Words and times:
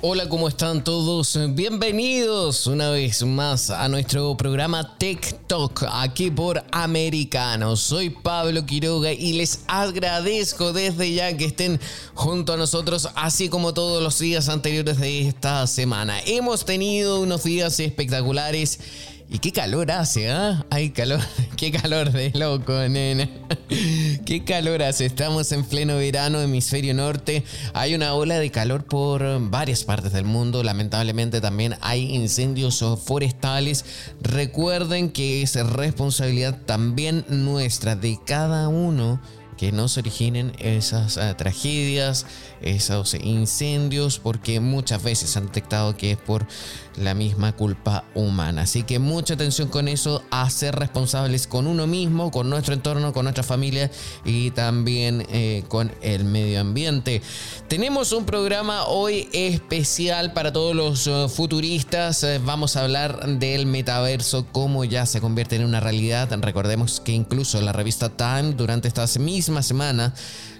Hola, 0.00 0.28
¿cómo 0.28 0.46
están 0.46 0.84
todos? 0.84 1.36
Bienvenidos 1.56 2.68
una 2.68 2.90
vez 2.90 3.24
más 3.24 3.68
a 3.68 3.88
nuestro 3.88 4.36
programa 4.36 4.96
Tech 4.96 5.36
Talk 5.48 5.86
aquí 5.90 6.30
por 6.30 6.62
Americano. 6.70 7.74
Soy 7.74 8.10
Pablo 8.10 8.64
Quiroga 8.64 9.12
y 9.12 9.32
les 9.32 9.64
agradezco 9.66 10.72
desde 10.72 11.12
ya 11.12 11.36
que 11.36 11.46
estén 11.46 11.80
junto 12.14 12.52
a 12.52 12.56
nosotros, 12.56 13.08
así 13.16 13.48
como 13.48 13.74
todos 13.74 14.00
los 14.00 14.20
días 14.20 14.48
anteriores 14.48 15.00
de 15.00 15.26
esta 15.26 15.66
semana. 15.66 16.20
Hemos 16.26 16.64
tenido 16.64 17.20
unos 17.20 17.42
días 17.42 17.80
espectaculares 17.80 18.78
y 19.30 19.40
qué 19.40 19.52
calor 19.52 19.90
hace, 19.90 20.30
¿ah? 20.30 20.64
Hay 20.70 20.90
calor, 20.90 21.20
qué 21.56 21.70
calor 21.70 22.10
de 22.12 22.30
loco, 22.34 22.72
nena. 22.88 23.28
Qué 24.24 24.44
calor 24.44 24.82
hace. 24.82 25.06
Estamos 25.06 25.52
en 25.52 25.64
pleno 25.64 25.96
verano, 25.96 26.40
hemisferio 26.40 26.92
norte. 26.94 27.44
Hay 27.72 27.94
una 27.94 28.14
ola 28.14 28.38
de 28.38 28.50
calor 28.50 28.84
por 28.84 29.22
varias 29.50 29.84
partes 29.84 30.12
del 30.12 30.24
mundo. 30.24 30.62
Lamentablemente 30.62 31.40
también 31.40 31.76
hay 31.80 32.14
incendios 32.14 32.84
forestales. 33.04 33.84
Recuerden 34.20 35.10
que 35.10 35.42
es 35.42 35.54
responsabilidad 35.54 36.58
también 36.66 37.24
nuestra 37.28 37.96
de 37.96 38.18
cada 38.24 38.68
uno 38.68 39.20
que 39.58 39.72
no 39.72 39.88
se 39.88 40.00
originen 40.00 40.52
esas 40.58 41.16
eh, 41.16 41.34
tragedias, 41.36 42.26
esos 42.62 43.14
incendios, 43.14 44.18
porque 44.18 44.60
muchas 44.60 45.02
veces 45.02 45.36
han 45.36 45.46
detectado 45.46 45.96
que 45.96 46.12
es 46.12 46.16
por 46.16 46.46
la 46.98 47.14
misma 47.14 47.54
culpa 47.54 48.04
humana. 48.14 48.62
Así 48.62 48.82
que 48.82 48.98
mucha 48.98 49.34
atención 49.34 49.68
con 49.68 49.88
eso, 49.88 50.22
a 50.30 50.48
ser 50.50 50.76
responsables 50.76 51.46
con 51.46 51.66
uno 51.66 51.86
mismo, 51.86 52.30
con 52.30 52.50
nuestro 52.50 52.74
entorno, 52.74 53.12
con 53.12 53.24
nuestra 53.24 53.42
familia 53.42 53.90
y 54.24 54.50
también 54.50 55.26
eh, 55.30 55.64
con 55.68 55.92
el 56.02 56.24
medio 56.24 56.60
ambiente. 56.60 57.22
Tenemos 57.68 58.12
un 58.12 58.24
programa 58.24 58.84
hoy 58.86 59.28
especial 59.32 60.32
para 60.32 60.52
todos 60.52 60.74
los 60.74 61.06
eh, 61.06 61.26
futuristas. 61.28 62.22
Eh, 62.24 62.40
vamos 62.44 62.76
a 62.76 62.82
hablar 62.82 63.26
del 63.38 63.66
metaverso, 63.66 64.46
cómo 64.52 64.84
ya 64.84 65.06
se 65.06 65.20
convierte 65.20 65.56
en 65.56 65.64
una 65.64 65.80
realidad. 65.80 66.28
Recordemos 66.40 67.00
que 67.00 67.12
incluso 67.12 67.60
la 67.60 67.72
revista 67.72 68.08
Time 68.08 68.52
durante 68.54 68.88
esta 68.88 69.06
misma 69.18 69.62
semana 69.62 70.14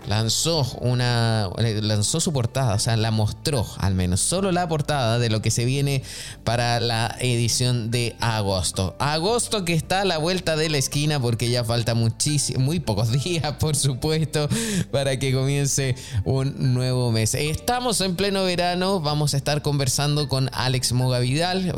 lanzó 0.08 0.66
una 0.80 1.50
lanzó 1.82 2.20
su 2.20 2.32
portada, 2.32 2.74
o 2.74 2.78
sea, 2.78 2.96
la 2.96 3.10
mostró 3.10 3.66
al 3.78 3.94
menos 3.94 4.20
solo 4.20 4.52
la 4.52 4.68
portada 4.68 5.18
de 5.18 5.30
lo 5.30 5.42
que 5.42 5.50
se 5.50 5.64
viene 5.64 6.02
para 6.44 6.80
la 6.80 7.16
edición 7.20 7.90
de 7.90 8.16
agosto. 8.20 8.96
Agosto 8.98 9.64
que 9.64 9.74
está 9.74 10.02
a 10.02 10.04
la 10.04 10.18
vuelta 10.18 10.56
de 10.56 10.70
la 10.70 10.78
esquina 10.78 11.20
porque 11.20 11.50
ya 11.50 11.64
falta 11.64 11.94
muchísimo, 11.94 12.60
muy 12.60 12.80
pocos 12.80 13.12
días, 13.24 13.52
por 13.54 13.76
supuesto, 13.76 14.48
para 14.90 15.18
que 15.18 15.32
comience 15.32 15.94
un 16.24 16.74
nuevo 16.74 17.12
mes. 17.12 17.34
Estamos 17.34 18.00
en 18.00 18.16
pleno 18.16 18.44
verano, 18.44 19.00
vamos 19.00 19.34
a 19.34 19.36
estar 19.36 19.62
conversando 19.62 20.28
con 20.28 20.50
Alex 20.52 20.92
Mogavidal 20.92 21.72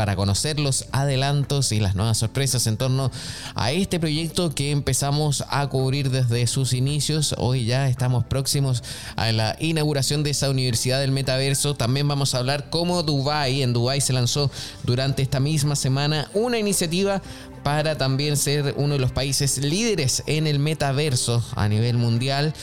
para 0.00 0.16
conocer 0.16 0.58
los 0.58 0.86
adelantos 0.92 1.72
y 1.72 1.78
las 1.78 1.94
nuevas 1.94 2.16
sorpresas 2.16 2.66
en 2.66 2.78
torno 2.78 3.10
a 3.54 3.70
este 3.70 4.00
proyecto 4.00 4.54
que 4.54 4.70
empezamos 4.70 5.44
a 5.50 5.68
cubrir 5.68 6.08
desde 6.08 6.46
sus 6.46 6.72
inicios 6.72 7.34
Hoy 7.36 7.66
ya 7.66 7.86
estamos 7.86 8.24
próximos 8.24 8.82
a 9.16 9.30
la 9.30 9.56
inauguración 9.60 10.22
de 10.22 10.30
esa 10.30 10.48
universidad 10.48 11.00
del 11.00 11.12
metaverso. 11.12 11.74
También 11.74 12.08
vamos 12.08 12.34
a 12.34 12.38
hablar 12.38 12.70
cómo 12.70 13.02
Dubai, 13.02 13.60
en 13.60 13.74
Dubai 13.74 14.00
se 14.00 14.14
lanzó 14.14 14.50
durante 14.84 15.20
esta 15.20 15.38
misma 15.38 15.76
semana 15.76 16.30
una 16.32 16.58
iniciativa 16.58 17.20
para 17.62 17.98
también 17.98 18.38
ser 18.38 18.72
uno 18.78 18.94
de 18.94 19.00
los 19.00 19.12
países 19.12 19.58
líderes 19.58 20.22
en 20.26 20.46
el 20.46 20.58
metaverso 20.60 21.44
a 21.56 21.68
nivel 21.68 21.98
mundial 21.98 22.54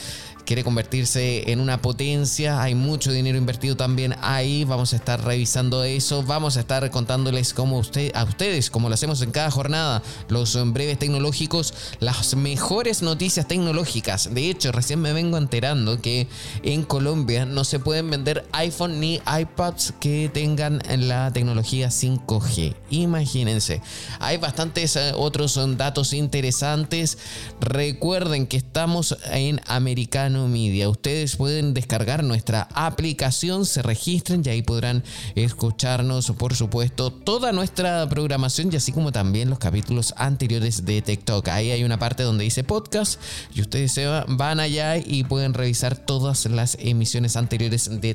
quiere 0.48 0.64
convertirse 0.64 1.52
en 1.52 1.60
una 1.60 1.82
potencia. 1.82 2.62
Hay 2.62 2.74
mucho 2.74 3.12
dinero 3.12 3.36
invertido 3.36 3.76
también 3.76 4.14
ahí. 4.22 4.64
Vamos 4.64 4.94
a 4.94 4.96
estar 4.96 5.22
revisando 5.22 5.84
eso. 5.84 6.22
Vamos 6.22 6.56
a 6.56 6.60
estar 6.60 6.90
contándoles 6.90 7.52
cómo 7.52 7.76
usted, 7.76 8.12
a 8.14 8.24
ustedes, 8.24 8.70
como 8.70 8.88
lo 8.88 8.94
hacemos 8.94 9.20
en 9.20 9.30
cada 9.30 9.50
jornada, 9.50 10.02
los 10.30 10.56
breves 10.72 10.98
tecnológicos, 10.98 11.74
las 12.00 12.34
mejores 12.34 13.02
noticias 13.02 13.46
tecnológicas. 13.46 14.32
De 14.32 14.48
hecho, 14.48 14.72
recién 14.72 15.02
me 15.02 15.12
vengo 15.12 15.36
enterando 15.36 16.00
que 16.00 16.28
en 16.62 16.82
Colombia 16.82 17.44
no 17.44 17.64
se 17.64 17.78
pueden 17.78 18.08
vender 18.08 18.46
iPhone 18.52 19.00
ni 19.00 19.20
iPads 19.26 19.92
que 20.00 20.30
tengan 20.32 20.80
la 20.96 21.30
tecnología 21.30 21.88
5G. 21.88 22.74
Imagínense. 22.88 23.82
Hay 24.18 24.38
bastantes 24.38 24.96
eh, 24.96 25.12
otros 25.14 25.60
datos 25.76 26.14
interesantes. 26.14 27.18
Recuerden 27.60 28.46
que 28.46 28.56
estamos 28.56 29.14
en 29.30 29.60
Americano 29.66 30.37
Media. 30.46 30.88
Ustedes 30.88 31.34
pueden 31.36 31.74
descargar 31.74 32.22
nuestra 32.22 32.68
aplicación, 32.74 33.66
se 33.66 33.82
registren 33.82 34.42
y 34.44 34.50
ahí 34.50 34.62
podrán 34.62 35.02
escucharnos, 35.34 36.30
por 36.38 36.54
supuesto, 36.54 37.10
toda 37.10 37.50
nuestra 37.52 38.08
programación 38.08 38.70
y 38.72 38.76
así 38.76 38.92
como 38.92 39.10
también 39.10 39.50
los 39.50 39.58
capítulos 39.58 40.14
anteriores 40.16 40.84
de 40.84 41.02
TikTok. 41.02 41.48
Ahí 41.48 41.70
hay 41.70 41.82
una 41.82 41.98
parte 41.98 42.22
donde 42.22 42.44
dice 42.44 42.62
podcast 42.62 43.20
y 43.54 43.62
ustedes 43.62 43.92
se 43.92 44.06
van 44.06 44.60
allá 44.60 44.96
y 44.96 45.24
pueden 45.24 45.54
revisar 45.54 45.96
todas 45.96 46.46
las 46.46 46.76
emisiones 46.80 47.36
anteriores 47.36 48.00
de 48.00 48.14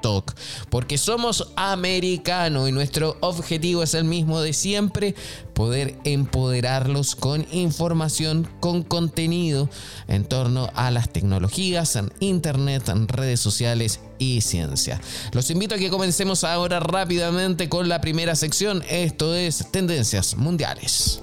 Talk, 0.00 0.34
porque 0.70 0.96
somos 0.96 1.52
americanos 1.56 2.68
y 2.68 2.72
nuestro 2.72 3.16
objetivo 3.20 3.82
es 3.82 3.94
el 3.94 4.04
mismo 4.04 4.40
de 4.40 4.52
siempre, 4.52 5.14
poder 5.54 5.98
empoderarlos 6.04 7.16
con 7.16 7.46
información, 7.50 8.48
con 8.60 8.84
contenido 8.84 9.68
en 10.06 10.24
torno 10.24 10.70
a 10.74 10.90
las 10.92 11.08
tecnologías, 11.12 11.47
en 11.56 12.12
internet, 12.20 12.88
en 12.88 13.08
redes 13.08 13.40
sociales 13.40 14.00
y 14.18 14.40
ciencia. 14.40 15.00
Los 15.32 15.50
invito 15.50 15.74
a 15.74 15.78
que 15.78 15.90
comencemos 15.90 16.44
ahora 16.44 16.80
rápidamente 16.80 17.68
con 17.68 17.88
la 17.88 18.00
primera 18.00 18.34
sección, 18.36 18.82
esto 18.88 19.34
es 19.34 19.66
Tendencias 19.70 20.36
Mundiales. 20.36 21.22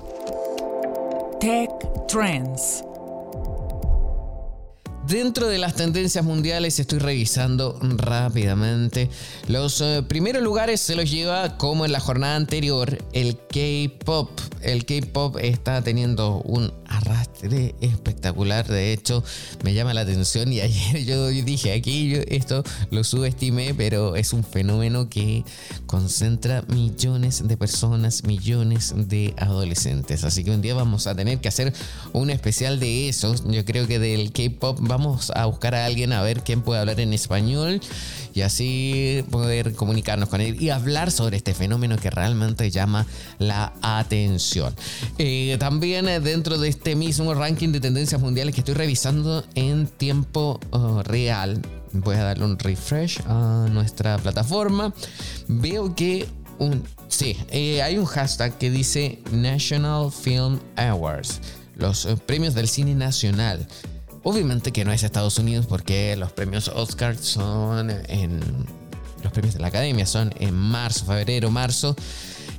Tech 1.39 1.69
Trends. 2.07 2.83
Dentro 5.07 5.47
de 5.47 5.59
las 5.59 5.75
tendencias 5.75 6.25
mundiales 6.25 6.79
estoy 6.79 6.97
revisando 6.97 7.77
rápidamente. 7.81 9.07
Los 9.47 9.79
eh, 9.81 10.01
primeros 10.07 10.41
lugares 10.41 10.81
se 10.81 10.95
los 10.95 11.11
lleva 11.11 11.57
como 11.57 11.85
en 11.85 11.91
la 11.91 11.99
jornada 11.99 12.35
anterior 12.35 12.97
el 13.13 13.37
K-Pop. 13.37 14.31
El 14.63 14.83
K-Pop 14.85 15.37
está 15.39 15.83
teniendo 15.83 16.41
un 16.41 16.73
arrastre 16.87 17.75
espectacular. 17.81 18.67
De 18.67 18.93
hecho, 18.93 19.23
me 19.63 19.75
llama 19.75 19.93
la 19.93 20.01
atención 20.01 20.51
y 20.51 20.61
ayer 20.61 21.05
yo 21.05 21.27
dije 21.27 21.73
aquí 21.73 22.13
esto 22.27 22.63
lo 22.89 23.03
subestimé, 23.03 23.75
pero 23.75 24.15
es 24.15 24.33
un 24.33 24.43
fenómeno 24.43 25.07
que 25.07 25.43
concentra 25.85 26.63
millones 26.67 27.47
de 27.47 27.57
personas, 27.57 28.23
millones 28.23 28.93
de 28.95 29.35
adolescentes. 29.37 30.23
Así 30.23 30.43
que 30.43 30.49
un 30.49 30.63
día 30.63 30.73
vamos 30.73 31.05
a 31.05 31.13
tener 31.13 31.39
que 31.39 31.47
hacer 31.47 31.73
un 32.11 32.31
especial 32.31 32.79
de 32.79 33.09
eso. 33.09 33.35
Yo 33.45 33.63
creo 33.65 33.85
que 33.85 33.99
del 33.99 34.31
K-Pop 34.31 34.79
vamos 34.95 35.29
a 35.35 35.45
buscar 35.45 35.75
a 35.75 35.85
alguien 35.85 36.13
a 36.13 36.21
ver 36.21 36.41
quién 36.41 36.61
puede 36.61 36.79
hablar 36.79 37.01
en 37.01 37.11
español 37.11 37.81
y 38.33 38.41
así 38.41 39.25
poder 39.29 39.73
comunicarnos 39.73 40.29
con 40.29 40.39
él 40.39 40.61
y 40.61 40.69
hablar 40.69 41.11
sobre 41.11 41.35
este 41.35 41.53
fenómeno 41.53 41.97
que 41.97 42.09
realmente 42.09 42.71
llama 42.71 43.05
la 43.37 43.73
atención. 43.81 44.73
Eh, 45.17 45.57
también 45.59 46.07
eh, 46.07 46.21
dentro 46.21 46.57
de 46.57 46.69
este 46.69 46.95
mismo 46.95 47.33
ranking 47.33 47.73
de 47.73 47.81
tendencias 47.81 48.21
mundiales 48.21 48.55
que 48.55 48.61
estoy 48.61 48.73
revisando 48.73 49.43
en 49.55 49.87
tiempo 49.87 50.61
uh, 50.71 51.03
real, 51.03 51.61
voy 51.91 52.15
a 52.15 52.23
darle 52.23 52.45
un 52.45 52.57
refresh 52.57 53.19
a 53.27 53.67
nuestra 53.69 54.17
plataforma. 54.17 54.93
Veo 55.49 55.93
que 55.93 56.25
sí, 57.09 57.35
eh, 57.49 57.81
hay 57.81 57.97
un 57.97 58.05
hashtag 58.05 58.57
que 58.57 58.71
dice 58.71 59.19
National 59.33 60.09
Film 60.09 60.57
Awards, 60.77 61.41
los 61.75 62.07
premios 62.25 62.53
del 62.53 62.69
cine 62.69 62.95
nacional. 62.95 63.67
Obviamente 64.27 64.71
que 64.71 64.83
no 64.83 64.91
es 64.91 65.03
Estados 65.03 65.37
Unidos 65.37 65.67
porque 65.67 66.15
los 66.15 66.31
premios 66.31 66.67
Oscar 66.69 67.15
son 67.15 67.91
en... 68.07 68.39
Los 69.21 69.31
premios 69.31 69.53
de 69.53 69.59
la 69.59 69.67
academia 69.67 70.07
son 70.07 70.33
en 70.39 70.55
marzo, 70.55 71.05
febrero, 71.05 71.51
marzo. 71.51 71.95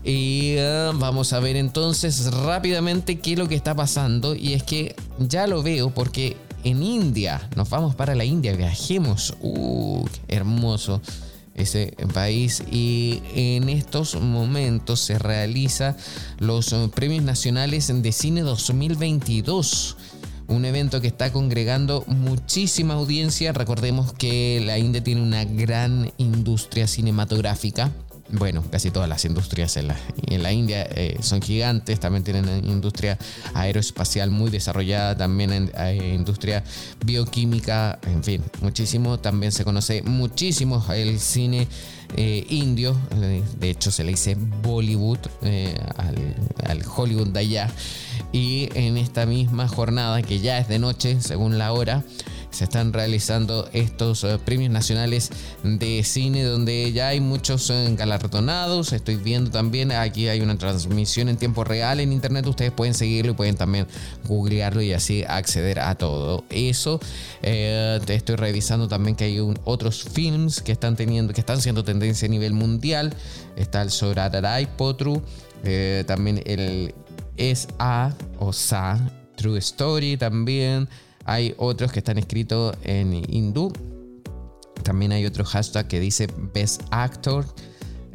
Y 0.05 0.55
uh, 0.59 0.97
vamos 0.97 1.33
a 1.33 1.41
ver 1.41 1.57
entonces 1.57 2.33
rápidamente 2.33 3.19
qué 3.19 3.33
es 3.33 3.39
lo 3.41 3.49
que 3.49 3.57
está 3.57 3.75
pasando. 3.75 4.37
Y 4.37 4.53
es 4.53 4.63
que 4.63 4.95
ya 5.19 5.49
lo 5.49 5.65
veo 5.65 5.91
porque 5.91 6.37
en 6.63 6.85
India, 6.85 7.49
nos 7.57 7.69
vamos 7.69 7.97
para 7.97 8.15
la 8.15 8.25
India, 8.25 8.55
viajemos. 8.55 9.35
Uh, 9.41 10.07
hermoso. 10.29 11.03
ese 11.57 11.97
país 12.15 12.63
y 12.71 13.23
en 13.35 13.71
estos 13.71 14.15
momentos 14.21 15.01
se 15.01 15.19
realiza 15.19 15.97
los 16.39 16.73
premios 16.95 17.25
nacionales 17.25 17.91
de 17.93 18.13
cine 18.13 18.43
2022 18.43 19.97
un 20.49 20.65
evento 20.65 21.01
que 21.01 21.09
está 21.09 21.33
congregando 21.33 22.05
muchísima 22.07 22.95
audiencia. 22.95 23.53
Recordemos 23.53 24.13
que 24.13 24.63
la 24.65 24.79
India 24.79 25.03
tiene 25.03 25.23
una 25.23 25.45
gran 25.45 26.13
industria 26.19 26.87
cinematográfica 26.87 27.93
bueno, 28.31 28.65
casi 28.71 28.91
todas 28.91 29.09
las 29.09 29.25
industrias 29.25 29.77
en 29.77 29.89
la, 30.43 30.53
India 30.53 30.83
eh, 30.91 31.19
son 31.21 31.41
gigantes, 31.41 32.01
también 32.01 32.25
tienen 32.25 32.65
industria 32.67 33.19
aeroespacial 33.55 34.31
muy 34.31 34.51
desarrollada, 34.51 35.17
también 35.17 35.53
en, 35.53 35.73
eh, 35.79 36.13
industria 36.15 36.65
bioquímica, 37.05 37.99
en 38.07 38.25
fin, 38.25 38.43
muchísimo. 38.61 39.19
También 39.19 39.53
se 39.53 39.65
conoce 39.65 40.03
muchísimo 40.03 40.85
el 40.93 41.21
cine 41.21 41.69
eh, 42.17 42.47
indio, 42.49 42.97
de 43.59 43.71
hecho 43.71 43.91
se 43.91 44.05
le 44.05 44.11
dice 44.11 44.37
Bollywood 44.37 45.19
al, 45.97 46.37
al 46.69 46.83
Hollywood 46.85 47.29
de 47.29 47.41
allá. 47.41 47.71
Y 48.33 48.69
en 48.75 48.97
esta 48.97 49.25
misma 49.27 49.69
jornada, 49.69 50.21
que 50.23 50.41
ya 50.41 50.59
es 50.59 50.69
de 50.69 50.79
noche, 50.79 51.21
según 51.21 51.59
la 51.59 51.73
hora, 51.73 52.03
se 52.57 52.65
están 52.65 52.95
realizando 52.95 53.69
estos 53.75 54.25
eh, 54.25 54.39
premios 54.43 54.71
nacionales 54.71 55.31
de 55.63 56.03
cine 56.05 56.43
donde 56.43 56.91
ya 56.91 57.09
hay 57.09 57.21
muchos 57.21 57.69
eh, 57.69 57.95
galardonados. 57.99 58.95
Estoy 58.95 59.17
viendo 59.17 59.51
también, 59.51 59.93
aquí 59.93 60.29
hay 60.29 60.41
una 60.41 60.57
transmisión 60.57 61.29
en 61.29 61.37
tiempo 61.37 61.65
real 61.65 62.01
en 62.01 62.13
internet. 62.13 62.47
Ustedes 62.47 62.73
pueden 62.73 62.95
seguirlo 62.95 63.33
y 63.33 63.35
pueden 63.35 63.57
también 63.57 63.87
googlearlo 64.25 64.81
y 64.81 64.95
así 64.95 65.23
acceder 65.29 65.81
a 65.81 65.97
todo 65.97 66.45
eso. 66.49 66.99
Eh, 67.43 68.01
estoy 68.09 68.37
revisando 68.37 68.89
también 68.89 69.17
que 69.17 69.25
hay 69.25 69.39
otros 69.65 70.05
films 70.05 70.63
que 70.63 70.73
están 70.73 70.97
teniendo, 70.97 71.35
que 71.35 71.41
están 71.41 71.61
siendo 71.61 71.85
tendencia 71.85 72.27
a 72.27 72.31
nivel 72.31 72.55
mundial. 72.55 73.13
Está 73.57 73.83
el 73.83 73.91
Soradarai 73.91 74.67
Potru, 74.79 75.23
también 76.07 76.43
el 76.47 76.95
SA 77.37 78.15
o 78.39 78.55
Sa 78.55 78.99
True 79.37 79.59
Story 79.59 80.17
también. 80.17 80.89
Hay 81.27 81.55
otros 81.59 81.93
que 81.93 81.99
están 81.99 82.19
escritos 82.19 82.77
en 82.83 83.13
hindú. 83.29 83.73
También 84.83 85.13
hay 85.13 85.27
otro 85.27 85.45
hashtag 85.45 85.89
que 85.89 86.01
dice 86.01 86.29
Best 86.55 86.83
Actor. 86.91 87.45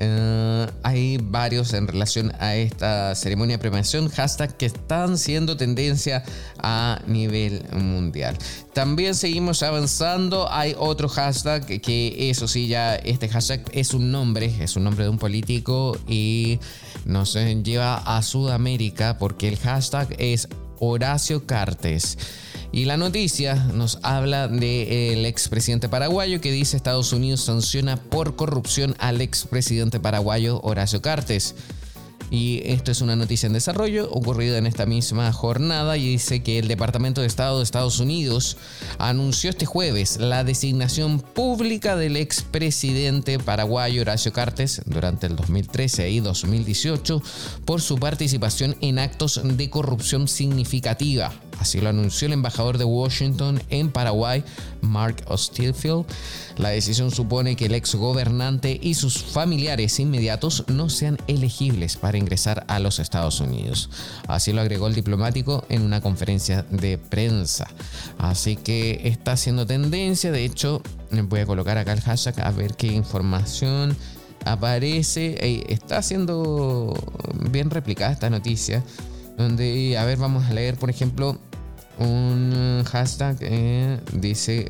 Eh, 0.04 0.68
hay 0.82 1.20
varios 1.22 1.74
en 1.74 1.88
relación 1.88 2.32
a 2.40 2.56
esta 2.56 3.14
ceremonia 3.14 3.58
de 3.58 3.62
premiación, 3.62 4.10
hashtag 4.10 4.58
que 4.58 4.66
están 4.66 5.16
siendo 5.16 5.58
tendencia 5.58 6.24
a 6.58 7.00
nivel 7.06 7.64
mundial. 7.72 8.36
También 8.74 9.14
seguimos 9.14 9.62
avanzando, 9.62 10.52
hay 10.52 10.74
otro 10.76 11.08
hashtag 11.08 11.68
que 11.82 12.32
eso 12.32 12.48
sí, 12.48 12.68
ya 12.68 12.96
este 12.96 13.30
hashtag 13.30 13.64
es 13.74 13.94
un 13.94 14.12
nombre, 14.12 14.52
es 14.60 14.76
un 14.76 14.86
nombre 14.86 15.04
de 15.04 15.10
un 15.12 15.20
político 15.20 15.96
y 16.08 16.60
nos 17.06 17.36
lleva 17.36 17.98
a 17.98 18.24
Sudamérica 18.24 19.20
porque 19.20 19.50
el 19.50 19.58
hashtag 19.58 20.08
es 20.18 20.48
Horacio 20.80 21.46
Cartes. 21.46 22.18
Y 22.74 22.86
la 22.86 22.96
noticia 22.96 23.56
nos 23.56 24.00
habla 24.02 24.48
del 24.48 25.26
expresidente 25.26 25.90
paraguayo 25.90 26.40
que 26.40 26.54
dice 26.54 26.78
Estados 26.78 27.12
Unidos 27.12 27.42
sanciona 27.42 27.98
por 27.98 28.38
corrupción 28.38 28.96
al 28.98 29.20
expresidente 29.20 30.00
paraguayo 30.00 30.62
Horacio 30.64 31.02
Cartes. 31.02 31.56
Y 32.30 32.62
esto 32.64 32.92
es 32.92 33.02
una 33.02 33.18
noticia 33.18 33.48
en 33.48 33.54
desarrollo 33.54 34.10
ocurrida 34.10 34.58
en 34.58 34.66
esta 34.66 34.86
misma 34.86 35.34
jornada 35.34 35.98
y 35.98 36.08
dice 36.08 36.44
que 36.44 36.60
el 36.60 36.70
Departamento 36.70 37.20
de 37.20 37.28
Estado 37.28 37.58
de 37.58 37.66
Estados 37.66 38.00
Unidos 38.00 38.56
anunció 39.00 39.50
este 39.50 39.66
jueves 39.66 40.18
la 40.18 40.46
designación 40.46 41.20
pública 41.20 41.98
del 41.98 42.16
expresidente 42.16 43.38
paraguayo 43.38 44.04
Horacio 44.04 44.32
Cartes 44.32 44.82
durante 44.86 45.28
el 45.28 45.36
2013 45.36 46.10
y 46.10 46.22
2018 46.22 47.22
por 47.66 47.82
su 47.82 47.98
participación 47.98 48.78
en 48.80 49.00
actos 49.00 49.42
de 49.44 49.70
corrupción 49.70 50.30
significativa. 50.30 51.34
Así 51.62 51.80
lo 51.80 51.90
anunció 51.90 52.26
el 52.26 52.34
embajador 52.34 52.80
de 52.80 52.86
Washington 52.86 53.62
en 53.70 53.92
Paraguay, 53.92 54.44
Mark 54.82 55.24
Ostilfield. 55.28 56.06
La 56.58 56.70
decisión 56.70 57.12
supone 57.12 57.56
que 57.56 57.68
el 57.68 57.76
ex 57.76 57.94
gobernante 57.94 58.80
y 58.82 58.96
sus 58.96 59.22
familiares 59.22 60.00
inmediatos 60.00 60.64
no 60.70 60.90
sean 60.90 61.20
elegibles 61.28 61.98
para 61.98 62.18
ingresar 62.18 62.66
a 62.68 62.80
los 62.80 62.98
Estados 62.98 63.40
Unidos. 63.42 63.92
Así 64.28 64.54
lo 64.54 64.62
agregó 64.62 64.88
el 64.88 64.96
diplomático 64.96 65.64
en 65.70 65.84
una 65.84 66.02
conferencia 66.02 66.64
de 66.64 66.98
prensa. 66.98 67.68
Así 68.18 68.56
que 68.56 69.00
está 69.04 69.34
haciendo 69.34 69.68
tendencia. 69.68 70.32
De 70.32 70.44
hecho, 70.44 70.82
voy 71.12 71.42
a 71.42 71.46
colocar 71.46 71.78
acá 71.78 71.94
el 71.94 72.02
hashtag 72.02 72.42
a 72.42 72.50
ver 72.50 72.74
qué 72.74 72.88
información 72.88 73.96
aparece. 74.46 75.38
Está 75.72 76.02
siendo 76.02 76.96
bien 77.52 77.70
replicada 77.70 78.14
esta 78.14 78.32
noticia. 78.32 78.84
Donde, 79.38 79.98
a 79.98 80.06
ver, 80.06 80.18
vamos 80.18 80.46
a 80.46 80.54
leer, 80.54 80.76
por 80.76 80.90
ejemplo, 80.90 81.40
un 82.02 82.84
hashtag 82.86 83.38
eh, 83.42 84.00
dice 84.14 84.70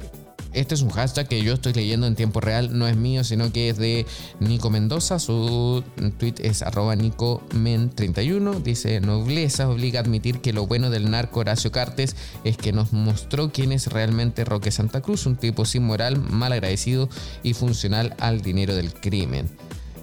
este 0.54 0.75
es 0.75 0.81
un 0.81 0.89
hashtag 0.89 1.30
que 1.30 1.42
yo 1.42 1.54
estoy 1.54 1.72
leyendo 1.72 2.07
en 2.07 2.16
tiempo 2.16 2.42
real, 2.42 2.78
no 2.78 2.86
es 2.86 2.98
mío, 2.98 3.24
sino 3.24 3.54
que 3.54 3.69
es 3.69 3.78
de 3.78 4.06
Nico 4.42 4.69
Mendoza. 4.69 5.18
Su 5.18 5.81
tweet 6.18 6.36
es 6.39 6.62
arroba 6.62 6.95
NicoMen31. 6.95 8.62
Dice, 8.62 9.00
nobleza 9.00 9.69
obliga 9.69 10.01
a 10.01 10.04
admitir 10.04 10.42
que 10.42 10.51
lo 10.51 10.68
bueno 10.68 10.89
del 10.89 11.10
narco 11.10 11.39
Horacio 11.39 11.72
Cartes 11.72 12.18
es 12.44 12.57
que 12.57 12.74
nos 12.74 12.92
mostró 12.92 13.51
quién 13.54 13.72
es 13.72 13.88
realmente 13.88 14.44
Roque 14.44 14.72
Santa 14.72 15.00
Cruz, 15.00 15.25
un 15.25 15.38
tipo 15.38 15.63
sin 15.63 15.83
moral, 15.83 16.19
mal 16.19 16.51
agradecido 16.51 17.07
y 17.44 17.54
funcional 17.54 18.13
al 18.19 18.42
dinero 18.42 18.75
del 18.75 18.94
crimen. 18.94 19.50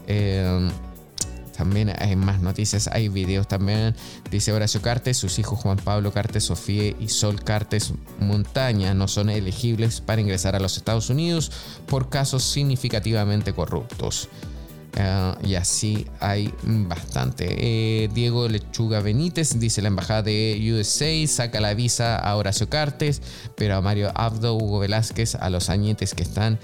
Eh, 0.07 0.71
también 1.59 1.93
hay 1.99 2.15
más 2.15 2.41
noticias, 2.41 2.87
hay 2.87 3.09
videos 3.09 3.49
también. 3.49 3.97
Dice 4.31 4.53
Horacio 4.53 4.81
Cartes, 4.81 5.17
sus 5.17 5.41
hijos 5.41 5.59
Juan 5.59 5.77
Pablo 5.77 6.13
Cartes, 6.13 6.45
Sofía 6.45 6.95
y 7.01 7.09
Sol 7.09 7.43
Cartes 7.43 7.93
Montaña 8.21 8.95
no 8.95 9.09
son 9.09 9.29
elegibles 9.29 10.01
para 10.01 10.21
ingresar 10.21 10.55
a 10.55 10.61
los 10.61 10.77
Estados 10.77 11.11
Unidos 11.11 11.51
por 11.89 12.11
casos 12.11 12.45
significativamente 12.45 13.53
corruptos. 13.53 14.29
Ah, 14.97 15.37
y 15.45 15.57
así 15.57 16.07
hay 16.21 16.55
bastante. 16.63 17.47
Eh, 17.59 18.09
Diego 18.15 18.49
Lechuga 18.49 19.01
Benítez 19.01 19.59
dice 19.59 19.83
la 19.83 19.89
embajada 19.89 20.23
de 20.23 20.73
USA 20.73 21.27
saca 21.27 21.61
la 21.61 21.75
visa 21.75 22.17
a 22.17 22.37
Horacio 22.37 22.69
Cartes, 22.69 23.21
pero 23.57 23.75
a 23.75 23.81
Mario 23.81 24.13
Abdo, 24.15 24.55
Hugo 24.55 24.79
Velázquez, 24.79 25.35
a 25.35 25.51
los 25.51 25.71
añetes 25.71 26.15
que 26.15 26.23
están 26.23 26.59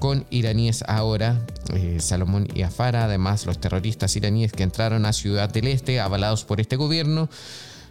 con 0.00 0.26
iraníes 0.30 0.82
ahora, 0.88 1.38
eh, 1.74 1.98
Salomón 2.00 2.48
y 2.52 2.62
Afara, 2.62 3.04
además 3.04 3.46
los 3.46 3.60
terroristas 3.60 4.16
iraníes 4.16 4.50
que 4.50 4.64
entraron 4.64 5.06
a 5.06 5.12
Ciudad 5.12 5.50
del 5.50 5.68
Este, 5.68 6.00
avalados 6.00 6.44
por 6.44 6.60
este 6.60 6.74
gobierno, 6.74 7.28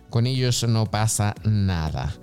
con 0.10 0.28
ellos 0.28 0.68
no 0.68 0.88
pasa 0.88 1.36
nada. 1.44 2.14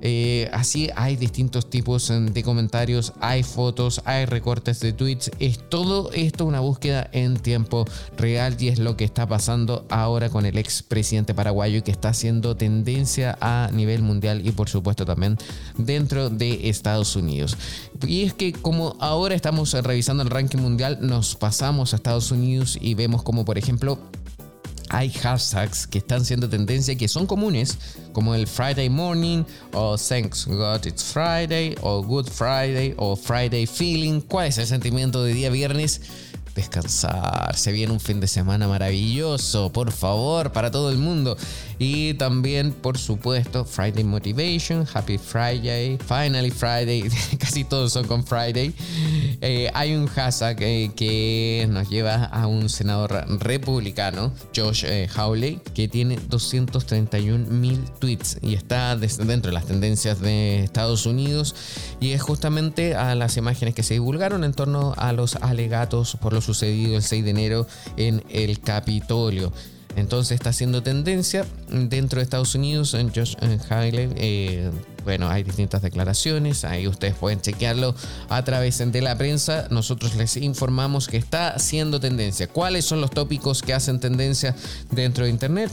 Eh, 0.00 0.50
así 0.52 0.90
hay 0.96 1.16
distintos 1.16 1.70
tipos 1.70 2.08
de 2.08 2.42
comentarios, 2.42 3.12
hay 3.20 3.42
fotos, 3.42 4.02
hay 4.04 4.26
recortes 4.26 4.80
de 4.80 4.92
tweets. 4.92 5.30
Es 5.38 5.58
todo 5.68 6.10
esto 6.12 6.44
una 6.44 6.60
búsqueda 6.60 7.08
en 7.12 7.36
tiempo 7.36 7.84
real 8.16 8.56
y 8.58 8.68
es 8.68 8.78
lo 8.78 8.96
que 8.96 9.04
está 9.04 9.26
pasando 9.26 9.86
ahora 9.88 10.28
con 10.28 10.46
el 10.46 10.58
expresidente 10.58 11.34
paraguayo 11.34 11.82
que 11.82 11.90
está 11.90 12.10
haciendo 12.10 12.56
tendencia 12.56 13.38
a 13.40 13.70
nivel 13.72 14.02
mundial 14.02 14.46
y 14.46 14.50
por 14.52 14.68
supuesto 14.68 15.04
también 15.04 15.38
dentro 15.78 16.30
de 16.30 16.68
Estados 16.68 17.16
Unidos. 17.16 17.56
Y 18.06 18.24
es 18.24 18.34
que 18.34 18.52
como 18.52 18.96
ahora 19.00 19.34
estamos 19.34 19.72
revisando 19.72 20.22
el 20.22 20.30
ranking 20.30 20.58
mundial, 20.58 20.98
nos 21.00 21.36
pasamos 21.36 21.92
a 21.92 21.96
Estados 21.96 22.30
Unidos 22.30 22.78
y 22.80 22.94
vemos 22.94 23.22
como 23.22 23.44
por 23.44 23.58
ejemplo 23.58 23.98
hay 24.90 25.10
hashtags 25.10 25.86
que 25.86 25.98
están 25.98 26.24
siendo 26.24 26.48
tendencia 26.48 26.92
y 26.92 26.96
que 26.96 27.08
son 27.08 27.26
comunes, 27.26 27.78
como 28.12 28.34
el 28.34 28.46
Friday 28.46 28.88
Morning, 28.88 29.44
o 29.72 29.96
Thanks 29.96 30.46
God 30.46 30.86
It's 30.86 31.04
Friday, 31.04 31.74
o 31.80 32.02
Good 32.02 32.28
Friday, 32.28 32.94
o 32.96 33.16
Friday 33.16 33.66
Feeling. 33.66 34.20
¿Cuál 34.20 34.48
es 34.48 34.58
el 34.58 34.66
sentimiento 34.66 35.24
de 35.24 35.34
día 35.34 35.50
viernes? 35.50 36.00
descansar. 36.54 37.56
Se 37.56 37.72
viene 37.72 37.92
un 37.92 38.00
fin 38.00 38.20
de 38.20 38.28
semana 38.28 38.68
maravilloso, 38.68 39.72
por 39.72 39.92
favor, 39.92 40.52
para 40.52 40.70
todo 40.70 40.90
el 40.90 40.98
mundo. 40.98 41.36
Y 41.78 42.14
también, 42.14 42.72
por 42.72 42.98
supuesto, 42.98 43.64
Friday 43.64 44.04
Motivation, 44.04 44.86
Happy 44.92 45.18
Friday, 45.18 45.98
Finally 45.98 46.50
Friday, 46.50 47.04
casi 47.38 47.64
todos 47.64 47.92
son 47.92 48.06
con 48.06 48.24
Friday. 48.24 48.72
Eh, 49.40 49.70
hay 49.74 49.94
un 49.94 50.06
hashtag 50.06 50.56
que 50.56 51.66
nos 51.68 51.88
lleva 51.90 52.24
a 52.24 52.46
un 52.46 52.68
senador 52.68 53.24
republicano, 53.40 54.32
Josh 54.54 54.84
eh, 54.86 55.08
Hawley, 55.14 55.60
que 55.74 55.88
tiene 55.88 56.18
231 56.28 57.46
mil 57.50 57.82
tweets 57.98 58.38
y 58.40 58.54
está 58.54 58.96
dentro 58.96 59.50
de 59.50 59.52
las 59.52 59.66
tendencias 59.66 60.20
de 60.20 60.60
Estados 60.60 61.06
Unidos. 61.06 61.54
Y 62.00 62.12
es 62.12 62.22
justamente 62.22 62.94
a 62.94 63.14
las 63.14 63.36
imágenes 63.36 63.74
que 63.74 63.82
se 63.82 63.94
divulgaron 63.94 64.44
en 64.44 64.52
torno 64.52 64.94
a 64.96 65.12
los 65.12 65.36
alegatos 65.36 66.16
por 66.20 66.32
los 66.32 66.44
sucedido 66.44 66.96
el 66.96 67.02
6 67.02 67.24
de 67.24 67.30
enero 67.30 67.66
en 67.96 68.22
el 68.28 68.60
Capitolio. 68.60 69.52
Entonces 69.96 70.32
está 70.32 70.50
haciendo 70.50 70.82
tendencia 70.82 71.44
dentro 71.68 72.18
de 72.18 72.24
Estados 72.24 72.54
Unidos. 72.54 72.94
En 72.94 73.12
Josh 73.12 73.34
Haley, 73.68 74.10
eh, 74.16 74.70
bueno, 75.04 75.28
hay 75.28 75.42
distintas 75.42 75.82
declaraciones, 75.82 76.64
ahí 76.64 76.88
ustedes 76.88 77.14
pueden 77.14 77.40
chequearlo 77.40 77.94
a 78.28 78.42
través 78.42 78.78
de 78.78 79.00
la 79.02 79.16
prensa. 79.16 79.68
Nosotros 79.70 80.16
les 80.16 80.36
informamos 80.36 81.08
que 81.08 81.18
está 81.18 81.50
haciendo 81.50 82.00
tendencia. 82.00 82.48
¿Cuáles 82.48 82.86
son 82.86 83.00
los 83.00 83.10
tópicos 83.10 83.62
que 83.62 83.74
hacen 83.74 84.00
tendencia 84.00 84.56
dentro 84.90 85.24
de 85.24 85.30
Internet? 85.30 85.70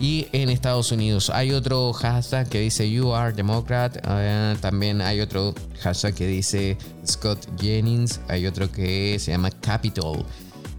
Y 0.00 0.26
en 0.32 0.50
Estados 0.50 0.92
Unidos 0.92 1.30
hay 1.30 1.52
otro 1.52 1.92
hashtag 1.92 2.48
que 2.48 2.60
dice 2.60 2.90
You 2.90 3.14
are 3.14 3.32
Democrat. 3.32 3.96
Eh, 4.06 4.56
también 4.60 5.00
hay 5.00 5.20
otro 5.20 5.54
hashtag 5.80 6.14
que 6.14 6.26
dice 6.26 6.76
Scott 7.06 7.38
Jennings. 7.58 8.20
Hay 8.28 8.46
otro 8.46 8.70
que 8.70 9.18
se 9.18 9.30
llama 9.30 9.50
Capitol. 9.50 10.24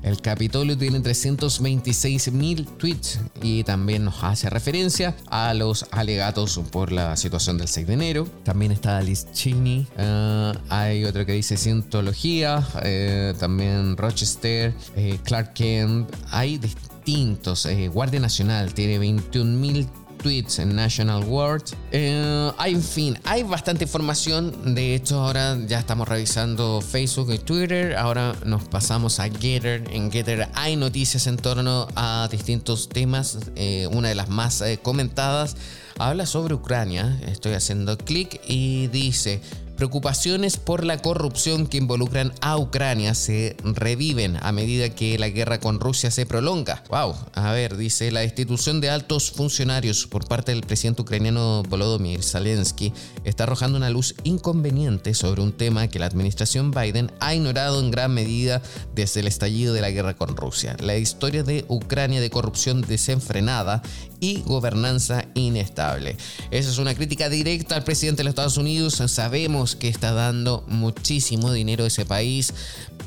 El 0.05 0.21
Capitolio 0.21 0.77
tiene 0.77 0.99
326 0.99 2.31
mil 2.31 2.67
tweets 2.67 3.19
y 3.41 3.63
también 3.63 4.05
nos 4.05 4.23
hace 4.23 4.51
referencia 4.51 5.15
a 5.31 5.55
los 5.55 5.87
alegatos 5.89 6.61
por 6.71 6.91
la 6.91 7.17
situación 7.17 7.57
del 7.57 7.67
6 7.67 7.87
de 7.87 7.93
enero. 7.95 8.27
También 8.43 8.71
está 8.71 8.99
Alice 8.99 9.25
Cheney. 9.33 9.87
Eh, 9.97 10.53
hay 10.69 11.05
otro 11.05 11.25
que 11.25 11.31
dice 11.31 11.57
Cientología. 11.57 12.63
Eh, 12.83 13.33
también 13.39 13.97
Rochester. 13.97 14.75
Eh, 14.95 15.17
Clark 15.23 15.53
Kent. 15.53 16.07
Hay 16.29 16.59
distintos. 16.59 17.67
Guardia 17.91 18.19
Nacional 18.19 18.75
tiene 18.75 18.99
21 18.99 19.59
mil 19.59 19.87
tweets 19.87 20.04
en 20.25 20.75
National 20.75 21.23
World. 21.25 21.75
Eh, 21.91 22.51
en 22.65 22.81
fin, 22.81 23.15
hay 23.25 23.43
bastante 23.43 23.83
información. 23.83 24.73
De 24.73 24.95
hecho, 24.95 25.21
ahora 25.21 25.55
ya 25.67 25.77
estamos 25.77 26.07
revisando 26.07 26.81
Facebook 26.81 27.31
y 27.31 27.37
Twitter. 27.37 27.95
Ahora 27.95 28.33
nos 28.43 28.63
pasamos 28.63 29.19
a 29.19 29.29
Getter. 29.29 29.83
En 29.91 30.11
Getter 30.11 30.47
hay 30.55 30.77
noticias 30.77 31.27
en 31.27 31.37
torno 31.37 31.87
a 31.95 32.27
distintos 32.31 32.89
temas. 32.89 33.37
Eh, 33.55 33.87
una 33.91 34.09
de 34.09 34.15
las 34.15 34.29
más 34.29 34.61
eh, 34.61 34.79
comentadas 34.81 35.57
habla 35.99 36.25
sobre 36.25 36.55
Ucrania. 36.55 37.19
Estoy 37.27 37.53
haciendo 37.53 37.95
clic 37.95 38.41
y 38.47 38.87
dice... 38.87 39.41
Preocupaciones 39.75 40.55
por 40.55 40.85
la 40.85 40.99
corrupción 40.99 41.67
que 41.67 41.77
involucran 41.77 42.31
a 42.39 42.57
Ucrania 42.57 43.13
se 43.13 43.57
reviven 43.63 44.37
a 44.41 44.53
medida 44.53 44.89
que 44.89 45.19
la 45.19 45.27
guerra 45.27 45.59
con 45.59 45.81
Rusia 45.81 46.11
se 46.11 46.25
prolonga. 46.25 46.81
Wow, 46.89 47.13
a 47.33 47.51
ver, 47.51 47.75
dice 47.75 48.09
la 48.11 48.21
destitución 48.21 48.79
de 48.79 48.89
altos 48.89 49.31
funcionarios 49.31 50.07
por 50.07 50.27
parte 50.27 50.53
del 50.53 50.61
presidente 50.61 51.01
ucraniano 51.01 51.61
Volodymyr 51.67 52.23
Zelensky 52.23 52.93
está 53.25 53.43
arrojando 53.43 53.77
una 53.77 53.89
luz 53.89 54.15
inconveniente 54.23 55.13
sobre 55.13 55.41
un 55.41 55.51
tema 55.51 55.89
que 55.89 55.99
la 55.99 56.05
administración 56.05 56.71
Biden 56.71 57.11
ha 57.19 57.35
ignorado 57.35 57.81
en 57.81 57.91
gran 57.91 58.13
medida 58.13 58.61
desde 58.93 59.19
el 59.19 59.27
estallido 59.27 59.73
de 59.73 59.81
la 59.81 59.91
guerra 59.91 60.15
con 60.15 60.37
Rusia. 60.37 60.77
La 60.79 60.95
historia 60.95 61.43
de 61.43 61.65
Ucrania 61.67 62.21
de 62.21 62.29
corrupción 62.29 62.81
desenfrenada 62.81 63.81
y 64.25 64.41
gobernanza 64.41 65.25
inestable. 65.35 66.17
Esa 66.49 66.71
es 66.71 66.79
una 66.79 66.95
crítica 66.95 67.29
directa 67.29 67.75
al 67.75 67.83
presidente 67.83 68.21
de 68.21 68.23
los 68.23 68.31
Estados 68.31 68.57
Unidos. 68.57 68.95
Sabemos 69.05 69.75
que 69.75 69.87
está 69.87 70.13
dando 70.13 70.63
muchísimo 70.67 71.51
dinero 71.51 71.83
a 71.83 71.87
ese 71.87 72.05
país 72.05 72.51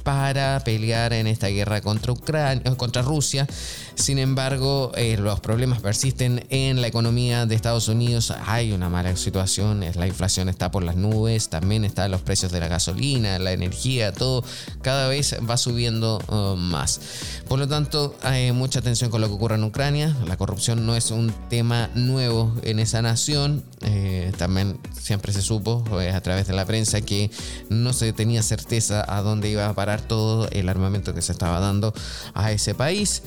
para 0.04 0.62
pelear 0.64 1.12
en 1.12 1.26
esta 1.26 1.48
guerra 1.48 1.80
contra, 1.80 2.12
Ucrania, 2.12 2.62
contra 2.76 3.02
Rusia. 3.02 3.48
Sin 3.96 4.20
embargo, 4.20 4.92
eh, 4.94 5.16
los 5.18 5.40
problemas 5.40 5.80
persisten 5.80 6.46
en 6.50 6.80
la 6.80 6.86
economía 6.86 7.46
de 7.46 7.56
Estados 7.56 7.88
Unidos. 7.88 8.32
Hay 8.46 8.70
una 8.70 8.88
mala 8.88 9.16
situación, 9.16 9.84
la 9.96 10.06
inflación 10.06 10.48
está 10.48 10.70
por 10.70 10.84
las 10.84 10.94
nubes, 10.94 11.48
también 11.48 11.84
están 11.84 12.12
los 12.12 12.22
precios 12.22 12.52
de 12.52 12.60
la 12.60 12.68
gasolina, 12.68 13.40
la 13.40 13.50
energía, 13.50 14.12
todo 14.12 14.44
cada 14.82 15.08
vez 15.08 15.36
va 15.48 15.56
subiendo 15.56 16.22
uh, 16.28 16.54
más. 16.56 17.00
Por 17.48 17.58
lo 17.58 17.66
tanto, 17.66 18.16
hay 18.22 18.52
mucha 18.52 18.78
atención 18.78 19.10
con 19.10 19.20
lo 19.20 19.26
que 19.26 19.34
ocurre 19.34 19.56
en 19.56 19.64
Ucrania. 19.64 20.16
La 20.26 20.36
corrupción 20.36 20.86
no 20.86 20.94
es 20.94 21.07
un 21.10 21.32
tema 21.48 21.90
nuevo 21.94 22.54
en 22.62 22.78
esa 22.78 23.02
nación. 23.02 23.64
Eh, 23.82 24.32
también 24.36 24.78
siempre 24.98 25.32
se 25.32 25.42
supo 25.42 25.84
eh, 26.00 26.10
a 26.10 26.20
través 26.20 26.46
de 26.46 26.54
la 26.54 26.64
prensa 26.64 27.00
que 27.00 27.30
no 27.68 27.92
se 27.92 28.12
tenía 28.12 28.42
certeza 28.42 29.04
a 29.08 29.22
dónde 29.22 29.48
iba 29.48 29.68
a 29.68 29.74
parar 29.74 30.00
todo 30.00 30.48
el 30.50 30.68
armamento 30.68 31.14
que 31.14 31.22
se 31.22 31.32
estaba 31.32 31.60
dando 31.60 31.92
a 32.34 32.52
ese 32.52 32.74
país. 32.74 33.22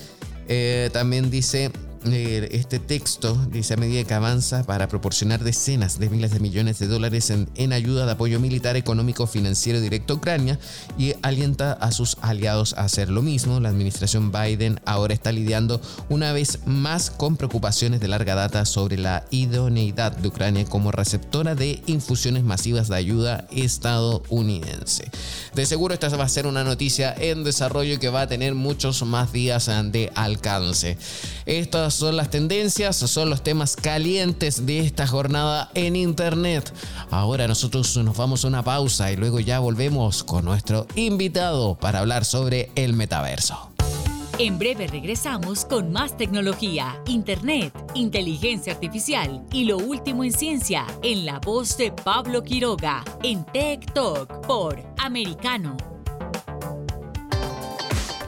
Eh, 0.47 0.89
también 0.91 1.29
dice 1.29 1.71
este 2.03 2.79
texto 2.79 3.35
dice 3.51 3.75
a 3.75 3.77
medida 3.77 4.03
que 4.03 4.13
avanza 4.13 4.63
para 4.63 4.87
proporcionar 4.87 5.43
decenas 5.43 5.99
de 5.99 6.09
miles 6.09 6.31
de 6.31 6.39
millones 6.39 6.79
de 6.79 6.87
dólares 6.87 7.29
en, 7.29 7.73
ayuda 7.73 8.05
de 8.05 8.13
apoyo 8.13 8.39
militar, 8.39 8.75
económico, 8.75 9.27
financiero 9.27 9.79
directo 9.79 10.13
a 10.13 10.15
Ucrania 10.17 10.59
y 10.97 11.13
alienta 11.21 11.73
a 11.73 11.91
sus 11.91 12.17
aliados 12.21 12.73
a 12.73 12.81
hacer 12.81 13.09
lo 13.09 13.21
mismo. 13.21 13.59
La 13.59 13.69
administración 13.69 14.31
Biden 14.31 14.79
ahora 14.85 15.13
está 15.13 15.31
lidiando 15.31 15.79
una 16.09 16.33
vez 16.33 16.59
más 16.65 17.11
con 17.11 17.37
preocupaciones 17.37 17.99
de 17.99 18.07
larga 18.07 18.35
data 18.35 18.65
sobre 18.65 18.97
la 18.97 19.25
idoneidad 19.29 20.15
de 20.15 20.27
Ucrania 20.27 20.65
como 20.65 20.91
receptora 20.91 21.55
de 21.55 21.83
infusiones 21.85 22.43
masivas 22.43 22.87
de 22.87 22.95
ayuda 22.95 23.47
estadounidense. 23.51 25.09
De 25.53 25.65
seguro 25.65 25.93
esta 25.93 26.09
va 26.09 26.23
a 26.23 26.29
ser 26.29 26.47
una 26.47 26.63
noticia 26.63 27.13
en 27.17 27.43
desarrollo 27.43 27.99
que 27.99 28.09
va 28.09 28.21
a 28.21 28.27
tener 28.27 28.55
muchos 28.55 29.03
más 29.03 29.31
días 29.31 29.69
de 29.91 30.11
alcance. 30.15 30.97
Estas 31.45 31.90
son 31.93 32.17
las 32.17 32.29
tendencias, 32.29 32.95
son 32.95 33.29
los 33.29 33.43
temas 33.43 33.75
calientes 33.75 34.65
de 34.65 34.79
esta 34.79 35.07
jornada 35.07 35.69
en 35.73 35.95
Internet. 35.95 36.73
Ahora 37.09 37.47
nosotros 37.47 37.95
nos 37.97 38.17
vamos 38.17 38.43
a 38.43 38.47
una 38.47 38.63
pausa 38.63 39.11
y 39.11 39.17
luego 39.17 39.39
ya 39.39 39.59
volvemos 39.59 40.23
con 40.23 40.45
nuestro 40.45 40.87
invitado 40.95 41.75
para 41.75 41.99
hablar 41.99 42.25
sobre 42.25 42.71
el 42.75 42.93
metaverso. 42.93 43.71
En 44.37 44.57
breve 44.57 44.87
regresamos 44.87 45.65
con 45.65 45.91
más 45.91 46.17
tecnología, 46.17 46.99
Internet, 47.05 47.73
inteligencia 47.93 48.73
artificial 48.73 49.45
y 49.51 49.65
lo 49.65 49.77
último 49.77 50.23
en 50.23 50.31
ciencia 50.31 50.87
en 51.03 51.25
la 51.25 51.39
voz 51.39 51.77
de 51.77 51.91
Pablo 51.91 52.41
Quiroga 52.41 53.03
en 53.21 53.45
Tech 53.45 53.93
Talk 53.93 54.47
por 54.47 54.81
Americano 54.97 55.90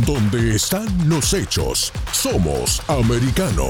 Donde 0.00 0.56
están 0.56 0.86
los 1.08 1.32
hechos, 1.32 1.90
somos 2.12 2.82
Americano. 2.86 3.64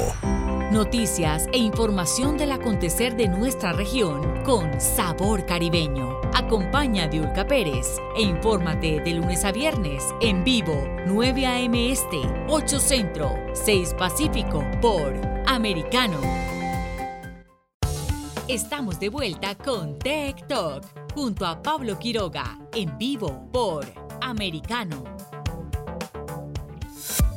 Noticias 0.72 1.46
e 1.52 1.58
información 1.58 2.36
del 2.36 2.50
acontecer 2.50 3.16
de 3.16 3.28
nuestra 3.28 3.72
región 3.72 4.42
con 4.42 4.80
sabor 4.80 5.46
caribeño. 5.46 6.20
Acompaña 6.34 7.06
Diulca 7.06 7.46
Pérez 7.46 7.86
e 8.16 8.22
infórmate 8.22 9.00
de 9.02 9.14
lunes 9.14 9.44
a 9.44 9.52
viernes 9.52 10.02
en 10.20 10.42
vivo 10.42 10.76
9 11.06 11.46
a.m. 11.46 11.92
Este, 11.92 12.20
8 12.48 12.80
Centro, 12.80 13.32
6 13.52 13.94
Pacífico 13.96 14.64
por 14.82 15.14
Americano. 15.46 16.18
Estamos 18.48 18.98
de 18.98 19.10
vuelta 19.10 19.54
con 19.54 19.96
Tech 20.00 20.44
Talk 20.48 20.84
junto 21.14 21.46
a 21.46 21.62
Pablo 21.62 21.96
Quiroga 22.00 22.58
en 22.74 22.98
vivo 22.98 23.48
por 23.52 23.86
Americano. 24.20 25.04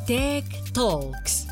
Tech 0.09 0.43
Talks 0.73 1.45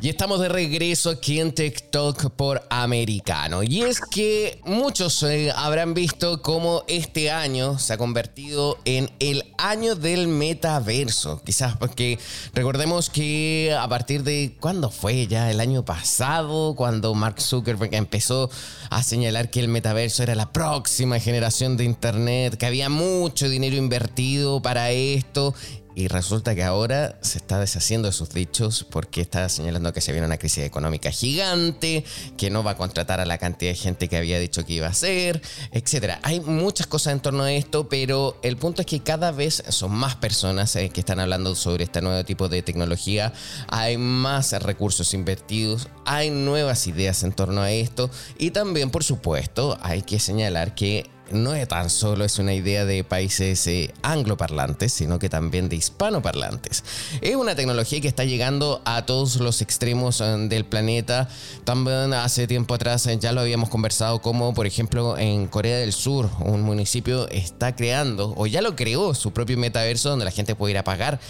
Y 0.00 0.08
estamos 0.08 0.38
de 0.38 0.48
regreso 0.48 1.10
aquí 1.10 1.40
en 1.40 1.50
TikTok 1.50 2.30
por 2.30 2.62
Americano. 2.70 3.64
Y 3.64 3.82
es 3.82 4.00
que 4.00 4.60
muchos 4.64 5.20
eh, 5.24 5.50
habrán 5.50 5.94
visto 5.94 6.40
cómo 6.40 6.84
este 6.86 7.32
año 7.32 7.80
se 7.80 7.94
ha 7.94 7.98
convertido 7.98 8.78
en 8.84 9.10
el 9.18 9.42
año 9.58 9.96
del 9.96 10.28
metaverso. 10.28 11.42
Quizás 11.44 11.76
porque 11.76 12.20
recordemos 12.54 13.10
que 13.10 13.76
a 13.76 13.88
partir 13.88 14.22
de 14.22 14.56
cuándo 14.60 14.92
fue 14.92 15.26
ya 15.26 15.50
el 15.50 15.58
año 15.58 15.84
pasado, 15.84 16.76
cuando 16.76 17.16
Mark 17.16 17.40
Zuckerberg 17.40 17.96
empezó 17.96 18.48
a 18.90 19.02
señalar 19.02 19.50
que 19.50 19.58
el 19.58 19.66
metaverso 19.66 20.22
era 20.22 20.36
la 20.36 20.52
próxima 20.52 21.18
generación 21.18 21.76
de 21.76 21.82
Internet, 21.82 22.56
que 22.56 22.66
había 22.66 22.88
mucho 22.88 23.48
dinero 23.48 23.74
invertido 23.74 24.62
para 24.62 24.92
esto 24.92 25.52
y 25.98 26.06
resulta 26.06 26.54
que 26.54 26.62
ahora 26.62 27.18
se 27.22 27.38
está 27.38 27.58
deshaciendo 27.58 28.06
de 28.06 28.12
sus 28.12 28.30
dichos 28.30 28.86
porque 28.88 29.20
está 29.20 29.48
señalando 29.48 29.92
que 29.92 30.00
se 30.00 30.12
viene 30.12 30.28
una 30.28 30.38
crisis 30.38 30.62
económica 30.62 31.10
gigante, 31.10 32.04
que 32.36 32.50
no 32.50 32.62
va 32.62 32.70
a 32.70 32.76
contratar 32.76 33.18
a 33.18 33.24
la 33.24 33.38
cantidad 33.38 33.72
de 33.72 33.76
gente 33.76 34.06
que 34.06 34.16
había 34.16 34.38
dicho 34.38 34.64
que 34.64 34.74
iba 34.74 34.86
a 34.86 34.90
hacer, 34.90 35.42
etc. 35.72 36.20
Hay 36.22 36.38
muchas 36.38 36.86
cosas 36.86 37.14
en 37.14 37.20
torno 37.20 37.42
a 37.42 37.52
esto, 37.52 37.88
pero 37.88 38.38
el 38.44 38.56
punto 38.56 38.82
es 38.82 38.86
que 38.86 39.00
cada 39.00 39.32
vez 39.32 39.64
son 39.70 39.90
más 39.90 40.14
personas 40.14 40.76
eh, 40.76 40.88
que 40.90 41.00
están 41.00 41.18
hablando 41.18 41.56
sobre 41.56 41.82
este 41.82 42.00
nuevo 42.00 42.24
tipo 42.24 42.48
de 42.48 42.62
tecnología, 42.62 43.32
hay 43.66 43.98
más 43.98 44.52
recursos 44.62 45.14
invertidos, 45.14 45.88
hay 46.04 46.30
nuevas 46.30 46.86
ideas 46.86 47.24
en 47.24 47.32
torno 47.32 47.62
a 47.62 47.72
esto 47.72 48.08
y 48.38 48.52
también, 48.52 48.90
por 48.90 49.02
supuesto, 49.02 49.76
hay 49.82 50.02
que 50.02 50.20
señalar 50.20 50.76
que 50.76 51.10
no 51.30 51.54
es 51.54 51.68
tan 51.68 51.90
solo 51.90 52.24
es 52.24 52.38
una 52.38 52.54
idea 52.54 52.84
de 52.84 53.04
países 53.04 53.66
eh, 53.66 53.92
angloparlantes, 54.02 54.92
sino 54.92 55.18
que 55.18 55.28
también 55.28 55.68
de 55.68 55.76
hispanoparlantes. 55.76 56.84
Es 57.20 57.36
una 57.36 57.54
tecnología 57.54 58.00
que 58.00 58.08
está 58.08 58.24
llegando 58.24 58.80
a 58.84 59.04
todos 59.04 59.36
los 59.36 59.60
extremos 59.60 60.20
eh, 60.20 60.24
del 60.48 60.64
planeta. 60.64 61.28
También 61.64 62.14
hace 62.14 62.46
tiempo 62.46 62.74
atrás 62.74 63.06
eh, 63.06 63.18
ya 63.20 63.32
lo 63.32 63.40
habíamos 63.40 63.68
conversado 63.68 64.22
como, 64.22 64.54
por 64.54 64.66
ejemplo, 64.66 65.18
en 65.18 65.46
Corea 65.46 65.78
del 65.78 65.92
Sur, 65.92 66.30
un 66.40 66.62
municipio 66.62 67.28
está 67.28 67.76
creando 67.76 68.34
o 68.36 68.46
ya 68.46 68.62
lo 68.62 68.74
creó 68.74 69.14
su 69.14 69.32
propio 69.32 69.58
metaverso 69.58 70.10
donde 70.10 70.24
la 70.24 70.30
gente 70.30 70.54
puede 70.54 70.72
ir 70.72 70.78
a 70.78 70.84
pagar 70.84 71.20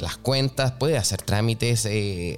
las 0.00 0.16
cuentas, 0.18 0.72
puede 0.72 0.98
hacer 0.98 1.22
trámites 1.22 1.88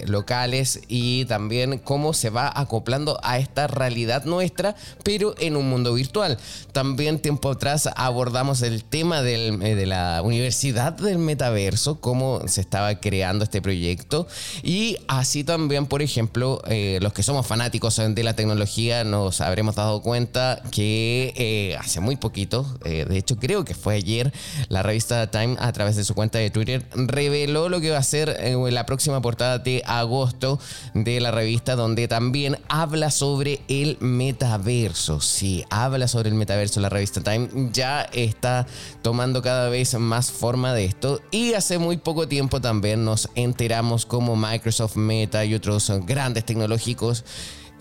locales 0.05 0.81
y 0.87 1.25
también 1.25 1.77
cómo 1.79 2.13
se 2.13 2.29
va 2.29 2.51
acoplando 2.53 3.19
a 3.23 3.37
esta 3.37 3.67
realidad 3.67 4.25
nuestra, 4.25 4.75
pero 5.03 5.35
en 5.39 5.57
un 5.57 5.69
mundo 5.69 5.93
virtual. 5.93 6.37
También 6.71 6.92
también 6.93 7.17
tiempo 7.17 7.49
atrás 7.49 7.89
abordamos 7.95 8.61
el 8.61 8.83
tema 8.83 9.21
eh, 9.21 9.75
de 9.75 9.85
la 9.87 10.21
Universidad 10.23 10.93
del 10.93 11.17
Metaverso, 11.17 11.99
cómo 11.99 12.47
se 12.47 12.61
estaba 12.61 12.99
creando 12.99 13.43
este 13.45 13.63
proyecto. 13.63 14.27
Y 14.61 14.97
así 15.07 15.43
también, 15.43 15.87
por 15.87 16.03
ejemplo, 16.03 16.61
eh, 16.67 16.99
los 17.01 17.11
que 17.11 17.23
somos 17.23 17.47
fanáticos 17.47 17.95
de 17.97 18.23
la 18.23 18.35
tecnología 18.35 19.03
nos 19.03 19.41
habremos 19.41 19.73
dado 19.73 20.03
cuenta 20.03 20.61
que 20.69 21.33
eh, 21.35 21.75
hace 21.79 21.99
muy 21.99 22.15
poquito, 22.15 22.63
de 22.83 23.17
hecho 23.17 23.37
creo 23.37 23.65
que 23.65 23.73
fue 23.73 23.95
ayer, 23.95 24.31
la 24.69 24.83
revista 24.83 25.31
Time 25.31 25.55
a 25.57 25.71
través 25.71 25.95
de 25.95 26.03
su 26.03 26.13
cuenta 26.13 26.37
de 26.37 26.51
Twitter 26.51 26.85
reveló 26.93 27.69
lo 27.69 27.81
que 27.81 27.89
va 27.89 27.97
a 27.97 28.03
ser 28.03 28.37
la 28.53 28.85
próxima 28.85 29.19
portada 29.19 29.57
de 29.57 29.81
agosto 29.87 30.59
de 30.93 31.19
la 31.19 31.31
revista, 31.31 31.75
donde 31.75 32.07
también 32.07 32.59
habla 32.67 33.09
sobre 33.09 33.61
el 33.67 33.97
metaverso. 33.99 35.21
Sí, 35.21 35.65
habla 35.71 36.07
sobre 36.07 36.29
el 36.29 36.35
metaverso 36.35 36.82
la 36.83 36.89
revista 36.89 37.21
Time 37.21 37.49
ya 37.71 38.03
está 38.13 38.67
tomando 39.01 39.41
cada 39.41 39.69
vez 39.69 39.95
más 39.95 40.31
forma 40.31 40.73
de 40.73 40.85
esto. 40.85 41.21
Y 41.31 41.53
hace 41.53 41.79
muy 41.79 41.97
poco 41.97 42.27
tiempo 42.27 42.61
también 42.61 43.03
nos 43.03 43.29
enteramos 43.33 44.05
como 44.05 44.35
Microsoft 44.35 44.97
Meta 44.97 45.43
y 45.43 45.55
otros 45.55 45.91
grandes 46.05 46.45
tecnológicos 46.45 47.25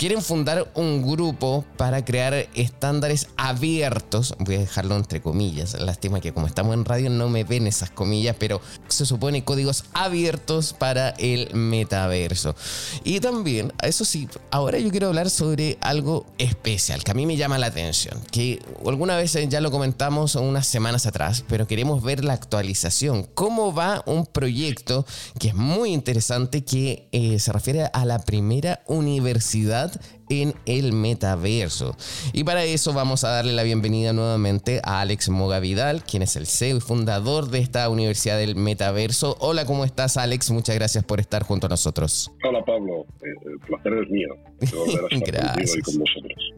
quieren 0.03 0.21
fundar 0.21 0.69
un 0.75 1.01
grupo 1.01 1.65
para 1.77 2.05
crear 2.05 2.49
estándares 2.57 3.29
abiertos. 3.37 4.35
Voy 4.41 4.57
a 4.57 4.59
dejarlo 4.59 4.97
entre 4.97 5.23
comillas. 5.23 5.81
Lástima 5.81 6.19
que 6.19 6.33
como 6.33 6.49
estamos 6.49 6.75
en 6.75 6.85
radio 6.85 7.09
no 7.09 7.29
me 7.29 7.45
ven 7.45 7.69
esas 7.69 7.93
comillas, 7.93 8.35
pero 8.37 8.61
se 8.89 9.07
supone 9.07 9.45
códigos 9.45 9.85
abiertos 9.93 10.73
para 10.73 11.11
el 11.19 11.55
metaverso. 11.55 12.57
Y 13.05 13.21
también, 13.21 13.73
eso 13.81 14.05
sí, 14.05 14.29
ahora 14.51 14.81
yo 14.81 14.91
quiero 14.91 15.07
hablar 15.07 15.31
sobre 15.31 15.79
algo 15.81 16.27
especial 16.37 17.05
que 17.05 17.13
a 17.13 17.15
mí 17.15 17.25
me 17.25 17.37
llama 17.37 17.59
la 17.59 17.69
atención, 17.69 18.21
que 18.33 18.61
alguna 18.85 19.17
vez 19.17 19.39
ya 19.49 19.61
lo 19.61 19.71
comentamos 19.71 20.35
unas 20.35 20.67
semanas 20.67 21.07
atrás, 21.07 21.45
pero 21.47 21.69
queremos 21.69 22.03
ver 22.03 22.25
la 22.25 22.33
actualización. 22.33 23.29
¿Cómo 23.35 23.73
va 23.73 24.03
un 24.07 24.27
proyecto 24.27 25.07
que 25.39 25.51
es 25.51 25.55
muy 25.55 25.93
interesante 25.93 26.65
que 26.65 27.07
eh, 27.13 27.39
se 27.39 27.53
refiere 27.53 27.89
a 27.93 28.05
la 28.05 28.19
primera 28.19 28.83
universidad 28.89 29.92
en 30.29 30.55
el 30.67 30.93
metaverso. 30.93 31.97
Y 32.33 32.45
para 32.45 32.65
eso 32.65 32.93
vamos 32.93 33.25
a 33.25 33.29
darle 33.29 33.53
la 33.53 33.63
bienvenida 33.63 34.13
nuevamente 34.13 34.81
a 34.83 35.01
Alex 35.01 35.29
Moga 35.29 35.61
Vidal, 35.61 36.05
quien 36.05 36.23
es 36.23 36.37
el 36.37 36.47
CEO 36.47 36.79
y 36.79 36.81
fundador 36.81 37.51
de 37.51 37.59
esta 37.59 37.89
Universidad 37.89 38.39
del 38.39 38.57
Metaverso. 38.57 39.37
Hola, 39.41 39.67
¿cómo 39.67 39.85
estás 39.85 40.17
Alex? 40.17 40.51
Muchas 40.51 40.75
gracias 40.75 41.05
por 41.05 41.21
estar 41.21 41.43
junto 41.43 41.67
a 41.67 41.71
nosotros. 41.71 42.31
Hola 42.45 42.65
Pablo, 42.65 43.07
eh, 43.23 43.29
el 43.45 43.59
placer 43.61 43.93
es 44.03 44.11
mío. 44.11 44.29
gracias. 45.27 45.85
con. 45.85 46.03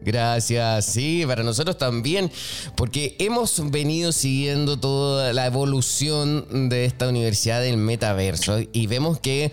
Gracias, 0.01 0.85
sí, 0.85 1.23
para 1.25 1.43
nosotros 1.43 1.77
también, 1.77 2.29
porque 2.77 3.15
hemos 3.19 3.71
venido 3.71 4.11
siguiendo 4.11 4.79
toda 4.79 5.33
la 5.33 5.47
evolución 5.47 6.69
de 6.69 6.85
esta 6.85 7.09
Universidad 7.09 7.61
del 7.61 7.77
Metaverso 7.77 8.59
y 8.71 8.87
vemos 8.87 9.19
que 9.19 9.51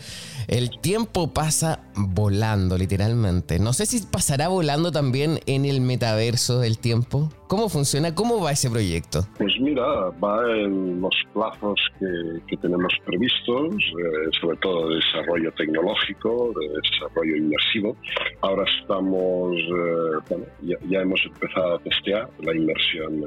el 0.48 0.70
tiempo 0.80 1.32
pasa 1.32 1.80
volando, 1.96 2.76
literalmente. 2.76 3.58
No 3.58 3.72
sé 3.72 3.86
si 3.86 4.04
pasará 4.06 4.48
volando 4.48 4.92
también 4.92 5.40
en 5.46 5.64
el 5.64 5.80
metaverso 5.80 6.62
el 6.62 6.78
tiempo. 6.78 7.30
¿Cómo 7.52 7.68
funciona? 7.68 8.14
¿Cómo 8.14 8.40
va 8.40 8.52
ese 8.52 8.70
proyecto? 8.70 9.26
Pues 9.36 9.52
mira, 9.60 9.84
va 10.24 10.40
en 10.56 11.02
los 11.02 11.14
plazos 11.34 11.78
que, 11.98 12.56
tenemos 12.56 12.94
previstos, 13.04 13.74
eh, 13.74 14.28
sobre 14.40 14.56
todo 14.58 14.88
de 14.88 14.96
desarrollo 14.96 15.52
tecnológico, 15.52 16.54
de 16.58 16.80
desarrollo 16.80 17.36
inmersivo. 17.36 17.94
Ahora 18.40 18.64
estamos, 18.80 19.54
eh, 19.56 20.22
bueno, 20.30 20.44
ya, 20.62 21.00
hemos 21.00 21.20
empezado 21.26 21.74
a 21.74 21.78
testear 21.80 22.30
la 22.40 22.54
inversión 22.56 23.22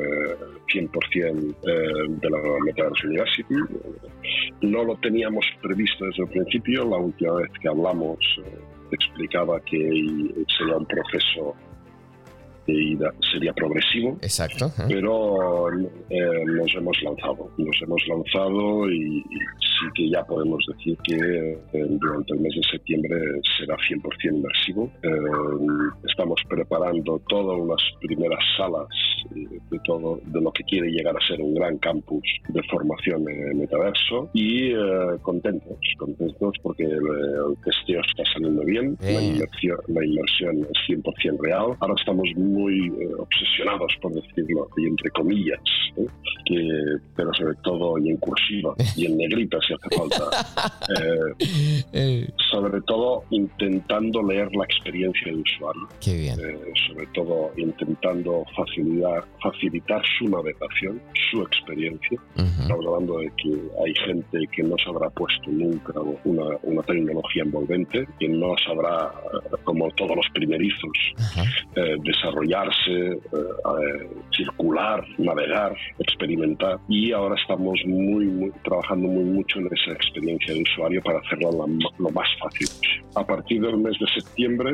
100% 0.74 0.92
eh, 1.22 1.78
de 2.08 2.30
la 2.30 2.40
Metaverse 2.66 3.08
University. 3.08 3.56
No 4.62 4.86
lo 4.86 4.96
teníamos 4.98 5.46
previsto 5.62 6.06
desde 6.06 6.24
el 6.24 6.30
principio. 6.30 6.86
La 6.86 6.98
última 6.98 7.34
vez 7.34 7.52
que 7.62 7.68
hablamos 7.68 8.18
explicaba 8.92 9.60
que 9.62 9.78
sería 10.58 10.78
un 10.78 10.86
proceso 10.86 11.56
sería 13.32 13.54
progresivo. 13.54 14.18
Exacto. 14.22 14.72
Pero 14.88 15.70
eh, 16.10 16.46
nos 16.46 16.74
hemos 16.76 17.02
lanzado, 17.04 17.50
nos 17.58 17.82
hemos 17.82 18.08
lanzado 18.08 18.92
y, 18.92 19.24
sí 19.60 19.88
que 19.94 20.10
ya 20.10 20.24
podemos 20.24 20.64
decir 20.74 20.98
que 21.04 21.16
eh, 21.74 21.86
durante 21.90 22.34
el 22.34 22.40
mes 22.40 22.56
de 22.56 22.62
septiembre 22.72 23.20
será 23.58 23.76
100% 23.76 24.36
inmersivo. 24.38 24.90
Eh, 25.04 25.10
estamos 26.08 26.42
preparando 26.50 27.22
todas 27.28 27.60
las 27.68 27.82
primeras 28.00 28.40
salas 28.58 28.88
de 29.32 29.80
todo 29.86 30.20
de 30.24 30.40
lo 30.42 30.52
que 30.52 30.64
quiere 30.64 30.90
llegar 30.90 31.16
a 31.16 31.28
ser 31.28 31.42
un 31.42 31.56
gran 31.56 31.78
campus 31.80 32.24
de 32.50 32.62
formación 32.64 33.28
en 33.28 33.58
metaverso 33.58 34.30
y 34.34 34.72
contentos, 35.24 35.78
contentos 35.98 36.54
porque 36.62 36.84
el, 36.84 37.02
testeo 37.64 38.02
está 38.02 38.24
saliendo 38.34 38.64
bien, 38.64 38.98
La, 39.02 39.22
inmersión, 39.22 39.78
la 39.88 40.06
inmersión 40.06 40.60
es 40.60 40.96
100% 40.96 41.40
real. 41.42 41.76
Ahora 41.80 41.96
estamos 41.98 42.30
muy 42.36 42.55
eh, 42.56 43.12
obsesionados, 43.18 43.94
por 44.02 44.14
decirlo, 44.14 44.70
y 44.78 44.86
entre 44.86 45.10
comillas, 45.12 45.60
¿eh? 45.98 46.06
que, 46.46 46.98
pero 47.16 47.34
sobre 47.34 47.56
todo 47.64 47.98
y 47.98 48.10
en 48.10 48.18
cursiva 48.18 48.74
y 48.96 49.06
en 49.08 49.18
negrita 49.18 49.58
si 49.68 49.74
hace 49.74 49.96
falta, 49.98 50.26
eh, 51.94 52.30
sobre 52.52 52.82
todo 52.82 53.24
intentando 53.32 54.24
leer 54.24 54.50
la 54.56 54.64
experiencia 54.64 55.32
del 55.32 55.42
usuario, 55.42 55.88
sobre 56.88 57.08
todo 57.14 57.52
intentando 57.58 58.46
facilitar, 58.56 59.26
facilitar 59.42 60.02
su 60.18 60.30
navegación, 60.30 61.02
su 61.32 61.42
experiencia. 61.42 62.20
Estamos 62.36 62.86
hablando 62.86 63.20
de 63.20 63.32
que 63.38 63.52
hay 63.86 63.94
gente 64.06 64.40
que 64.56 64.64
no 64.64 64.76
se 64.78 64.90
habrá 64.90 65.10
puesto 65.10 65.50
nunca 65.52 65.94
una, 66.24 66.46
una 66.64 66.82
tecnología 66.84 67.44
envolvente, 67.44 68.08
que 68.20 68.30
no 68.30 68.56
sabrá, 68.66 69.12
como 69.64 69.90
todos 69.92 70.16
los 70.16 70.26
primerizos, 70.34 70.92
desarrollar 72.04 72.45
eh, 72.88 73.20
circular, 74.36 75.04
navegar, 75.18 75.76
experimentar. 76.00 76.80
Y 76.88 77.12
ahora 77.12 77.36
estamos 77.36 77.80
muy, 77.86 78.52
trabajando 78.64 79.08
muy 79.08 79.24
mucho 79.24 79.60
en 79.60 79.68
esa 79.68 79.92
experiencia 79.92 80.54
de 80.54 80.62
usuario 80.62 81.02
para 81.02 81.20
hacerlo 81.20 81.52
lo 81.98 82.10
más 82.10 82.28
fácil. 82.40 82.68
A 83.16 83.26
partir 83.26 83.62
del 83.62 83.78
mes 83.78 83.98
de 84.00 84.22
septiembre, 84.22 84.74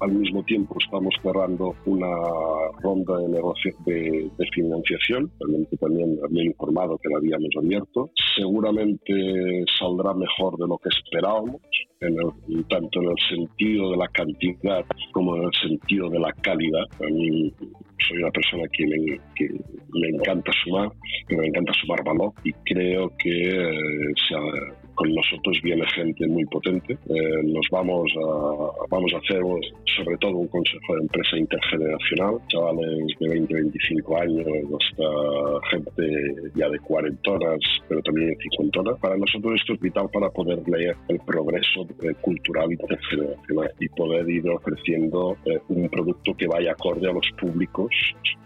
al 0.00 0.12
mismo 0.12 0.42
tiempo 0.44 0.76
estamos 0.80 1.14
cerrando 1.22 1.74
una 1.86 2.12
ronda 2.82 3.18
de, 3.18 4.30
de, 4.36 4.46
financiación, 4.52 5.30
realmente 5.38 5.76
también 5.76 6.18
había 6.24 6.44
informado 6.44 6.98
que 6.98 7.08
la 7.08 7.18
habíamos 7.18 7.50
abierto. 7.56 8.10
Seguramente 8.36 9.64
saldrá 9.78 10.14
mejor 10.14 10.56
de 10.58 10.66
lo 10.66 10.78
que 10.78 10.88
esperábamos, 10.88 11.60
en 12.00 12.64
tanto 12.64 13.00
en 13.00 13.10
el 13.10 13.16
sentido 13.28 13.90
de 13.90 13.96
la 13.96 14.08
cantidad 14.08 14.84
como 15.12 15.36
en 15.36 15.44
el 15.44 15.52
sentido 15.62 16.10
de 16.10 16.18
la 16.18 16.32
calidad. 16.32 16.84
A 17.06 17.08
mí 17.08 17.52
soy 18.08 18.18
una 18.18 18.30
persona 18.30 18.64
que 18.72 18.86
me, 18.86 20.08
encanta 20.08 20.50
sumar, 20.64 20.90
que 21.28 21.36
me 21.36 21.46
encanta 21.46 21.72
sumar 21.74 22.02
valor 22.04 22.32
y 22.44 22.52
creo 22.64 23.10
que 23.18 23.48
eh, 23.48 24.12
con 24.96 25.14
nosotros 25.14 25.60
viene 25.62 25.86
gente 25.94 26.26
muy 26.26 26.44
potente. 26.46 26.94
Eh, 27.08 27.42
nos 27.44 27.66
vamos 27.70 28.10
a, 28.16 28.86
vamos 28.88 29.12
a 29.14 29.18
hacer 29.18 29.40
sobre 29.96 30.16
todo 30.18 30.38
un 30.38 30.48
consejo 30.48 30.94
de 30.94 31.02
empresa 31.02 31.36
intergeneracional, 31.36 32.38
chavales 32.48 33.06
de 33.20 33.28
20, 33.28 33.54
25 33.54 34.16
años, 34.18 34.46
hasta 34.80 35.68
gente 35.70 36.02
ya 36.54 36.68
de 36.68 36.78
40 36.80 37.30
horas, 37.30 37.58
pero 37.88 38.02
también 38.02 38.30
de 38.30 38.36
50 38.36 38.80
horas. 38.80 38.98
Para 39.00 39.16
nosotros 39.16 39.60
esto 39.60 39.74
es 39.74 39.80
vital 39.80 40.08
para 40.12 40.30
poder 40.30 40.58
leer 40.66 40.96
el 41.08 41.20
progreso 41.20 41.86
eh, 42.02 42.14
cultural 42.20 42.72
intergeneracional 42.72 43.72
y 43.78 43.88
poder 43.90 44.28
ir 44.28 44.48
ofreciendo 44.48 45.36
un 45.68 45.88
producto 45.88 46.34
que 46.34 46.46
vaya 46.46 46.72
acorde 46.72 47.08
a 47.08 47.12
los 47.12 47.26
públicos 47.38 47.90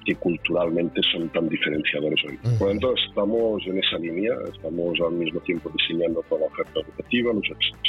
que 0.05 0.15
culturalmente 0.17 1.01
son 1.13 1.29
tan 1.29 1.49
diferenciadores 1.49 2.21
hoy. 2.25 2.39
Por 2.59 2.69
lo 2.69 2.69
tanto, 2.69 2.95
estamos 2.95 3.67
en 3.67 3.79
esa 3.79 3.99
línea, 3.99 4.35
estamos 4.53 4.99
al 5.01 5.13
mismo 5.13 5.41
tiempo 5.41 5.71
diseñando 5.77 6.23
toda 6.29 6.40
la 6.41 6.47
oferta 6.47 6.81
educativa, 6.81 7.33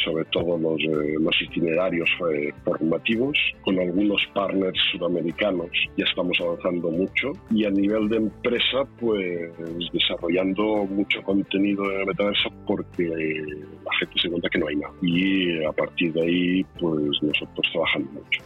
sobre 0.04 0.26
todo 0.26 0.58
los, 0.58 0.80
eh, 0.82 1.16
los 1.20 1.42
itinerarios 1.42 2.10
eh, 2.32 2.54
formativos, 2.64 3.38
con 3.64 3.80
algunos 3.80 4.22
partners 4.34 4.78
sudamericanos 4.92 5.70
ya 5.98 6.06
estamos 6.06 6.38
avanzando 6.40 6.92
mucho 6.92 7.32
y 7.50 7.66
a 7.66 7.70
nivel 7.70 8.10
de 8.10 8.18
empresa, 8.18 8.86
pues 9.00 9.52
desarrollando 9.94 10.86
mucho 10.86 11.22
contenido 11.24 11.92
en 11.92 12.02
el 12.02 12.08
metaverso 12.08 12.50
porque 12.66 13.08
la 13.08 13.98
gente 14.00 14.22
se 14.22 14.30
cuenta 14.30 14.50
que 14.50 14.60
no 14.60 14.68
hay 14.68 14.76
nada. 14.76 14.94
Y 15.02 15.64
a 15.64 15.72
partir 15.72 16.14
de 16.14 16.22
ahí, 16.22 16.64
pues 16.80 17.04
nosotros 17.22 17.68
trabajando 17.72 18.12
mucho. 18.12 18.42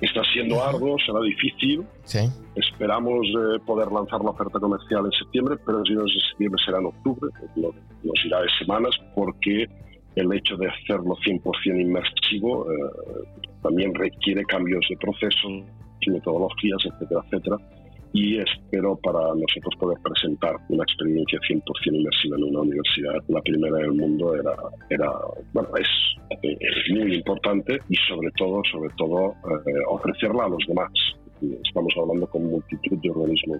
Está 0.00 0.22
siendo 0.32 0.62
algo, 0.62 0.96
será 1.04 1.20
difícil. 1.20 1.84
Sí. 2.04 2.20
Esperamos 2.76 3.26
eh, 3.28 3.58
poder 3.64 3.90
lanzar 3.90 4.20
la 4.20 4.32
oferta 4.32 4.60
comercial 4.60 5.06
en 5.06 5.12
septiembre, 5.12 5.56
pero 5.64 5.82
si 5.86 5.94
no 5.94 6.04
es 6.04 6.12
en 6.12 6.28
septiembre 6.28 6.62
será 6.62 6.78
en 6.78 6.84
octubre, 6.84 7.32
nos 7.56 8.24
irá 8.26 8.42
de 8.42 8.48
semanas 8.58 8.94
porque 9.14 9.64
el 10.14 10.30
hecho 10.34 10.58
de 10.58 10.68
hacerlo 10.68 11.16
100% 11.24 11.80
inmersivo 11.80 12.70
eh, 12.70 12.76
también 13.62 13.94
requiere 13.94 14.44
cambios 14.44 14.84
de 14.90 14.96
procesos, 14.98 15.64
metodologías, 16.06 16.76
etcétera, 16.84 17.22
etcétera. 17.24 17.56
Y 18.12 18.38
espero 18.40 18.94
para 19.02 19.20
nosotros 19.20 19.74
poder 19.80 19.98
presentar 20.02 20.56
una 20.68 20.82
experiencia 20.82 21.38
100% 21.48 21.62
inmersiva 21.94 22.36
en 22.36 22.44
una 22.44 22.60
universidad. 22.60 23.24
La 23.28 23.40
primera 23.40 23.78
del 23.78 23.92
mundo 23.92 24.34
era, 24.34 24.54
era 24.90 25.10
bueno, 25.54 25.70
es, 25.78 25.88
muy 26.94 27.14
importante 27.14 27.78
y 27.88 27.96
sobre 28.06 28.30
todo, 28.32 28.60
sobre 28.70 28.90
todo, 28.98 29.30
eh, 29.30 29.80
ofrecerla 29.88 30.44
a 30.44 30.48
los 30.50 30.62
demás 30.68 30.92
estamos 31.64 31.92
hablando 32.00 32.26
con 32.28 32.50
multitud 32.50 32.98
de 32.98 33.10
organismos 33.10 33.58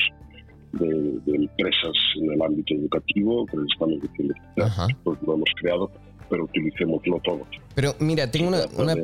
de, 0.72 1.20
empresas 1.26 1.92
en 2.20 2.32
el 2.32 2.42
ámbito 2.42 2.74
educativo 2.74 3.46
que 3.46 3.56
estamos 3.72 4.00
diciendo 4.02 4.34
pues 5.04 5.18
lo 5.22 5.34
hemos 5.34 5.48
creado 5.60 5.90
pero 6.28 6.42
utilicémoslo 6.44 7.20
todo. 7.20 7.46
Pero 7.74 7.94
mira 8.00 8.28
tengo 8.30 8.48
una, 8.48 8.62
una, 8.76 8.94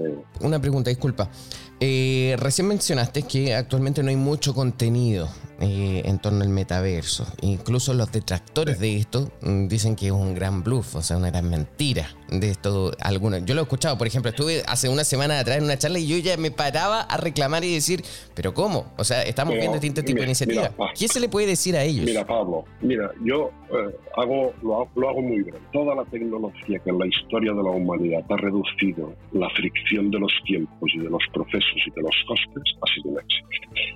una 0.40 0.61
pregunta 0.61 0.90
disculpa. 0.90 1.30
Eh, 1.78 2.37
recién 2.38 2.68
mencionaste 2.68 3.22
que 3.22 3.54
actualmente 3.54 4.02
no 4.02 4.11
hay 4.11 4.16
mucho 4.16 4.54
contenido 4.54 5.28
eh, 5.61 6.03
en 6.05 6.19
torno 6.19 6.43
al 6.43 6.49
metaverso. 6.49 7.27
Incluso 7.41 7.95
los 7.95 8.11
detractores 8.11 8.79
de 8.81 8.97
esto 8.97 9.31
mm, 9.43 9.69
dicen 9.69 9.97
que 9.97 10.07
es 10.07 10.12
un 10.12 10.35
gran 10.35 10.62
bluff, 10.62 10.97
o 10.97 11.03
sea, 11.03 11.17
una 11.17 11.31
gran 11.31 11.49
mentira 11.49 12.09
de 12.29 12.51
esto. 12.51 12.93
Algunos. 13.01 13.45
Yo 13.45 13.55
lo 13.55 13.61
he 13.61 13.65
escuchado, 13.65 13.99
por 13.99 14.07
ejemplo, 14.07 14.31
estuve 14.31 14.62
hace 14.67 14.88
una 14.88 15.05
semana 15.05 15.38
atrás 15.38 15.59
en 15.59 15.65
una 15.65 15.77
charla 15.77 15.99
y 15.99 16.07
yo 16.07 16.17
ya 16.19 16.37
me 16.37 16.51
paraba 16.51 17.03
a 17.03 17.17
reclamar 17.17 17.65
y 17.65 17.75
decir, 17.75 18.03
pero 18.35 18.55
¿cómo? 18.55 18.93
O 18.97 19.05
sea, 19.05 19.23
estamos 19.23 19.55
viendo 19.55 19.77
este 19.77 20.03
tipo 20.03 20.21
de 20.21 20.27
iniciativa. 20.27 20.71
¿Qué 20.99 21.09
se 21.09 21.21
le 21.21 21.29
puede 21.29 21.47
decir 21.47 21.77
a 21.77 21.83
ellos? 21.83 22.05
Mira, 22.05 22.27
Pablo, 22.27 22.65
mira, 22.81 23.11
yo 23.25 23.51
eh, 23.71 23.95
hago, 24.17 24.53
lo, 24.62 24.88
lo, 24.95 25.09
hago 25.09 25.23
muy 25.23 25.43
bien. 25.43 25.57
Toda 25.73 25.95
la 25.95 26.05
tecnología 26.05 26.79
que 26.79 26.91
en 26.91 26.99
la 26.99 27.07
historia 27.07 27.53
de 27.53 27.62
la 27.62 27.71
humanidad 27.71 28.25
ha 28.29 28.37
reducido 28.37 29.15
la 29.33 29.49
fricción 29.51 30.11
de 30.11 30.19
los 30.19 30.33
tiempos 30.45 30.91
y 30.95 30.99
de 30.99 31.11
los 31.11 31.23
procesos 31.33 31.81
y 31.87 31.91
de 31.91 32.03
los 32.03 32.17
costes 32.27 32.75
ha 32.81 32.95
sido 32.95 33.11
un 33.11 33.19
éxito. 33.19 33.49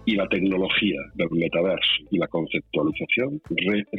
Y 0.05 0.17
la 0.17 0.29
tecnología 0.29 1.01
del 1.15 1.29
metaverso 1.47 1.97
y 2.11 2.19
la 2.19 2.27
conceptualización 2.29 3.41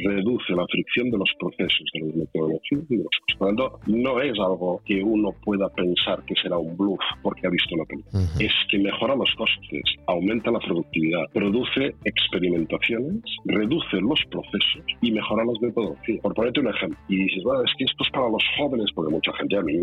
reduce 0.04 0.54
la 0.54 0.66
fricción 0.68 1.10
de 1.12 1.18
los 1.18 1.32
procesos 1.40 1.86
de 1.94 2.00
los 2.02 2.16
metodologías 2.16 2.84
y 2.90 2.98
de 2.98 3.04
los 3.04 3.38
Por 3.38 3.40
lo 3.40 3.48
tanto, 3.48 3.80
no 3.88 4.22
es 4.22 4.38
algo 4.40 4.82
que 4.86 5.02
uno 5.04 5.32
pueda 5.44 5.70
pensar 5.70 6.24
que 6.26 6.36
será 6.42 6.58
un 6.58 6.76
bluff 6.78 7.00
porque 7.22 7.48
ha 7.48 7.50
visto 7.50 7.76
una 7.76 7.86
película. 7.86 8.24
Es 8.40 8.54
que 8.70 8.80
mejora 8.80 9.16
los 9.16 9.34
costes, 9.36 9.84
aumenta 10.08 10.52
la 10.52 10.60
productividad, 10.60 11.26
produce 11.34 11.96
experimentaciones, 12.04 13.22
reduce 13.46 13.98
los 14.02 14.20
procesos 14.30 14.86
y 15.02 15.12
mejora 15.12 15.46
las 15.46 15.60
metodologías. 15.62 16.22
Por 16.22 16.34
ponerte 16.34 16.60
un 16.60 16.68
ejemplo, 16.68 16.98
y 17.10 17.24
dices, 17.24 17.44
bueno, 17.44 17.64
es 17.64 17.72
que 17.78 17.86
esto 17.86 18.04
es 18.04 18.10
para 18.12 18.30
los 18.30 18.44
jóvenes, 18.58 18.88
porque 18.94 19.12
mucha 19.12 19.32
gente 19.34 19.58
a 19.58 19.62
mí 19.62 19.74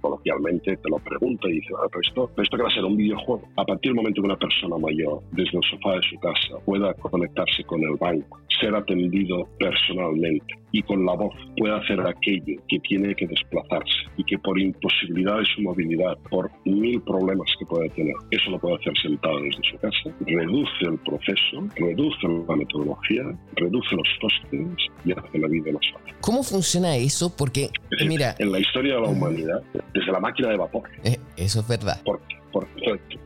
coloquialmente 0.00 0.76
te 0.76 0.88
lo 0.90 0.98
pregunta 0.98 1.48
y 1.48 1.54
dice, 1.54 1.68
ah, 1.78 1.86
pero 1.90 2.00
esto, 2.00 2.30
pero 2.34 2.42
esto 2.42 2.56
que 2.56 2.62
va 2.62 2.68
a 2.68 2.74
ser 2.74 2.84
un 2.84 2.96
videojuego. 2.96 3.42
A 3.56 3.64
partir 3.64 3.90
del 3.90 3.96
momento 3.96 4.22
que 4.22 4.26
una 4.26 4.36
persona 4.36 4.76
mayor, 4.78 5.20
desde 5.32 5.56
el 5.56 5.64
sofá 5.70 5.94
de 5.94 6.02
su 6.02 6.16
casa, 6.18 6.64
pueda 6.64 6.94
conectarse 7.10 7.64
con 7.64 7.82
el 7.82 7.96
banco, 7.96 8.40
ser 8.60 8.74
atendido 8.74 9.48
personalmente 9.58 10.54
y 10.72 10.82
con 10.82 11.04
la 11.06 11.14
voz 11.14 11.34
puede 11.56 11.74
hacer 11.74 12.00
aquello 12.00 12.60
que 12.68 12.78
tiene 12.80 13.14
que 13.14 13.26
desplazarse 13.26 13.94
y 14.16 14.24
que 14.24 14.38
por 14.38 14.58
imposibilidad 14.58 15.38
de 15.38 15.46
su 15.46 15.62
movilidad, 15.62 16.16
por 16.30 16.50
mil 16.64 17.00
problemas 17.02 17.48
que 17.58 17.66
puede 17.66 17.88
tener, 17.90 18.14
eso 18.30 18.50
lo 18.50 18.58
puede 18.58 18.76
hacer 18.76 18.92
sentado 19.00 19.40
desde 19.40 19.62
su 19.70 19.78
casa, 19.78 20.16
reduce 20.26 20.84
el 20.84 20.98
proceso, 20.98 21.68
reduce 21.76 22.28
la 22.48 22.56
metodología, 22.56 23.22
reduce 23.54 23.96
los 23.96 24.08
costes 24.20 24.90
y 25.04 25.12
hace 25.12 25.38
la 25.38 25.48
vida 25.48 25.72
más 25.72 25.86
fácil. 25.92 26.14
¿Cómo 26.20 26.42
funciona 26.42 26.96
eso? 26.96 27.34
Porque, 27.34 27.70
mira... 28.06 28.34
En 28.38 28.52
la 28.52 28.58
historia 28.58 28.96
de 28.96 29.00
la 29.00 29.08
humanidad, 29.08 29.62
desde 29.94 30.12
la 30.12 30.20
máquina 30.20 30.50
de 30.50 30.56
vapor. 30.56 30.82
Eh, 31.04 31.18
eso 31.36 31.60
es 31.60 31.68
verdad. 31.68 32.00
Porque 32.04 32.36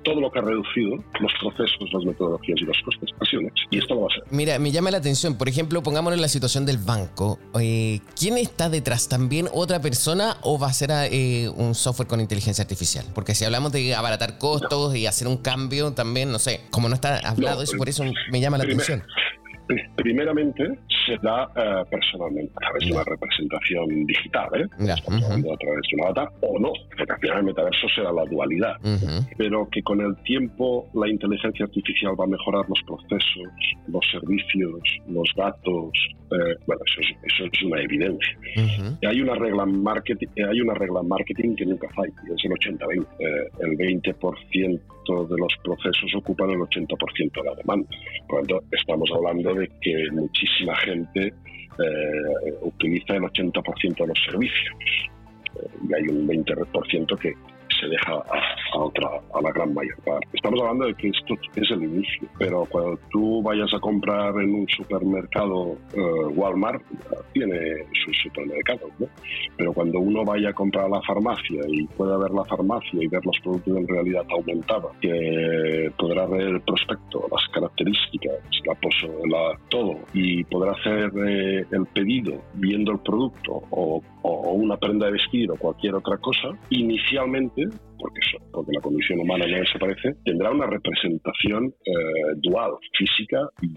todo 0.03 0.21
lo 0.21 0.31
que 0.31 0.39
ha 0.39 0.43
reducido 0.43 0.97
los 1.21 1.33
procesos, 1.41 1.93
las 1.93 2.05
metodologías 2.05 2.61
y 2.61 2.65
los 2.65 2.77
costes 2.85 3.11
sido 3.31 3.43
Y 3.71 3.79
esto 3.79 3.95
lo 3.95 4.03
va 4.03 4.07
a 4.11 4.15
ser. 4.15 4.25
Mira, 4.31 4.59
me 4.59 4.71
llama 4.71 4.91
la 4.91 4.99
atención, 4.99 5.37
por 5.37 5.49
ejemplo, 5.49 5.83
pongámonos 5.83 6.17
en 6.17 6.23
la 6.23 6.29
situación 6.29 6.67
del 6.67 6.79
banco. 6.79 7.39
Eh, 7.61 8.01
¿Quién 8.19 8.39
está 8.39 8.69
detrás? 8.69 9.09
¿También 9.09 9.49
otra 9.53 9.81
persona 9.81 10.37
o 10.43 10.59
va 10.59 10.69
a 10.69 10.73
ser 10.73 10.91
eh, 10.91 11.49
un 11.49 11.75
software 11.75 12.09
con 12.09 12.21
inteligencia 12.21 12.63
artificial? 12.63 13.05
Porque 13.15 13.35
si 13.35 13.45
hablamos 13.45 13.73
de 13.73 13.95
abaratar 13.95 14.39
costos 14.39 14.97
y 14.97 15.07
hacer 15.07 15.29
un 15.29 15.37
cambio 15.37 15.93
también, 15.93 16.33
no 16.33 16.39
sé, 16.39 16.63
como 16.71 16.89
no 16.89 16.95
está 16.95 17.19
hablado 17.19 17.63
eso, 17.63 17.77
por 17.77 17.89
eso 17.89 18.05
me 18.31 18.41
llama 18.41 18.59
la 18.59 18.65
atención. 18.65 19.03
Primeramente 19.97 20.79
se 21.07 21.17
da 21.23 21.49
eh, 21.57 21.85
personalmente 21.91 22.53
a 22.57 22.61
través 22.61 22.87
de 22.87 22.93
una 22.93 23.05
representación 23.05 24.07
digital, 24.07 24.49
¿eh? 24.55 24.67
a 24.93 25.57
través 25.57 25.83
de 25.91 25.97
una 25.97 26.07
data 26.09 26.31
o 26.43 26.59
no, 26.59 26.73
porque 26.97 27.13
al 27.13 27.21
final 27.21 27.39
el 27.39 27.45
metaverso 27.45 27.89
será 27.95 28.13
la 28.13 28.25
dualidad, 28.25 28.77
pero 29.37 29.69
que 29.71 29.83
con 29.83 30.01
el 30.01 30.17
tiempo 30.23 30.89
la 30.95 31.09
inteligencia 31.09 31.65
artificial 31.65 32.15
va 32.19 32.25
a 32.25 32.29
mejorar 32.29 32.65
los 32.69 32.81
procesos, 32.83 33.49
los 33.89 34.05
servicios, 34.11 34.81
los 35.09 35.29
datos, 35.37 35.91
eh, 36.33 36.55
bueno, 36.67 36.83
eso 36.87 37.45
es, 37.45 37.63
una 37.63 37.81
evidencia. 37.83 38.39
y 39.01 39.07
hay 39.07 39.21
una 39.21 39.35
regla 39.35 39.67
marketing, 39.67 40.29
hay 40.49 40.61
una 40.61 40.75
regla 40.75 41.03
marketing 41.03 41.55
que 41.57 41.67
nunca 41.67 41.89
falla, 41.95 42.13
es 42.35 42.45
el 42.45 42.53
80-20. 42.53 43.07
el 43.61 43.77
20% 43.77 44.81
de 45.11 45.37
los 45.37 45.53
procesos 45.63 46.15
ocupan 46.15 46.51
el 46.51 46.61
80% 46.61 47.33
de 47.33 47.43
la 47.45 47.55
demanda. 47.55 47.89
Por 48.29 48.41
lo 48.41 48.47
tanto, 48.47 48.77
estamos 48.77 49.11
hablando 49.15 49.55
de 49.55 49.69
que 49.81 50.11
muchísima 50.13 50.75
gente 50.77 51.27
eh, 51.27 52.53
utiliza 52.63 53.17
el 53.17 53.23
80% 53.23 53.97
de 53.97 54.07
los 54.07 54.19
servicios 54.25 54.75
eh, 55.57 55.69
y 55.89 55.95
hay 55.95 56.03
un 56.09 56.27
20% 56.29 57.19
que 57.19 57.35
se 57.81 57.87
deja 57.89 58.13
a, 58.13 58.79
otra, 58.79 59.09
a 59.35 59.41
la 59.41 59.51
gran 59.53 59.75
mayor 59.75 59.97
parte. 60.05 60.29
Estamos 60.33 60.61
hablando 60.61 60.87
de 60.87 60.95
que 60.95 61.09
esto 61.09 61.35
es 61.57 61.71
el 61.71 61.83
inicio, 61.83 62.29
pero 62.39 62.65
cuando 62.67 62.99
tú 63.11 63.43
vayas 63.43 63.73
a 63.75 63.81
comprar 63.81 64.35
en 64.41 64.55
un 64.55 64.67
supermercado, 64.69 65.77
eh, 65.95 66.01
Walmart 66.35 66.83
tiene 67.33 67.59
sus 68.05 68.17
supermercados, 68.23 68.91
¿no? 68.99 69.07
Pero 69.57 69.73
cuando 69.73 70.01
uno 70.01 70.25
vaya 70.25 70.51
a 70.51 70.53
comprar 70.53 70.87
a 70.87 70.89
la 70.89 71.03
farmacia 71.03 71.63
y 71.69 71.87
pueda 71.87 72.17
ver 72.19 72.31
la 72.31 72.45
farmacia 72.45 73.03
y 73.03 73.07
ver 73.07 73.25
los 73.25 73.39
productos 73.43 73.77
en 73.77 73.89
realidad 73.89 74.25
aumentada, 74.31 74.89
que 75.01 75.91
podrá 75.99 76.27
ver 76.27 76.43
el 76.43 76.61
prospecto, 76.63 77.27
las 77.31 77.49
características, 77.53 78.39
la, 78.67 78.77
la 79.29 79.59
todo, 79.69 79.97
y 80.13 80.45
podrá 80.45 80.73
hacer 80.73 81.11
eh, 81.27 81.65
el 81.71 81.87
pedido 81.87 82.41
viendo 82.55 82.93
el 82.93 82.99
producto 83.01 83.63
o, 83.71 84.03
o 84.23 84.53
una 84.53 84.77
prenda 84.77 85.07
de 85.07 85.13
vestir 85.13 85.51
o 85.51 85.57
cualquier 85.57 85.95
otra 85.95 86.17
cosa, 86.19 86.51
inicialmente 86.71 87.69
porque, 88.01 88.21
porque 88.53 88.73
la 88.73 88.81
condición 88.81 89.21
humana 89.21 89.47
no 89.47 89.59
desaparece, 89.59 90.15
tendrá 90.25 90.51
una 90.51 90.67
representación 90.67 91.75
eh, 91.85 91.93
dual, 92.37 92.73
física 92.97 93.49
y, 93.63 93.69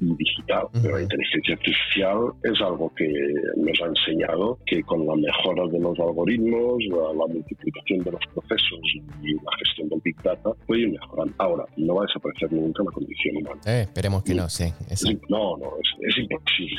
digital. 0.00 0.66
Pero 0.82 0.96
la 0.96 1.02
inteligencia 1.02 1.54
artificial 1.54 2.18
es 2.42 2.60
algo 2.60 2.92
que 2.94 3.08
nos 3.56 3.80
ha 3.82 3.86
enseñado 3.86 4.58
que 4.66 4.82
con 4.82 5.06
la 5.06 5.16
mejora 5.16 5.66
de 5.70 5.78
los 5.78 5.98
algoritmos, 5.98 6.78
la, 6.90 7.26
multiplicación 7.30 8.02
de 8.02 8.12
los 8.12 8.20
procesos 8.34 8.80
y 9.22 9.34
la 9.34 9.52
gestión 9.64 9.88
del 9.88 10.00
Big 10.02 10.20
Data 10.22 10.50
puede 10.66 10.82
ir 10.82 10.90
mejorando. 10.90 11.34
Ahora, 11.38 11.64
no 11.76 11.94
va 11.94 12.02
a 12.02 12.06
desaparecer 12.06 12.52
nunca 12.52 12.82
la 12.82 12.90
condición 12.90 13.36
humana. 13.36 13.60
Eh, 13.66 13.82
esperemos 13.82 14.22
que 14.22 14.34
no, 14.34 14.48
sí. 14.48 14.64
No, 15.28 15.56
no, 15.56 15.72
es, 16.00 16.18
imposible. 16.18 16.76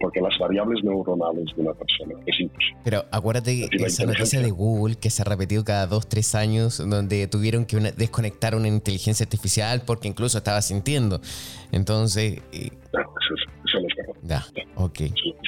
Porque 0.00 0.20
las 0.20 0.36
variables 0.38 0.82
neuronales 0.82 1.46
de 1.56 1.62
una 1.62 1.72
persona 1.74 2.14
es 2.26 2.40
imposible. 2.40 2.76
Pero 2.84 3.04
acuérdate 3.10 3.68
esa 3.72 4.06
noticia 4.06 4.40
de 4.40 4.50
Google 4.50 4.96
que 4.96 5.10
se 5.10 5.22
ha 5.22 5.24
repetido 5.24 5.64
cada 5.64 5.86
dos, 5.86 6.08
tres 6.16 6.34
años, 6.34 6.78
donde 6.78 7.26
tuvieron 7.26 7.66
que 7.66 7.78
desconectar 7.94 8.54
una 8.54 8.68
inteligencia 8.68 9.24
artificial 9.24 9.82
porque 9.84 10.08
incluso 10.08 10.38
estaba 10.38 10.62
sintiendo. 10.62 11.20
Entonces. 11.72 12.40
Eh, 12.52 12.70
eso, 12.90 13.78
es, 13.78 13.96
verdad. 13.96 14.42
Ya, 14.54 14.64
ok. 14.76 15.00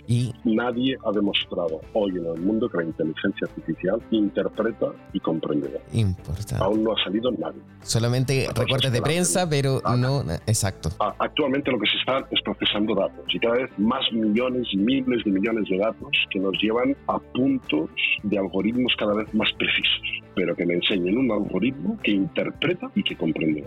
Y 0.06 0.34
nadie 0.44 0.98
ha 1.06 1.12
demostrado 1.12 1.80
hoy 1.94 2.10
en 2.10 2.26
el 2.26 2.40
mundo 2.40 2.68
que 2.68 2.78
la 2.78 2.84
inteligencia 2.84 3.46
artificial 3.48 4.02
interpreta 4.10 4.88
y 5.14 5.20
comprende. 5.20 5.80
Importante. 5.92 6.62
Aún 6.62 6.84
no 6.84 6.92
ha 6.92 7.02
salido 7.02 7.30
nadie. 7.30 7.60
Solamente 7.82 8.48
recortes 8.54 8.92
de 8.92 9.00
prensa, 9.00 9.48
pero 9.48 9.80
no. 9.96 10.22
Exacto. 10.46 10.90
Actualmente 11.18 11.70
lo 11.70 11.78
que 11.78 11.88
se 11.88 11.96
está 11.96 12.18
es 12.30 12.42
procesando 12.42 12.94
datos 12.94 13.24
y 13.32 13.38
cada 13.38 13.54
vez 13.54 13.70
más 13.78 14.02
millones 14.12 14.66
miles 14.74 15.24
de 15.24 15.30
millones 15.30 15.68
de 15.70 15.78
datos 15.78 16.10
que 16.30 16.38
nos 16.38 16.52
llevan 16.60 16.96
a 17.06 17.18
puntos 17.18 17.90
de 18.22 18.38
algoritmos 18.38 18.92
cada 18.98 19.14
vez 19.14 19.32
más 19.34 19.50
precisos, 19.58 20.22
pero 20.38 20.54
que 20.54 20.64
me 20.64 20.74
enseñen 20.74 21.18
un 21.18 21.32
algoritmo 21.32 21.98
que 22.00 22.12
interpreta 22.12 22.88
y 22.94 23.02
que 23.02 23.16
comprende 23.16 23.64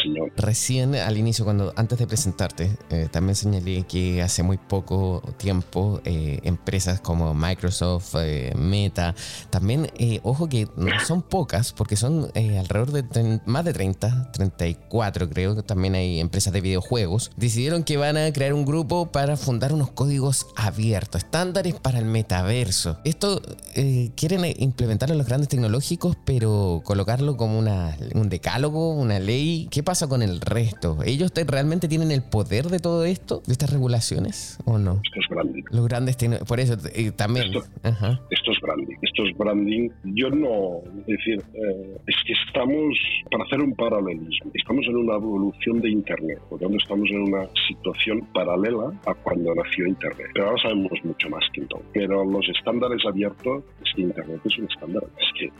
señor. 0.00 0.32
Recién 0.36 0.94
al 0.94 1.18
inicio, 1.18 1.44
cuando 1.44 1.72
antes 1.74 1.98
de 1.98 2.06
presentarte, 2.06 2.70
eh, 2.90 3.08
también 3.10 3.34
señalé 3.34 3.82
que 3.82 4.22
hace 4.22 4.44
muy 4.44 4.56
poco 4.56 5.22
tiempo 5.38 6.00
eh, 6.04 6.38
empresas 6.44 7.00
como 7.00 7.34
Microsoft, 7.34 8.14
eh, 8.20 8.52
Meta, 8.56 9.16
también, 9.50 9.88
ojo 10.22 10.48
que 10.48 10.68
no 10.76 11.00
son 11.04 11.22
pocas, 11.22 11.72
porque 11.72 11.96
son 11.96 12.30
alrededor 12.34 12.92
de 12.92 13.40
más 13.46 13.64
de 13.64 13.72
30, 13.72 14.30
34 14.30 15.28
creo, 15.28 15.56
que 15.56 15.62
también 15.62 15.96
hay 15.96 16.20
empresas 16.20 16.52
de 16.52 16.60
videojuegos, 16.60 17.32
decidieron 17.36 17.82
que 17.82 17.96
van 17.96 18.16
a 18.16 18.32
crear 18.32 18.52
un 18.54 18.64
grupo 18.64 19.10
para 19.10 19.36
fundar 19.36 19.72
unos 19.72 19.90
códigos 19.90 20.46
abiertos, 20.54 21.24
estándares 21.24 21.74
para 21.74 21.98
el 21.98 22.04
metaverso. 22.04 22.98
Esto 23.04 23.42
quieren 24.14 24.44
implementarlo 24.58 25.14
en 25.14 25.18
los 25.18 25.26
grandes 25.26 25.48
tecnológicos, 25.48 26.03
pero 26.24 26.82
colocarlo 26.84 27.36
como 27.36 27.58
una, 27.58 27.96
un 28.14 28.28
decálogo, 28.28 28.92
una 28.94 29.18
ley. 29.18 29.68
¿Qué 29.70 29.82
pasa 29.82 30.08
con 30.08 30.22
el 30.22 30.40
resto? 30.40 30.98
¿Ellos 31.04 31.32
realmente 31.46 31.88
tienen 31.88 32.10
el 32.10 32.22
poder 32.22 32.66
de 32.66 32.78
todo 32.78 33.04
esto, 33.04 33.42
de 33.46 33.52
estas 33.52 33.72
regulaciones, 33.72 34.58
o 34.66 34.78
no? 34.78 35.00
Esto 35.02 35.20
es 35.20 35.28
branding. 35.30 35.62
Los 35.70 35.88
grandes 35.88 36.16
tienen, 36.16 36.40
por 36.40 36.60
eso 36.60 36.76
también. 37.16 37.46
Esto, 37.46 38.50
es 38.52 38.60
branding. 38.60 38.96
Esto 39.00 39.24
es 39.24 39.36
branding. 39.38 39.88
Yo 40.04 40.30
no, 40.30 40.82
es 41.00 41.06
decir, 41.06 41.42
eh, 41.54 41.96
es 42.06 42.16
que 42.26 42.34
estamos, 42.46 42.98
para 43.30 43.44
hacer 43.44 43.60
un 43.60 43.74
paralelismo, 43.74 44.50
estamos 44.52 44.84
en 44.86 44.96
una 44.96 45.14
evolución 45.14 45.80
de 45.80 45.90
Internet, 45.90 46.38
por 46.48 46.60
lo 46.60 46.68
tanto 46.68 46.82
estamos 46.82 47.10
en 47.10 47.22
una 47.22 47.48
situación 47.68 48.20
paralela 48.34 48.92
a 49.06 49.14
cuando 49.14 49.54
nació 49.54 49.86
Internet. 49.86 50.28
Pero 50.34 50.48
ahora 50.48 50.62
sabemos 50.62 50.92
mucho 51.04 51.30
más 51.30 51.44
que 51.52 51.62
entonces. 51.62 51.88
Pero 51.94 52.24
los 52.24 52.46
estándares 52.48 53.04
abiertos, 53.06 53.64
es 53.84 53.92
que 53.94 54.02
Internet 54.02 54.40
es 54.44 54.58
un 54.58 54.68
estándar. 54.70 55.04
Es 55.18 55.32
que, 55.38 55.52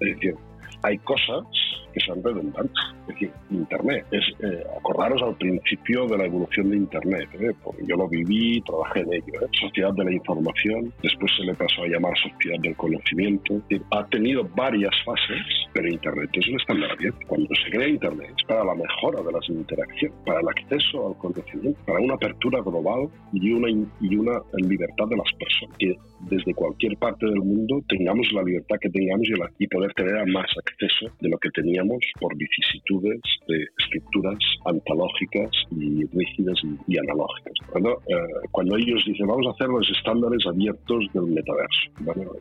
es 0.00 0.14
decir, 0.14 0.34
hay 0.82 0.98
cosas 0.98 1.44
que 1.92 2.00
son 2.00 2.22
redundantes. 2.22 2.72
Es 3.02 3.06
decir, 3.08 3.30
Internet. 3.50 4.06
Es, 4.10 4.24
eh, 4.40 4.64
acordaros 4.78 5.22
al 5.22 5.36
principio 5.36 6.06
de 6.06 6.18
la 6.18 6.24
evolución 6.26 6.70
de 6.70 6.76
Internet, 6.76 7.28
¿eh? 7.40 7.52
porque 7.62 7.82
yo 7.86 7.96
lo 7.96 8.08
viví, 8.08 8.60
trabajé 8.62 9.00
en 9.00 9.12
ello. 9.14 9.40
¿eh? 9.42 9.48
Sociedad 9.60 9.92
de 9.94 10.04
la 10.04 10.12
información, 10.12 10.92
después 11.02 11.30
se 11.36 11.44
le 11.44 11.54
pasó 11.54 11.82
a 11.82 11.88
llamar 11.88 12.12
sociedad 12.18 12.60
del 12.60 12.76
conocimiento. 12.76 13.60
ha 13.90 14.06
tenido 14.06 14.44
varias 14.54 14.94
fases, 15.04 15.44
pero 15.72 15.88
Internet 15.88 16.30
es 16.34 16.48
un 16.48 16.60
estándar 16.60 16.90
abierto. 16.92 17.18
Cuando 17.26 17.48
se 17.54 17.70
crea 17.70 17.88
Internet 17.88 18.34
es 18.36 18.44
para 18.46 18.64
la 18.64 18.74
mejora 18.74 19.22
de 19.22 19.32
las 19.32 19.48
interacciones, 19.48 20.16
para 20.24 20.40
el 20.40 20.48
acceso 20.48 21.08
al 21.08 21.18
conocimiento, 21.18 21.78
para 21.86 22.00
una 22.00 22.14
apertura 22.14 22.60
global 22.60 23.08
y 23.32 23.52
una, 23.52 23.68
y 23.70 24.16
una 24.16 24.40
libertad 24.54 25.06
de 25.08 25.16
las 25.16 25.32
personas. 25.38 25.76
Que 25.78 25.96
desde 26.28 26.54
cualquier 26.54 26.96
parte 26.98 27.26
del 27.26 27.40
mundo 27.40 27.82
tengamos 27.88 28.30
la 28.32 28.42
libertad 28.42 28.76
que 28.80 28.90
tengamos 28.90 29.28
y, 29.28 29.38
la, 29.38 29.50
y 29.58 29.66
poder 29.66 29.92
tener 29.94 30.26
más 30.28 30.46
acceso 30.56 31.12
de 31.20 31.28
lo 31.28 31.38
que 31.38 31.50
teníamos 31.60 31.98
por 32.20 32.34
vicisitudes 32.36 33.20
de 33.48 33.66
estructuras 33.78 34.38
antológicas 34.64 35.50
y 35.70 36.04
rígidas 36.06 36.58
y, 36.86 36.98
analógicas. 36.98 37.52
Cuando, 37.70 37.90
eh, 38.08 38.48
cuando 38.50 38.76
ellos 38.76 39.02
dicen 39.06 39.26
vamos 39.26 39.46
a 39.46 39.50
hacer 39.50 39.68
los 39.68 39.88
estándares 39.90 40.44
abiertos 40.46 41.04
del 41.12 41.26
metaverso, 41.26 41.90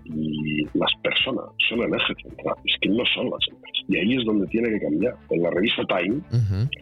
y 0.06 0.64
las 0.78 0.94
personas 1.04 1.46
son 1.70 1.82
el 1.82 1.94
eje 1.94 2.14
central, 2.24 2.56
es 2.66 2.76
que 2.82 2.90
no 2.90 3.04
son 3.14 3.30
las 3.30 3.42
empresas. 3.50 3.86
Y 3.88 3.98
ahí 3.98 4.16
es 4.18 4.26
donde 4.26 4.48
tiene 4.48 4.70
que 4.70 4.80
cambiar. 4.80 5.16
En 5.30 5.44
la 5.44 5.50
revista 5.50 5.84
Time, 5.86 6.22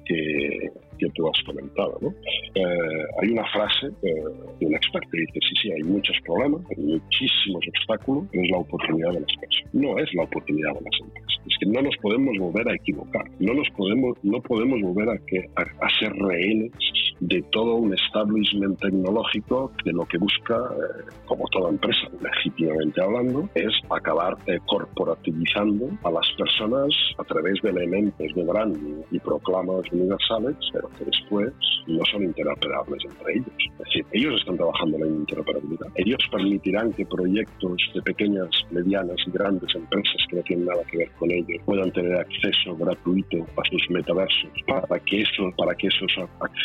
que 0.05 0.71
que 0.97 1.07
tú 1.09 1.27
has 1.27 1.43
comentado. 1.43 1.97
¿no? 2.01 2.09
Eh, 2.55 3.05
hay 3.21 3.29
una 3.29 3.45
frase 3.51 3.87
eh, 4.01 4.13
de 4.59 4.65
un 4.65 4.75
experto 4.75 5.09
que 5.11 5.19
dice, 5.19 5.39
sí, 5.41 5.55
sí, 5.61 5.71
hay 5.71 5.83
muchos 5.83 6.15
problemas, 6.25 6.61
hay 6.69 6.83
muchísimos 6.83 7.63
obstáculos, 7.67 8.25
pero 8.31 8.43
es 8.43 8.51
la 8.51 8.57
oportunidad 8.57 9.13
de 9.13 9.21
las 9.21 9.35
personas. 9.37 9.73
No 9.73 9.97
es 9.97 10.13
la 10.13 10.23
oportunidad 10.23 10.73
de 10.73 10.81
las 10.81 11.01
empresas. 11.01 11.33
Es 11.47 11.57
que 11.59 11.65
no 11.67 11.81
nos 11.81 11.95
podemos 11.97 12.37
volver 12.37 12.67
a 12.69 12.75
equivocar, 12.75 13.25
no 13.39 13.53
nos 13.53 13.69
podemos, 13.71 14.17
no 14.23 14.41
podemos 14.41 14.81
volver 14.81 15.09
a, 15.09 15.17
que, 15.25 15.45
a, 15.55 15.89
ser 15.99 16.13
rehenes 16.13 16.71
de 17.19 17.41
todo 17.51 17.75
un 17.75 17.93
establishment 17.93 18.79
tecnológico 18.79 19.71
que 19.83 19.91
lo 19.91 20.05
que 20.05 20.17
busca, 20.17 20.55
eh, 20.55 21.03
como 21.25 21.45
toda 21.47 21.69
empresa, 21.69 22.07
legítimamente 22.21 23.01
hablando, 23.01 23.49
es 23.55 23.73
acabar 23.89 24.35
corporativizando 24.65 25.89
a 26.03 26.11
las 26.11 26.27
personas 26.37 26.93
a 27.17 27.23
través 27.23 27.61
de 27.61 27.69
elementos 27.69 28.27
de 28.35 28.43
branding 28.43 29.01
y 29.11 29.19
proclamas 29.19 29.91
universales, 29.91 30.55
pero 30.71 30.86
que 30.97 31.05
después 31.05 31.53
no 31.87 32.03
son 32.11 32.23
interoperables 32.23 33.03
entre 33.05 33.33
ellos. 33.33 33.53
Es 33.57 33.77
decir, 33.85 34.05
ellos 34.11 34.39
están 34.39 34.57
trabajando 34.57 34.97
en 34.97 35.03
la 35.03 35.07
interoperabilidad. 35.07 35.87
Ellos 35.95 36.19
permitirán 36.31 36.91
que 36.93 37.05
proyectos 37.05 37.77
de 37.93 38.01
pequeñas, 38.01 38.49
medianas 38.71 39.17
y 39.25 39.31
grandes 39.31 39.73
empresas 39.75 40.17
que 40.29 40.37
no 40.37 40.41
tienen 40.43 40.65
nada 40.65 40.83
que 40.89 40.97
ver 40.97 41.11
con 41.11 41.31
ellos 41.31 41.61
puedan 41.65 41.91
tener 41.91 42.15
acceso 42.15 42.75
gratuito 42.77 43.37
a 43.57 43.69
sus 43.69 43.89
metaversos 43.89 44.51
para 44.67 44.99
que, 44.99 45.21
eso, 45.21 45.51
para 45.57 45.75
que, 45.75 45.87
esos, 45.87 46.11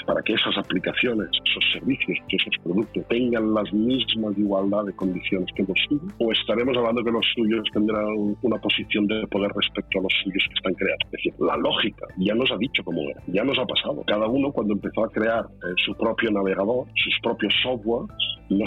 para 0.07 0.23
que 0.23 0.33
esas 0.35 0.57
aplicaciones, 0.59 1.29
esos 1.45 1.65
servicios, 1.73 2.19
esos 2.29 2.55
productos 2.63 3.05
tengan 3.09 3.55
las 3.55 3.73
mismas 3.73 4.37
igualdad 4.39 4.85
de 4.85 4.93
condiciones 4.95 5.49
que 5.55 5.63
los 5.63 5.79
suyos. 5.89 6.13
O 6.19 6.33
estaremos 6.33 6.77
hablando 6.77 7.05
que 7.05 7.11
los 7.11 7.27
suyos 7.35 7.63
tendrán 7.73 8.37
una 8.43 8.57
posición 8.59 9.07
de 9.07 9.27
poder 9.29 9.51
respecto 9.55 9.99
a 9.99 10.03
los 10.03 10.13
suyos 10.23 10.45
que 10.49 10.55
están 10.55 10.75
creados. 10.75 11.01
Es 11.07 11.11
decir, 11.13 11.35
la 11.39 11.57
lógica 11.57 12.07
ya 12.19 12.35
nos 12.35 12.51
ha 12.51 12.57
dicho 12.57 12.83
cómo 12.85 13.03
era, 13.03 13.23
ya 13.27 13.45
nos 13.45 13.59
ha 13.59 13.67
pasado 13.67 14.03
cada 14.13 14.27
uno 14.27 14.53
cuando 14.53 14.75
empezó 14.75 15.05
a 15.05 15.09
crear 15.09 15.43
eh, 15.47 15.73
su 15.87 15.95
propio 15.97 16.31
navegador, 16.31 16.87
sus 17.03 17.15
propios 17.23 17.55
softwares, 17.63 18.15
no, 18.51 18.65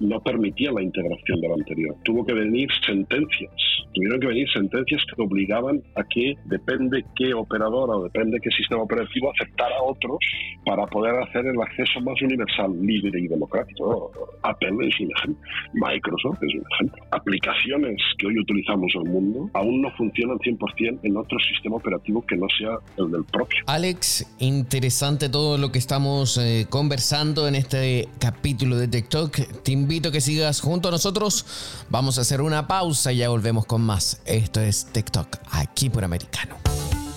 no 0.00 0.20
permitía 0.20 0.72
la 0.72 0.82
integración 0.82 1.40
del 1.40 1.52
anterior. 1.52 1.94
Tuvo 2.02 2.26
que 2.26 2.34
venir 2.34 2.68
sentencias, 2.84 3.52
tuvieron 3.94 4.20
que 4.20 4.26
venir 4.26 4.48
sentencias 4.52 5.02
que 5.04 5.22
obligaban 5.22 5.82
a 5.96 6.04
que 6.04 6.34
depende 6.46 7.04
qué 7.16 7.34
operadora 7.34 7.96
o 7.96 8.04
depende 8.04 8.38
qué 8.40 8.50
sistema 8.50 8.82
operativo 8.82 9.32
aceptara 9.32 9.76
a 9.76 9.82
otros 9.82 10.18
para 10.64 10.86
poder 10.86 11.14
hacer 11.22 11.46
el 11.46 11.60
acceso 11.60 12.00
más 12.00 12.20
universal, 12.22 12.72
libre 12.80 13.20
y 13.20 13.28
democrático. 13.28 14.10
Apple 14.42 14.88
es 14.88 15.00
un 15.00 15.10
ejemplo, 15.16 15.48
Microsoft 15.74 16.42
es 16.42 16.54
un 16.54 16.64
ejemplo. 16.72 17.04
Aplicaciones 17.12 17.96
que 18.18 18.26
hoy 18.26 18.38
utilizamos 18.38 18.92
en 18.94 19.06
el 19.06 19.12
mundo 19.12 19.50
aún 19.54 19.82
no 19.82 19.90
funcionan 19.92 20.38
100% 20.38 21.00
en 21.02 21.16
otro 21.16 21.38
sistema 21.40 21.76
operativo 21.76 22.24
que 22.26 22.36
no 22.36 22.46
sea 22.58 22.78
el 22.96 23.10
del 23.10 23.24
propio. 23.24 23.60
Alex, 23.66 24.36
interesante 24.38 25.28
todo 25.28 25.58
lo 25.58 25.72
que 25.72 25.78
estamos 25.78 26.38
eh, 26.38 26.66
conversando 26.68 27.48
en 27.48 27.54
este 27.54 28.08
capítulo 28.18 28.76
de 28.76 28.88
TikTok. 28.88 29.62
Te 29.62 29.72
invito 29.72 30.08
a 30.08 30.12
que 30.12 30.20
sigas 30.20 30.60
junto 30.60 30.88
a 30.88 30.90
nosotros. 30.90 31.86
Vamos 31.90 32.18
a 32.18 32.22
hacer 32.22 32.40
una 32.40 32.66
pausa 32.66 33.12
y 33.12 33.18
ya 33.18 33.28
volvemos 33.28 33.66
con 33.66 33.79
más. 33.80 34.20
Esto 34.24 34.60
es 34.60 34.86
TikTok, 34.86 35.38
aquí 35.50 35.90
por 35.90 36.04
Americano. 36.04 36.56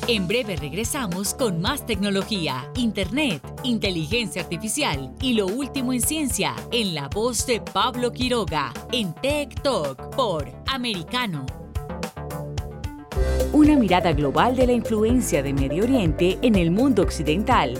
En 0.08 0.28
breve 0.28 0.58
regresamos 0.58 1.34
con 1.34 1.62
más 1.62 1.86
tecnología, 1.86 2.70
internet, 2.76 3.42
inteligencia 3.64 4.42
artificial 4.42 5.14
y 5.22 5.34
lo 5.34 5.48
último 5.48 5.94
en 5.94 6.02
ciencia 6.02 6.56
en 6.72 6.94
la 6.94 7.08
voz 7.08 7.46
de 7.46 7.62
Pablo 7.62 8.12
Quiroga 8.12 8.74
en 8.92 9.14
TikTok 9.14 10.14
por 10.14 10.52
Americano. 10.68 11.46
Una 13.54 13.78
mirada 13.78 14.12
global 14.12 14.58
de 14.58 14.68
la 14.68 14.74
influencia 14.74 15.42
de 15.42 15.54
Medio 15.54 15.84
Oriente 15.84 16.38
en 16.42 16.56
el 16.56 16.72
mundo 16.72 17.02
occidental, 17.04 17.80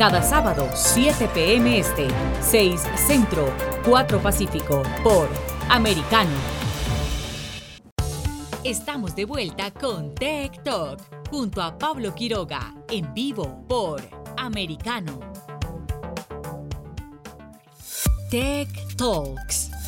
Cada 0.00 0.22
sábado, 0.22 0.66
7 0.72 1.28
p.m. 1.34 1.78
Este, 1.78 2.08
6 2.40 2.80
Centro, 3.06 3.52
4 3.84 4.18
Pacífico, 4.22 4.82
por 5.02 5.28
Americano. 5.68 6.30
Estamos 8.64 9.14
de 9.14 9.26
vuelta 9.26 9.70
con 9.70 10.14
Tech 10.14 10.62
Talk, 10.62 11.02
junto 11.28 11.60
a 11.60 11.76
Pablo 11.76 12.14
Quiroga, 12.14 12.74
en 12.88 13.12
vivo 13.12 13.62
por 13.68 14.00
Americano. 14.38 15.20
Tech 18.30 18.70
Talks. 18.96 19.79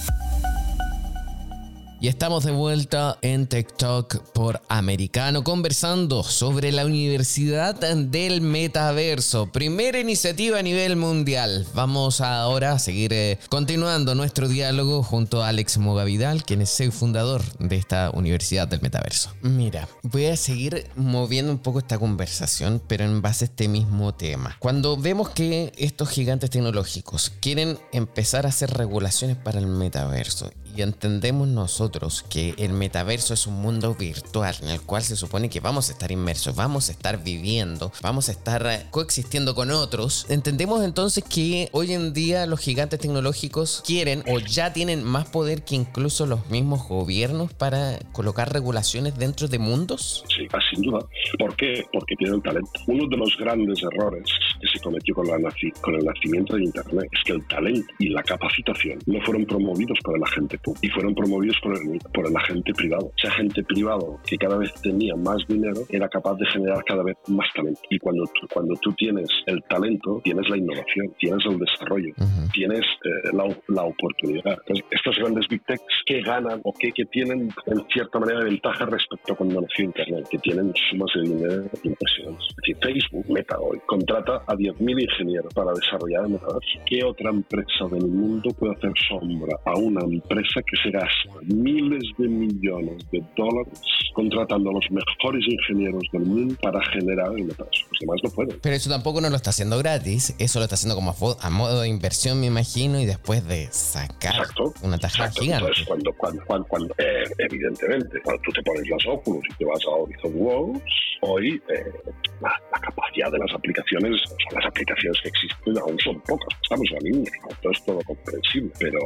Y 2.03 2.09
estamos 2.09 2.43
de 2.43 2.51
vuelta 2.51 3.17
en 3.23 3.47
TikTok 3.47 4.33
por 4.33 4.61
Americano 4.69 5.45
conversando 5.45 6.25
sobre 6.25 6.73
la 6.73 6.85
Universidad 6.85 7.77
del 7.77 8.41
Metaverso, 8.41 9.53
primera 9.53 10.01
iniciativa 10.01 10.59
a 10.59 10.62
nivel 10.62 10.97
mundial. 10.97 11.65
Vamos 11.75 12.21
ahora 12.21 12.73
a 12.73 12.81
seguir 12.81 13.12
eh, 13.12 13.38
continuando 13.49 14.17
nuestro 14.17 14.49
diálogo 14.49 15.05
junto 15.05 15.45
a 15.45 15.49
Alex 15.51 15.79
Mogavidal, 15.79 16.43
quien 16.43 16.62
es 16.62 16.81
el 16.81 16.91
fundador 16.91 17.41
de 17.61 17.77
esta 17.77 18.11
Universidad 18.11 18.67
del 18.67 18.83
Metaverso. 18.83 19.33
Mira, 19.41 19.88
voy 20.03 20.27
a 20.27 20.37
seguir 20.37 20.88
moviendo 20.97 21.53
un 21.53 21.59
poco 21.59 21.79
esta 21.79 22.01
conversación, 22.01 22.83
pero 22.88 23.05
en 23.05 23.23
base 23.23 23.45
a 23.45 23.47
este 23.47 23.69
mismo 23.69 24.12
tema. 24.12 24.57
Cuando 24.59 24.97
vemos 24.97 25.29
que 25.29 25.73
estos 25.77 26.09
gigantes 26.09 26.51
tecnológicos 26.51 27.31
quieren 27.38 27.79
empezar 27.93 28.45
a 28.45 28.49
hacer 28.49 28.71
regulaciones 28.71 29.37
para 29.37 29.61
el 29.61 29.69
metaverso 29.69 30.51
y 30.75 30.83
entendemos 30.83 31.49
nosotros 31.49 32.25
que 32.29 32.55
el 32.59 32.73
metaverso 32.73 33.35
es 33.35 33.47
un 33.47 33.61
mundo 33.61 33.95
virtual 33.95 34.55
en 34.63 34.69
el 34.69 34.81
cual 34.81 35.03
se 35.03 35.17
supone 35.17 35.49
que 35.49 35.61
vamos 35.61 35.89
a 35.89 35.93
estar 35.93 36.11
inmersos, 36.11 36.55
vamos 36.55 36.89
a 36.89 36.93
estar 36.93 37.23
viviendo, 37.23 37.93
vamos 38.03 38.29
a 38.29 38.33
estar 38.33 38.67
eh, 38.67 38.87
coexistiendo 38.91 39.55
con 39.55 39.71
otros, 39.71 40.27
entendemos 40.29 40.85
entonces 40.85 41.25
que 41.25 41.69
hoy 41.73 41.93
en 41.93 42.13
día 42.13 42.47
los 42.47 42.61
gigantes 42.61 43.01
tecnológicos 43.01 43.83
quieren 43.87 44.23
o 44.29 44.39
ya 44.39 44.73
tienen 44.73 45.05
más 45.05 45.29
poder 45.29 45.65
que 45.65 45.75
incluso 45.75 46.27
los 46.27 46.49
mismos 46.51 46.89
gobiernos 46.89 47.53
para 47.53 47.99
colocar 48.13 48.53
regulaciones 48.53 49.17
dentro 49.17 49.49
de 49.49 49.59
mundos? 49.59 50.25
Sí, 50.29 50.47
sin 50.71 50.83
duda. 50.83 51.01
¿Por 51.39 51.57
qué? 51.57 51.85
Porque 51.93 52.17
tienen 52.17 52.41
talento. 52.43 52.71
Uno 52.87 53.09
de 53.09 53.17
los 53.17 53.37
grandes 53.39 53.83
errores 53.83 54.25
que 54.61 54.69
se 54.69 54.81
cometió 54.81 55.15
con, 55.15 55.27
la 55.27 55.55
con 55.81 55.95
el 55.95 56.05
nacimiento 56.05 56.57
de 56.57 56.65
Internet 56.65 57.09
es 57.13 57.25
que 57.25 57.33
el 57.33 57.47
talento 57.47 57.93
y 57.99 58.09
la 58.09 58.23
capacitación 58.23 58.99
no 59.07 59.21
fueron 59.23 59.45
promovidos 59.47 59.99
por 60.05 60.19
la 60.19 60.27
gente 60.29 60.59
y 60.81 60.88
fueron 60.88 61.14
promovidos 61.14 61.59
por 61.62 61.77
el, 61.77 61.98
por 62.12 62.27
el 62.27 62.37
agente 62.37 62.72
privado. 62.72 63.11
Ese 63.16 63.29
agente 63.29 63.62
privado 63.64 64.20
que 64.27 64.37
cada 64.37 64.57
vez 64.59 64.72
tenía 64.83 65.14
más 65.16 65.38
dinero 65.48 65.81
era 65.88 66.09
capaz 66.09 66.35
de 66.37 66.46
generar 66.46 66.85
cada 66.85 67.03
vez 67.03 67.16
más 67.29 67.46
talento. 67.55 67.81
Y 67.90 67.98
cuando 67.98 68.25
tú, 68.27 68.46
cuando 68.53 68.75
tú 68.77 68.92
tienes 68.92 69.29
el 69.46 69.62
talento, 69.64 70.20
tienes 70.25 70.48
la 70.48 70.57
innovación, 70.57 71.12
tienes 71.18 71.44
el 71.46 71.59
desarrollo, 71.59 72.14
tienes 72.53 72.81
eh, 72.81 73.31
la, 73.33 73.44
la, 73.68 73.85
oportunidad. 73.85 74.59
Entonces, 74.61 74.87
estos 74.90 75.16
grandes 75.18 75.48
big 75.48 75.64
techs 75.64 75.83
que 76.07 76.20
ganan 76.22 76.61
o 76.64 76.72
que, 76.72 76.92
que 76.92 77.05
tienen 77.07 77.48
en 77.66 77.87
cierta 77.92 78.18
manera 78.18 78.44
ventaja 78.44 78.87
respecto 78.87 79.33
a 79.33 79.37
cuando 79.37 79.61
nació 79.61 79.85
Internet, 79.85 80.27
que 80.31 80.38
tienen 80.38 80.72
sumas 80.90 81.11
de 81.14 81.22
dinero 81.22 81.64
impresionantes. 81.83 82.46
Es 82.51 82.57
decir, 82.57 82.77
Facebook, 82.83 83.27
Meta 83.31 83.59
hoy, 83.59 83.79
contrata 83.87 84.42
a 84.46 84.55
10.000 84.55 85.03
ingenieros 85.03 85.53
para 85.55 85.72
desarrollar 85.72 86.25
el 86.25 86.33
metaverso. 86.33 86.79
¿Qué 86.87 87.05
otra 87.05 87.31
empresa 87.31 87.87
del 87.90 88.07
mundo 88.07 88.51
puede 88.59 88.75
hacer 88.75 88.92
sombra 89.09 89.57
a 89.64 89.77
una 89.77 90.03
empresa 90.05 90.52
que 90.61 90.77
se 90.83 90.91
gasta 90.91 91.31
miles 91.43 92.03
de 92.19 92.29
millones 92.29 93.11
de 93.11 93.23
dólares 93.37 93.81
contratando 94.12 94.71
a 94.71 94.73
los 94.75 94.91
mejores 94.91 95.45
ingenieros 95.47 96.03
del 96.12 96.23
mundo 96.23 96.55
para 96.61 96.85
generar 96.91 97.33
el 97.37 97.45
metaverso. 97.45 97.87
Los 97.91 98.01
demás 98.01 98.21
no 98.23 98.31
pueden. 98.31 98.59
Pero 98.61 98.77
eso 98.77 98.91
tampoco 98.91 99.21
no 99.21 99.31
lo 99.31 99.37
está 99.37 99.51
haciendo 99.51 99.79
gratis, 99.79 100.35
eso 100.38 100.59
lo 100.59 100.65
está 100.65 100.75
haciendo 100.75 100.95
como 100.95 101.15
a, 101.41 101.51
modo 101.51 101.81
de 101.81 101.88
inversión, 101.88 102.41
me 102.41 102.47
imagino, 102.47 103.01
y 103.01 103.07
después 103.07 103.47
de 103.47 103.69
sacar 103.71 104.47
una 104.83 104.99
taja 104.99 105.31
gigante. 105.31 105.67
Entonces, 105.67 105.87
cuando, 105.87 106.12
cuando, 106.15 106.67
cuando, 106.67 106.95
eh, 106.99 107.25
evidentemente, 107.38 108.21
cuando 108.23 108.43
tú 108.43 108.53
te 108.53 108.62
pones 108.62 108.88
las 108.88 109.07
óculos 109.07 109.43
y 109.51 109.55
te 109.55 109.65
vas 109.65 109.81
a 109.87 109.91
Horizon 109.91 110.33
Worlds, 110.35 110.83
hoy 111.23 111.62
eh, 111.69 111.93
la, 112.41 112.81
capacidad 112.81 113.31
de 113.31 113.38
las 113.38 113.53
aplicaciones, 113.55 114.21
las 114.53 114.67
aplicaciones 114.67 115.21
que 115.23 115.29
existen 115.29 115.79
aún 115.79 115.97
son 116.01 116.21
pocas. 116.23 116.49
Estamos 116.62 116.87
en 116.91 116.95
la 116.95 117.11
línea, 117.11 117.33
todo 117.62 117.73
es 117.73 117.85
todo 117.85 118.01
comprensible, 118.05 118.73
pero 118.79 118.99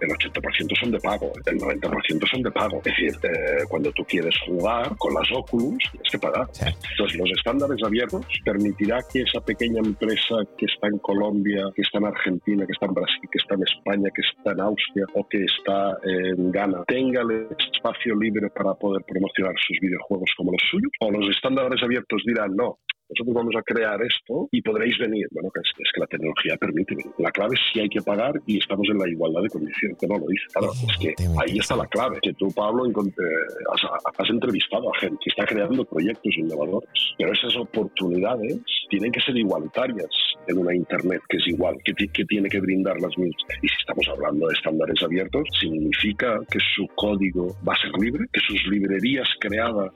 el 0.00 0.08
80% 0.10 0.75
son 0.80 0.90
de 0.90 1.00
pago, 1.00 1.32
el 1.46 1.58
90% 1.58 2.30
son 2.30 2.42
de 2.42 2.50
pago. 2.50 2.78
Es 2.78 2.84
decir, 2.84 3.12
eh, 3.22 3.64
cuando 3.68 3.90
tú 3.92 4.04
quieres 4.04 4.34
jugar 4.46 4.96
con 4.96 5.14
las 5.14 5.30
Oculus, 5.32 5.82
tienes 5.90 6.10
que 6.10 6.18
pagar. 6.18 6.46
Entonces, 6.90 7.18
los 7.18 7.30
estándares 7.36 7.82
abiertos 7.84 8.26
permitirá 8.44 8.98
que 9.12 9.22
esa 9.22 9.40
pequeña 9.40 9.80
empresa 9.80 10.36
que 10.56 10.66
está 10.66 10.88
en 10.88 10.98
Colombia, 10.98 11.64
que 11.74 11.82
está 11.82 11.98
en 11.98 12.06
Argentina, 12.06 12.66
que 12.66 12.72
está 12.72 12.86
en 12.86 12.94
Brasil, 12.94 13.28
que 13.30 13.38
está 13.38 13.54
en 13.54 13.62
España, 13.62 14.10
que 14.14 14.22
está 14.22 14.52
en 14.52 14.60
Austria 14.60 15.06
o 15.14 15.26
que 15.28 15.44
está 15.44 15.96
en 16.04 16.50
Ghana, 16.50 16.84
tenga 16.86 17.22
el 17.22 17.48
espacio 17.58 18.14
libre 18.14 18.50
para 18.50 18.74
poder 18.74 19.02
promocionar 19.04 19.54
sus 19.66 19.78
videojuegos 19.80 20.30
como 20.36 20.52
los 20.52 20.62
suyos, 20.70 20.92
o 21.00 21.10
los 21.10 21.34
estándares 21.34 21.82
abiertos 21.82 22.22
dirán, 22.26 22.54
no, 22.56 22.78
nosotros 23.08 23.34
vamos 23.34 23.54
a 23.56 23.62
crear 23.62 24.00
esto 24.02 24.48
y 24.50 24.62
podréis 24.62 24.98
venir. 24.98 25.26
Bueno, 25.30 25.48
es, 25.54 25.72
que 25.94 26.00
la 26.00 26.06
tecnología 26.06 26.56
permite. 26.56 26.96
La 27.18 27.30
clave 27.30 27.54
es 27.54 27.60
si 27.72 27.80
hay 27.80 27.88
que 27.88 28.00
pagar 28.02 28.34
y 28.46 28.58
estamos 28.58 28.86
en 28.90 28.98
la 28.98 29.08
igualdad 29.08 29.42
de 29.42 29.48
condiciones, 29.48 29.96
que 29.98 30.06
no 30.06 30.18
lo 30.18 30.26
dice. 30.26 30.44
Claro, 30.52 30.72
es 30.72 30.98
que 30.98 31.14
ahí 31.40 31.58
está 31.58 31.76
la 31.76 31.86
clave, 31.86 32.18
que 32.22 32.32
tú, 32.34 32.48
Pablo, 32.54 32.84
has, 32.86 34.30
entrevistado 34.30 34.92
a 34.92 34.98
gente 34.98 35.16
que 35.22 35.30
está 35.30 35.46
creando 35.46 35.84
proyectos 35.84 36.36
innovadores, 36.36 36.88
pero 37.16 37.32
esas 37.32 37.56
oportunidades 37.56 38.58
tienen 38.90 39.12
que 39.12 39.20
ser 39.20 39.36
igualitarias 39.36 40.10
en 40.48 40.58
una 40.58 40.74
Internet 40.74 41.22
que 41.28 41.38
es 41.38 41.46
igual, 41.48 41.76
que, 41.84 41.92
que 41.94 42.24
tiene 42.24 42.48
que 42.48 42.60
brindar 42.60 43.00
las 43.00 43.16
mismas. 43.16 43.42
Y 43.62 43.68
si 43.68 43.74
estamos 43.80 44.06
hablando 44.08 44.48
de 44.48 44.54
estándares 44.54 45.02
abiertos, 45.02 45.48
significa 45.60 46.40
que 46.50 46.58
su 46.74 46.86
código 46.94 47.56
va 47.66 47.74
a 47.74 47.80
ser 47.80 47.92
libre, 48.00 48.26
que 48.32 48.40
sus 48.40 48.66
librerías 48.66 49.28
creadas 49.40 49.92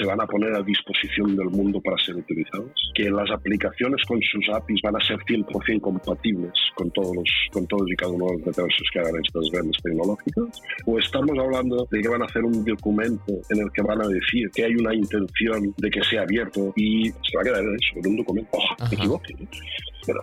se 0.00 0.06
van 0.06 0.20
a 0.20 0.26
poner 0.26 0.54
a 0.54 0.62
disposición 0.62 1.36
del 1.36 1.50
mundo 1.50 1.80
para 1.80 1.96
ser 2.02 2.16
utilizados, 2.16 2.70
que 2.94 3.10
las 3.10 3.30
aplicaciones 3.30 4.02
con 4.06 4.20
sus 4.22 4.48
APIs 4.48 4.80
van 4.82 4.96
a 4.96 5.06
ser 5.06 5.18
100% 5.18 5.80
compatibles 5.80 6.52
con 6.74 6.90
todos, 6.90 7.14
los, 7.14 7.28
con 7.52 7.66
todos 7.66 7.90
y 7.90 7.96
cada 7.96 8.12
uno 8.12 8.26
de 8.26 8.32
los 8.32 8.46
metaversos 8.46 8.88
que 8.92 8.98
hagan 9.00 9.14
estas 9.24 9.50
grandes 9.52 9.76
tecnológicas, 9.82 10.62
o 10.86 10.98
estamos 10.98 11.38
hablando 11.38 11.86
de 11.90 12.00
que 12.00 12.08
van 12.08 12.22
a 12.22 12.24
hacer 12.24 12.42
un 12.44 12.64
documento 12.64 13.32
en 13.50 13.60
el 13.60 13.70
que 13.72 13.82
van 13.82 14.00
a 14.00 14.08
decir 14.08 14.50
que 14.54 14.64
hay 14.64 14.74
una 14.74 14.94
intención 14.94 15.74
de 15.76 15.90
que 15.90 16.02
sea 16.04 16.22
abierto 16.22 16.72
y 16.76 17.10
se 17.10 17.36
va 17.36 17.42
a 17.42 17.44
quedar 17.44 17.62
eso, 17.62 17.96
en 17.96 18.06
un 18.06 18.16
documento. 18.16 18.50
Ojalá 18.52 18.90
me 18.90 18.96
equivoque. 18.96 19.34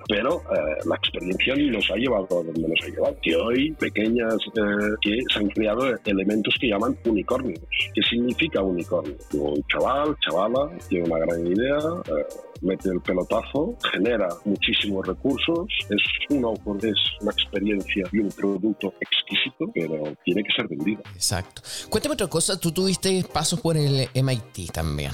Pero, 0.08 0.42
eh, 0.52 0.78
la 0.86 0.96
experiencia 0.96 1.56
nos 1.56 1.90
ha 1.92 1.96
llevado 1.96 2.28
a 2.32 2.44
donde 2.44 2.68
nos 2.68 2.82
ha 2.84 2.88
llevado. 2.88 3.18
Que 3.22 3.36
hoy 3.36 3.72
pequeñas 3.74 4.36
eh, 4.56 4.96
que 5.02 5.20
se 5.32 5.40
han 5.40 5.50
creado 5.50 5.96
elementos 6.06 6.56
que 6.60 6.68
llaman 6.68 6.98
unicornios. 7.06 7.60
¿Qué 7.94 8.02
significa 8.02 8.62
unicornio? 8.62 9.16
Un 9.34 9.64
chaval, 9.68 10.16
chavala, 10.20 10.70
tiene 10.90 11.06
una 11.06 11.20
gran 11.20 11.48
idea, 11.48 11.78
eh, 11.78 12.26
mete 12.62 12.90
el 12.90 13.02
pelotazo, 13.02 13.76
genera 13.92 14.28
muchísimos 14.46 15.06
recursos, 15.06 15.68
es 15.90 16.04
una, 16.30 16.52
es 16.82 16.96
una 17.22 17.32
experiencia 17.32 18.06
y 18.12 18.20
un 18.20 18.30
producto 18.30 18.94
exquisito, 19.00 19.72
pero 19.74 20.16
tiene 20.24 20.44
que 20.44 20.54
ser 20.56 20.68
vendido. 20.68 21.02
Exacto. 21.14 21.62
Cuéntame 21.90 22.14
otra 22.14 22.28
cosa, 22.28 22.60
tú 22.60 22.72
tuviste 22.72 23.24
pasos 23.32 23.62
por 23.62 23.78
el 23.78 24.08
MIT 24.14 24.72
también. 24.72 25.12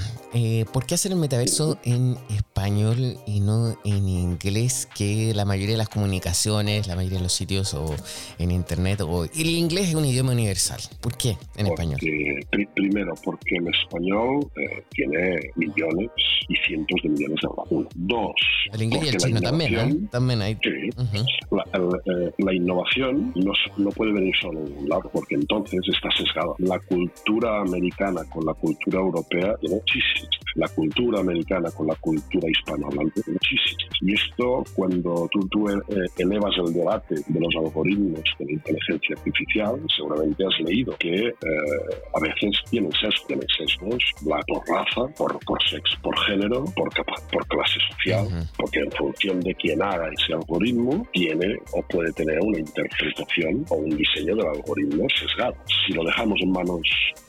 ¿Por 0.71 0.85
qué 0.85 0.95
hacer 0.95 1.11
el 1.11 1.17
metaverso 1.17 1.77
en 1.83 2.17
español? 2.29 2.53
español 2.53 3.17
y 3.25 3.39
no 3.39 3.75
en 3.83 4.07
inglés, 4.07 4.87
que 4.95 5.33
la 5.33 5.43
mayoría 5.43 5.73
de 5.73 5.77
las 5.79 5.89
comunicaciones, 5.89 6.87
la 6.87 6.95
mayoría 6.95 7.17
de 7.17 7.23
los 7.23 7.33
sitios 7.33 7.73
o 7.73 7.93
en 8.39 8.51
internet, 8.51 9.01
o 9.01 9.25
el 9.25 9.49
inglés 9.49 9.89
es 9.89 9.95
un 9.95 10.05
idioma 10.05 10.31
universal. 10.31 10.79
¿Por 11.01 11.17
qué 11.17 11.35
en 11.57 11.67
español? 11.67 11.99
primero, 12.75 13.13
porque 13.23 13.57
el 13.57 13.67
español 13.67 14.42
eh, 14.55 14.83
tiene 14.91 15.39
millones 15.55 16.09
y 16.47 16.55
cientos 16.67 16.99
de 17.03 17.09
millones 17.09 17.39
de 17.41 17.47
hablantes. 17.47 17.93
Dos, 17.95 18.35
el 18.73 18.81
inglés 18.83 19.03
y 19.05 19.07
el 19.09 19.17
chino 19.17 19.41
también, 19.41 19.73
¿eh? 19.75 20.07
También 20.11 20.41
hay. 20.41 20.57
la, 21.51 21.65
la, 22.37 22.53
innovación 22.53 23.31
no, 23.35 23.53
no, 23.77 23.89
puede 23.91 24.11
venir 24.11 24.33
solo 24.41 24.63
de 24.63 24.71
un 24.71 24.89
lado, 24.89 25.09
porque 25.13 25.35
entonces 25.35 25.79
está 25.87 26.09
sesgada. 26.11 26.53
La 26.59 26.79
cultura 26.79 27.61
americana 27.61 28.21
con 28.31 28.45
la 28.45 28.53
cultura 28.53 28.99
europea 28.99 29.55
tiene 29.59 29.75
muchísimas. 29.75 30.29
La 30.55 30.67
cultura 30.67 31.19
americana 31.19 31.71
con 31.71 31.87
la 31.87 31.95
cultura 31.95 32.47
hispanohablante 32.49 33.21
muchísimas. 33.27 33.93
Y 34.01 34.13
esto, 34.13 34.63
cuando 34.75 35.27
tú, 35.31 35.47
tú 35.49 35.69
eh, 35.69 35.81
elevas 36.17 36.53
el 36.57 36.73
debate 36.73 37.15
de 37.27 37.39
los 37.39 37.55
algoritmos 37.55 38.21
de 38.39 38.45
la 38.45 38.51
inteligencia 38.51 39.15
artificial, 39.17 39.81
seguramente 39.95 40.45
has 40.45 40.59
leído 40.59 40.95
que 40.97 41.27
eh, 41.27 41.33
a 42.13 42.19
veces 42.19 42.61
tienen 42.69 42.91
sesgos, 42.91 43.27
tienen 43.27 43.47
sesgos 43.57 44.03
por 44.47 44.61
raza, 44.67 45.13
por, 45.17 45.39
por 45.45 45.61
sexo, 45.63 45.97
por 46.01 46.17
género, 46.25 46.65
por, 46.75 46.89
por 47.31 47.47
clase 47.47 47.79
social, 47.91 48.27
porque 48.57 48.79
en 48.79 48.91
función 48.91 49.39
de 49.41 49.53
quién 49.55 49.81
haga 49.81 50.09
ese 50.09 50.33
algoritmo, 50.33 51.05
tiene 51.11 51.55
o 51.73 51.81
puede 51.83 52.11
tener 52.13 52.39
una 52.41 52.59
interpretación 52.59 53.65
o 53.69 53.75
un 53.75 53.89
diseño 53.97 54.35
del 54.35 54.47
algoritmo 54.47 55.07
sesgado. 55.09 55.55
Si 55.85 55.93
lo 55.93 56.03
dejamos 56.03 56.39
en 56.41 56.51
manos 56.51 56.81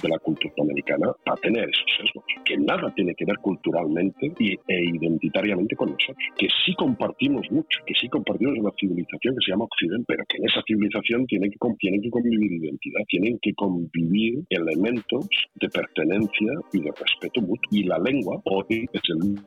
de 0.02 0.08
la 0.08 0.18
cultura 0.18 0.54
americana, 0.60 1.08
va 1.28 1.32
a 1.32 1.36
tener 1.36 1.68
esos 1.68 1.86
sesgos, 1.98 2.24
que 2.44 2.56
nada 2.56 2.92
tiene 2.94 3.14
que 3.14 3.24
ver 3.24 3.36
culturalmente 3.38 4.32
y, 4.38 4.52
e 4.68 4.84
identitariamente 4.94 5.76
con 5.76 5.90
nosotros, 5.90 6.16
que 6.38 6.48
sí 6.64 6.74
compartimos 6.74 7.50
mucho, 7.50 7.80
que 7.86 7.94
sí 7.94 8.08
compartimos 8.08 8.58
una 8.58 8.70
civilización 8.78 9.34
que 9.34 9.44
se 9.44 9.50
llama 9.52 9.64
Occidente, 9.64 10.04
pero 10.06 10.24
que 10.28 10.36
en 10.38 10.48
esa 10.48 10.62
civilización 10.66 11.26
tienen 11.26 11.50
que, 11.50 11.58
tienen 11.78 12.02
que 12.02 12.10
convivir 12.10 12.52
identidad, 12.52 13.00
tienen 13.08 13.38
que 13.40 13.54
convivir 13.54 14.44
elementos 14.50 15.28
de 15.54 15.68
pertenencia 15.68 16.52
y 16.72 16.80
de 16.84 16.92
respeto 16.92 17.40
mutuo. 17.40 17.68
Y 17.70 17.84
la 17.84 17.98
lengua 17.98 18.40
hoy 18.44 18.86
es 18.92 19.02
el... 19.08 19.40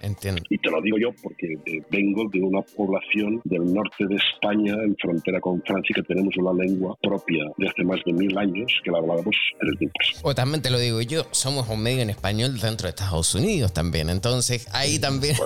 Entiendo. 0.00 0.42
Y 0.48 0.58
te 0.58 0.70
lo 0.70 0.80
digo 0.82 0.98
yo 0.98 1.10
porque 1.22 1.54
eh, 1.66 1.82
vengo 1.90 2.28
de 2.30 2.40
una 2.40 2.62
población 2.62 3.40
del 3.44 3.72
norte 3.72 4.06
de 4.06 4.16
España, 4.16 4.74
en 4.84 4.96
frontera 4.96 5.40
con 5.40 5.62
Francia, 5.62 5.94
que 5.94 6.02
tenemos 6.02 6.34
una 6.36 6.52
lengua 6.64 6.96
propia 7.02 7.44
de 7.56 7.68
hace 7.68 7.84
más 7.84 8.00
de 8.04 8.12
mil 8.12 8.36
años, 8.36 8.72
que 8.84 8.90
la 8.90 8.98
hablábamos 8.98 9.36
en 9.60 9.68
el 9.68 9.78
tiempo. 9.78 9.94
O 10.22 10.34
también 10.34 10.62
te 10.62 10.70
lo 10.70 10.78
digo 10.78 11.00
yo, 11.00 11.24
somos 11.30 11.68
un 11.68 11.82
medio 11.82 12.02
en 12.02 12.10
español 12.10 12.58
dentro 12.60 12.86
de 12.86 12.90
Estados 12.90 13.34
Unidos 13.34 13.72
también, 13.72 14.10
entonces 14.10 14.68
ahí 14.72 14.98
también 14.98 15.36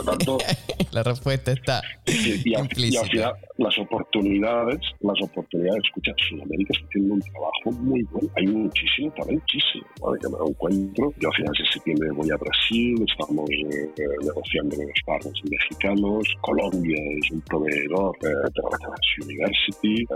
la 0.93 1.03
respuesta 1.03 1.53
está 1.53 1.83
y, 2.07 2.55
al 2.55 2.69
final 2.69 3.35
las 3.59 3.79
oportunidades, 3.79 4.81
las 5.01 5.21
oportunidades, 5.23 5.83
escucha, 5.85 6.13
Sudamérica 6.29 6.75
está 6.75 6.87
haciendo 6.87 7.15
un 7.15 7.21
trabajo 7.21 7.83
muy 7.83 8.03
bueno, 8.11 8.29
hay 8.37 8.47
muchísimo 8.47 9.13
talento, 9.13 9.45
muchísimo, 9.45 9.85
que 10.21 10.24
lo 10.31 10.49
encuentro, 10.49 11.13
yo 11.19 11.29
a 11.29 11.33
finales 11.33 11.59
de 11.59 11.73
septiembre 11.73 12.11
voy 12.13 12.31
a 12.31 12.37
Brasil, 12.37 13.05
estamos 13.09 13.51
eh, 13.51 13.91
negociando 14.23 14.77
con 14.77 14.87
los 14.87 15.03
partners 15.07 15.41
mexicanos, 15.51 16.25
Colombia 16.41 16.99
es 17.23 17.31
un 17.31 17.41
proveedor 17.43 18.17
eh, 18.23 18.29
de 18.29 18.63
la 18.63 19.25
University, 19.25 20.03
eh, 20.03 20.07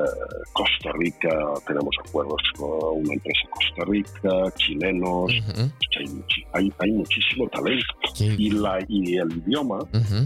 Costa 0.52 0.90
Rica 0.98 1.28
tenemos 1.66 1.94
acuerdos 2.06 2.42
con 2.56 2.98
una 2.98 3.12
empresa 3.14 3.48
Costa 3.50 3.84
Rica, 3.86 4.56
chilenos, 4.56 5.32
hay, 6.52 6.72
hay, 6.78 6.92
muchísimo 6.92 7.48
talento. 7.48 7.84
Y, 8.20 8.50
la, 8.50 8.78
y 8.88 9.16
el 9.16 9.30
idioma 9.46 9.78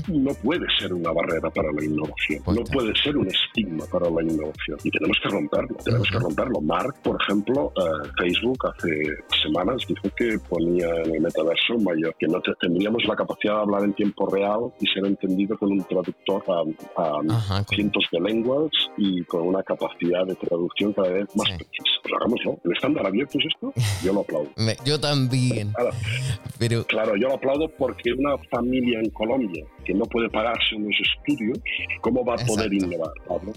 no 0.09 0.35
puede 0.43 0.67
ser 0.79 0.93
una 0.93 1.13
barrera 1.13 1.51
para 1.51 1.71
la 1.73 1.85
innovación, 1.85 2.43
no 2.47 2.65
puede 2.65 2.95
ser 3.03 3.17
un 3.17 3.29
estigma 3.29 3.85
para 3.87 4.11
la 4.11 4.23
innovación. 4.23 4.79
Y 4.85 4.91
tenemos 4.91 5.17
que 5.23 5.29
romperlo, 5.29 5.77
tenemos 5.85 6.09
que 6.09 6.19
romperlo. 6.19 6.61
Mark, 6.61 6.95
por 7.03 7.21
ejemplo, 7.23 7.73
uh, 7.77 8.07
Facebook 8.19 8.59
hace 8.67 9.17
semanas 9.43 9.72
dijo 9.87 10.09
que 10.17 10.39
ponía 10.49 10.89
en 11.05 11.15
el 11.15 11.21
metaverso 11.21 11.79
mayor, 11.79 12.15
que 12.19 12.27
no 12.27 12.41
tendríamos 12.61 13.05
la 13.05 13.17
capacidad 13.17 13.57
de 13.57 13.61
hablar 13.61 13.85
en 13.85 13.93
tiempo 13.95 14.27
real 14.27 14.73
y 14.81 14.87
ser 14.87 15.07
entendido 15.07 15.57
con 15.59 15.73
un 15.73 15.85
traductor 15.85 16.43
a, 16.97 17.65
cientos 17.69 18.05
de 18.13 18.21
lenguas 18.21 18.71
y 18.97 19.23
con 19.25 19.43
una 19.43 19.63
capacidad 19.63 20.27
de 20.27 20.35
traducción 20.35 20.93
cada 20.93 21.11
vez 21.11 21.27
más 21.37 21.49
precisa. 21.49 22.01
Pues 22.03 22.15
hagámoslo. 22.15 22.59
El 22.65 22.73
estándar 22.73 23.07
abierto 23.07 23.39
es 23.39 23.47
esto, 23.47 23.73
yo 24.05 24.13
lo 24.13 24.21
aplaudo. 24.21 24.51
yo 24.85 25.01
también. 25.01 25.73
Claro, 25.73 25.91
Pero... 26.59 26.85
claro, 26.85 27.17
yo 27.17 27.29
lo 27.29 27.35
aplaudo 27.35 27.69
porque 27.79 28.13
una 28.13 28.37
familia 28.51 29.01
en 29.01 29.11
Colombia 29.11 29.65
que 29.85 29.95
no 29.95 30.05
puede 30.05 30.29
pagarse 30.29 30.75
unos 30.77 30.95
estudios, 31.01 31.59
¿cómo 32.01 32.25
va 32.25 32.35
a 32.35 32.47
poder 32.47 32.73
innovar? 32.73 33.11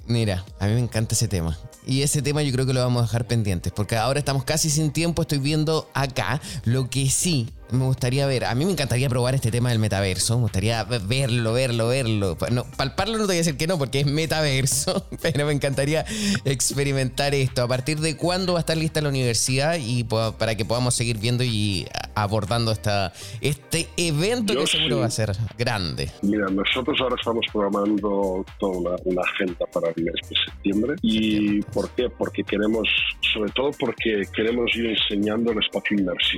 Mira, 0.07 0.43
a 0.59 0.67
mí 0.67 0.73
me 0.73 0.79
encanta 0.79 1.15
ese 1.15 1.27
tema. 1.27 1.57
Y 1.87 2.01
ese 2.01 2.21
tema 2.21 2.41
yo 2.41 2.51
creo 2.51 2.65
que 2.65 2.73
lo 2.73 2.81
vamos 2.81 3.03
a 3.03 3.05
dejar 3.05 3.25
pendientes, 3.25 3.71
porque 3.71 3.95
ahora 3.95 4.19
estamos 4.19 4.43
casi 4.43 4.69
sin 4.69 4.91
tiempo, 4.91 5.21
estoy 5.21 5.39
viendo 5.39 5.87
acá 5.93 6.41
lo 6.63 6.89
que 6.89 7.07
sí 7.07 7.49
me 7.71 7.85
gustaría 7.85 8.25
ver. 8.25 8.45
A 8.45 8.55
mí 8.55 8.65
me 8.65 8.71
encantaría 8.71 9.09
probar 9.09 9.35
este 9.35 9.51
tema 9.51 9.69
del 9.69 9.79
metaverso. 9.79 10.35
Me 10.35 10.43
gustaría 10.43 10.83
verlo, 10.83 11.53
verlo, 11.53 11.87
verlo. 11.87 12.37
No, 12.51 12.65
palparlo 12.77 13.17
no 13.17 13.23
te 13.23 13.27
voy 13.27 13.35
a 13.35 13.39
decir 13.39 13.57
que 13.57 13.67
no, 13.67 13.77
porque 13.77 14.01
es 14.01 14.05
metaverso. 14.05 15.05
Pero 15.21 15.45
me 15.45 15.53
encantaría 15.53 16.05
experimentar 16.43 17.33
esto. 17.33 17.63
¿A 17.63 17.67
partir 17.67 17.99
de 17.99 18.15
cuándo 18.15 18.53
va 18.53 18.59
a 18.59 18.61
estar 18.61 18.77
lista 18.77 19.01
la 19.01 19.09
universidad? 19.09 19.77
Y 19.79 20.03
para 20.03 20.55
que 20.55 20.65
podamos 20.65 20.95
seguir 20.95 21.17
viendo 21.17 21.43
y 21.43 21.87
abordando 22.13 22.71
esta, 22.71 23.13
este 23.41 23.87
evento 23.97 24.55
que 24.55 24.67
seguro 24.67 24.99
va 24.99 25.05
a 25.05 25.11
ser 25.11 25.31
grande. 25.57 26.11
Mira, 26.21 26.47
nosotros 26.47 26.97
ahora 27.01 27.15
estamos 27.17 27.45
programando 27.51 28.45
toda 28.59 28.97
una, 29.05 29.21
agenda 29.21 29.65
para 29.73 29.89
el 29.95 30.03
mes 30.03 30.15
de 30.29 30.35
septiembre. 30.45 30.95
¿Y 31.01 31.61
por 31.61 31.89
qué? 31.91 32.09
Porque 32.09 32.43
queremos, 32.43 32.87
sobre 33.33 33.51
todo 33.51 33.71
porque 33.79 34.23
queremos 34.33 34.73
ir 34.75 34.85
enseñando 34.87 35.51
el 35.51 35.59
espacio 35.59 35.97
universitario 35.97 36.35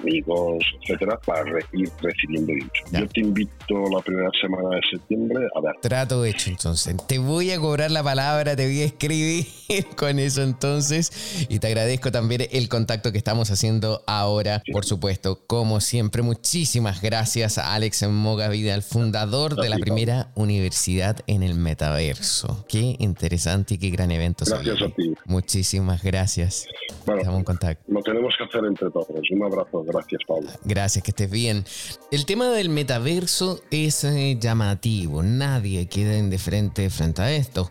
amigos, 0.00 0.64
etcétera, 0.82 1.18
para 1.24 1.58
ir 1.72 1.90
recibiendo 2.00 2.52
Yo 2.92 3.08
te 3.08 3.20
invito 3.20 3.74
la 3.90 4.00
primera 4.00 4.30
semana 4.40 4.76
de 4.76 4.80
septiembre 4.90 5.46
a 5.54 5.60
ver. 5.60 5.74
Trato 5.80 6.24
hecho 6.24 6.50
entonces. 6.50 6.96
Te 7.06 7.18
voy 7.18 7.50
a 7.50 7.58
cobrar 7.58 7.90
la 7.90 8.02
palabra, 8.02 8.56
te 8.56 8.66
voy 8.66 8.82
a 8.82 8.84
escribir 8.84 9.46
con 9.96 10.18
eso 10.18 10.42
entonces. 10.42 11.46
Y 11.48 11.58
te 11.58 11.66
agradezco 11.66 12.10
también 12.10 12.42
el 12.50 12.68
contacto 12.68 13.12
que 13.12 13.18
estamos 13.18 13.50
haciendo 13.50 14.02
ahora, 14.06 14.62
por 14.72 14.84
supuesto. 14.84 15.40
Como 15.46 15.80
siempre, 15.80 16.22
muchísimas 16.22 17.02
gracias 17.02 17.58
a 17.58 17.74
Alex 17.74 18.06
Mogavida, 18.08 18.74
el 18.74 18.82
fundador 18.82 19.56
de 19.56 19.68
la 19.68 19.78
primera 19.78 20.28
universidad 20.34 21.18
en 21.26 21.42
el 21.42 21.54
metaverso. 21.54 22.64
Qué 22.68 22.96
interesante 22.98 23.74
y 23.74 23.78
qué 23.78 23.90
gran 23.90 24.10
evento. 24.10 24.44
Gracias 24.46 24.82
a 24.82 24.88
ti. 24.94 25.14
Muchísimas 25.24 26.02
gracias. 26.02 26.66
Estamos 26.88 27.38
en 27.38 27.44
contacto. 27.44 27.84
Lo 27.88 28.02
tenemos 28.02 28.34
que 28.36 28.44
hacer 28.44 28.64
entre 28.64 28.90
todos. 28.90 29.08
Un 29.30 29.42
abrazo. 29.42 29.57
Gracias, 29.72 30.22
Pablo. 30.26 30.50
Gracias, 30.64 31.04
que 31.04 31.10
estés 31.10 31.30
bien. 31.30 31.64
El 32.10 32.26
tema 32.26 32.48
del 32.50 32.68
metaverso 32.68 33.60
es 33.70 34.04
eh, 34.04 34.36
llamativo. 34.40 35.22
Nadie 35.22 35.86
queda 35.88 36.16
indiferente 36.16 36.88
frente 36.90 37.22
a 37.22 37.32
esto. 37.32 37.70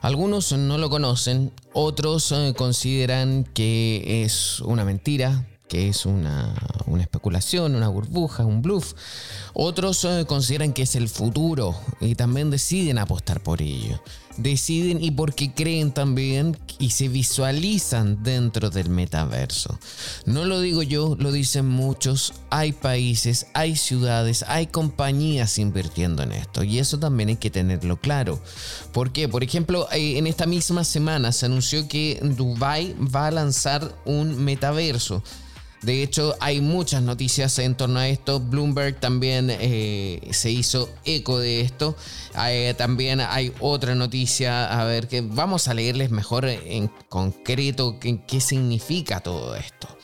Algunos 0.00 0.52
no 0.52 0.78
lo 0.78 0.90
conocen, 0.90 1.52
otros 1.72 2.30
eh, 2.32 2.54
consideran 2.56 3.44
que 3.44 4.22
es 4.24 4.60
una 4.60 4.84
mentira, 4.84 5.44
que 5.68 5.88
es 5.88 6.06
una, 6.06 6.54
una, 6.86 7.02
especulación, 7.02 7.74
una 7.74 7.88
burbuja, 7.88 8.44
un 8.44 8.62
bluff. 8.62 8.94
Otros 9.54 10.04
eh, 10.04 10.24
consideran 10.26 10.72
que 10.72 10.82
es 10.82 10.94
el 10.94 11.08
futuro 11.08 11.74
y 12.00 12.14
también 12.14 12.50
deciden 12.50 12.98
apostar 12.98 13.40
por 13.42 13.60
ello 13.60 14.00
deciden 14.38 15.02
y 15.02 15.10
porque 15.10 15.52
creen 15.52 15.92
también 15.92 16.56
y 16.78 16.90
se 16.90 17.08
visualizan 17.08 18.22
dentro 18.22 18.70
del 18.70 18.88
metaverso. 18.88 19.78
No 20.24 20.44
lo 20.44 20.60
digo 20.60 20.82
yo, 20.82 21.16
lo 21.18 21.32
dicen 21.32 21.66
muchos. 21.66 22.32
Hay 22.50 22.72
países, 22.72 23.46
hay 23.52 23.76
ciudades, 23.76 24.44
hay 24.48 24.68
compañías 24.68 25.58
invirtiendo 25.58 26.22
en 26.22 26.32
esto 26.32 26.62
y 26.62 26.78
eso 26.78 26.98
también 26.98 27.30
hay 27.30 27.36
que 27.36 27.50
tenerlo 27.50 27.98
claro. 28.00 28.40
¿Por 28.92 29.12
qué? 29.12 29.28
Por 29.28 29.42
ejemplo, 29.42 29.88
eh, 29.92 30.18
en 30.18 30.26
esta 30.26 30.46
misma 30.46 30.84
semana 30.84 31.32
se 31.32 31.46
anunció 31.46 31.88
que 31.88 32.20
Dubai 32.22 32.94
va 33.14 33.26
a 33.26 33.32
lanzar 33.32 33.94
un 34.04 34.42
metaverso. 34.44 35.22
De 35.82 36.02
hecho, 36.02 36.34
hay 36.40 36.60
muchas 36.60 37.02
noticias 37.02 37.58
en 37.58 37.76
torno 37.76 38.00
a 38.00 38.08
esto. 38.08 38.40
Bloomberg 38.40 38.98
también 38.98 39.48
eh, 39.50 40.20
se 40.32 40.50
hizo 40.50 40.90
eco 41.04 41.38
de 41.38 41.60
esto. 41.60 41.96
también 42.76 43.20
hay 43.20 43.52
otra 43.60 43.94
noticia, 43.94 44.80
a 44.80 44.84
ver, 44.84 45.08
que 45.08 45.20
vamos 45.20 45.68
a 45.68 45.74
leerles 45.74 46.10
mejor 46.10 46.46
en 46.46 46.88
concreto 47.08 47.98
qué 48.00 48.40
significa 48.40 49.20
todo 49.20 49.54
esto. 49.54 49.97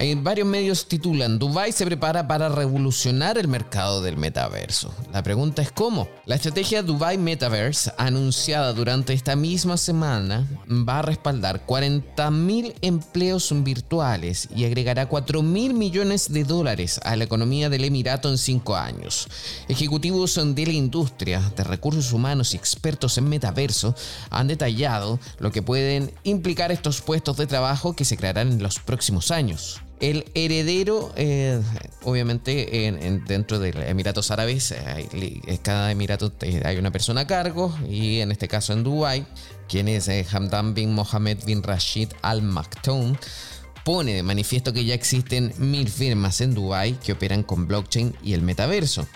Varios 0.00 0.46
medios 0.46 0.86
titulan 0.86 1.40
Dubai 1.40 1.72
se 1.72 1.84
prepara 1.84 2.28
para 2.28 2.48
revolucionar 2.48 3.36
el 3.36 3.48
mercado 3.48 4.00
del 4.00 4.16
metaverso. 4.16 4.94
La 5.12 5.24
pregunta 5.24 5.60
es 5.60 5.72
cómo. 5.72 6.08
La 6.24 6.36
estrategia 6.36 6.84
Dubai 6.84 7.18
Metaverse 7.18 7.92
anunciada 7.98 8.72
durante 8.72 9.12
esta 9.12 9.34
misma 9.34 9.76
semana 9.76 10.46
va 10.68 11.00
a 11.00 11.02
respaldar 11.02 11.66
40.000 11.66 12.74
empleos 12.80 13.52
virtuales 13.64 14.48
y 14.54 14.66
agregará 14.66 15.08
4.000 15.08 15.72
millones 15.74 16.32
de 16.32 16.44
dólares 16.44 17.00
a 17.02 17.16
la 17.16 17.24
economía 17.24 17.68
del 17.68 17.82
Emirato 17.82 18.28
en 18.28 18.38
cinco 18.38 18.76
años. 18.76 19.26
Ejecutivos 19.68 20.38
de 20.54 20.66
la 20.66 20.72
industria 20.72 21.40
de 21.56 21.64
recursos 21.64 22.12
humanos 22.12 22.54
y 22.54 22.56
expertos 22.56 23.18
en 23.18 23.28
metaverso 23.28 23.96
han 24.30 24.46
detallado 24.46 25.18
lo 25.40 25.50
que 25.50 25.62
pueden 25.62 26.12
implicar 26.22 26.70
estos 26.70 27.00
puestos 27.00 27.36
de 27.36 27.48
trabajo 27.48 27.96
que 27.96 28.04
se 28.04 28.16
crearán 28.16 28.52
en 28.52 28.62
los 28.62 28.78
próximos 28.78 29.32
años. 29.32 29.80
El 30.00 30.26
heredero, 30.34 31.12
eh, 31.16 31.60
obviamente, 32.04 32.86
en, 32.86 33.24
dentro 33.24 33.58
de 33.58 33.70
Emiratos 33.88 34.30
Árabes, 34.30 34.70
eh, 34.72 35.58
cada 35.62 35.90
emirato 35.90 36.32
eh, 36.42 36.62
hay 36.64 36.76
una 36.76 36.92
persona 36.92 37.22
a 37.22 37.26
cargo, 37.26 37.76
y 37.88 38.20
en 38.20 38.30
este 38.30 38.46
caso 38.46 38.72
en 38.72 38.84
Dubái, 38.84 39.26
quien 39.68 39.88
es 39.88 40.08
Hamdan 40.32 40.74
bin 40.74 40.94
Mohammed 40.94 41.44
bin 41.44 41.62
Rashid 41.62 42.10
Al 42.22 42.42
Maktoum, 42.42 43.16
pone 43.88 44.12
de 44.12 44.22
manifiesto 44.22 44.74
que 44.74 44.84
ya 44.84 44.92
existen 44.92 45.54
mil 45.56 45.88
firmas 45.88 46.42
en 46.42 46.52
Dubai 46.52 47.00
que 47.00 47.12
operan 47.12 47.42
con 47.42 47.66
blockchain 47.66 48.14
y 48.22 48.34
el 48.34 48.42
metaverso. 48.42 49.08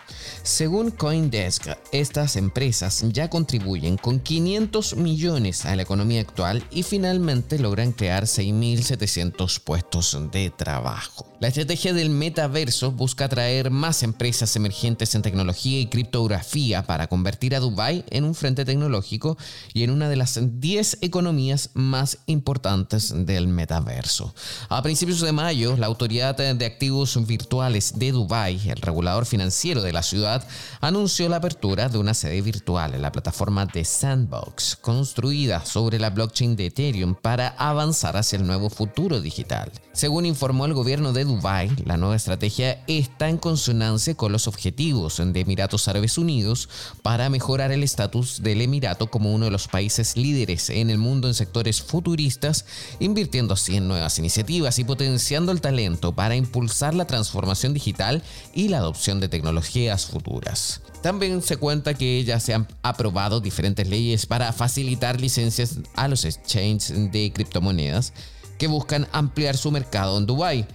Según 0.44 0.90
Coindesk, 0.90 1.66
estas 1.92 2.36
empresas 2.36 3.04
ya 3.08 3.28
contribuyen 3.28 3.98
con 3.98 4.18
500 4.18 4.96
millones 4.96 5.66
a 5.66 5.76
la 5.76 5.82
economía 5.82 6.22
actual 6.22 6.64
y 6.70 6.84
finalmente 6.84 7.58
logran 7.58 7.92
crear 7.92 8.24
6.700 8.24 9.60
puestos 9.60 10.18
de 10.32 10.48
trabajo. 10.48 11.26
La 11.38 11.48
estrategia 11.48 11.92
del 11.92 12.08
metaverso 12.08 12.92
busca 12.92 13.24
atraer 13.24 13.70
más 13.70 14.02
empresas 14.02 14.54
emergentes 14.56 15.14
en 15.14 15.22
tecnología 15.22 15.80
y 15.80 15.88
criptografía 15.88 16.84
para 16.84 17.08
convertir 17.08 17.54
a 17.56 17.60
Dubai 17.60 18.04
en 18.10 18.24
un 18.24 18.34
frente 18.34 18.64
tecnológico 18.64 19.36
y 19.74 19.82
en 19.82 19.90
una 19.90 20.08
de 20.08 20.16
las 20.16 20.38
10 20.40 20.98
economías 21.02 21.70
más 21.74 22.18
importantes 22.26 23.12
del 23.26 23.48
metaverso. 23.48 24.34
A 24.68 24.82
principios 24.82 25.20
de 25.20 25.32
mayo, 25.32 25.76
la 25.76 25.86
Autoridad 25.86 26.36
de 26.36 26.64
Activos 26.64 27.18
Virtuales 27.26 27.98
de 27.98 28.12
Dubai, 28.12 28.60
el 28.68 28.76
regulador 28.76 29.26
financiero 29.26 29.82
de 29.82 29.92
la 29.92 30.02
ciudad, 30.02 30.46
anunció 30.80 31.28
la 31.28 31.36
apertura 31.36 31.88
de 31.88 31.98
una 31.98 32.14
sede 32.14 32.40
virtual 32.42 32.94
en 32.94 33.02
la 33.02 33.12
plataforma 33.12 33.66
de 33.66 33.84
Sandbox, 33.84 34.76
construida 34.80 35.64
sobre 35.64 35.98
la 35.98 36.10
blockchain 36.10 36.54
de 36.56 36.66
Ethereum 36.66 37.14
para 37.14 37.48
avanzar 37.48 38.16
hacia 38.16 38.38
el 38.38 38.46
nuevo 38.46 38.70
futuro 38.70 39.20
digital. 39.20 39.72
Según 39.92 40.26
informó 40.26 40.64
el 40.66 40.74
gobierno 40.74 41.12
de 41.12 41.24
Dubai, 41.24 41.70
la 41.84 41.96
nueva 41.96 42.16
estrategia 42.16 42.82
está 42.86 43.28
en 43.28 43.38
consonancia 43.38 44.14
con 44.14 44.32
los 44.32 44.46
objetivos 44.46 45.20
de 45.24 45.40
Emiratos 45.40 45.88
Árabes 45.88 46.18
Unidos 46.18 46.68
para 47.02 47.28
mejorar 47.28 47.72
el 47.72 47.82
estatus 47.82 48.42
del 48.42 48.62
Emirato 48.62 49.10
como 49.10 49.34
uno 49.34 49.46
de 49.46 49.50
los 49.50 49.68
países 49.68 50.16
líderes 50.16 50.70
en 50.70 50.88
el 50.88 50.98
mundo 50.98 51.28
en 51.28 51.34
sectores 51.34 51.82
futuristas, 51.82 52.64
invirtiendo 53.00 53.54
así 53.54 53.76
en 53.76 53.88
nuevas 53.88 54.18
iniciativas 54.18 54.51
y 54.52 54.84
potenciando 54.84 55.52
el 55.52 55.60
talento 55.60 56.14
para 56.14 56.36
impulsar 56.36 56.94
la 56.94 57.06
transformación 57.06 57.72
digital 57.72 58.22
y 58.54 58.68
la 58.68 58.78
adopción 58.78 59.18
de 59.20 59.28
tecnologías 59.28 60.06
futuras. 60.06 60.82
También 61.02 61.40
se 61.42 61.56
cuenta 61.56 61.94
que 61.94 62.22
ya 62.24 62.38
se 62.38 62.54
han 62.54 62.68
aprobado 62.82 63.40
diferentes 63.40 63.88
leyes 63.88 64.26
para 64.26 64.52
facilitar 64.52 65.20
licencias 65.20 65.78
a 65.94 66.06
los 66.08 66.24
exchanges 66.24 67.10
de 67.10 67.32
criptomonedas 67.32 68.12
que 68.58 68.66
buscan 68.66 69.08
ampliar 69.12 69.56
su 69.56 69.70
mercado 69.70 70.18
en 70.18 70.26
Dubai. 70.26 70.66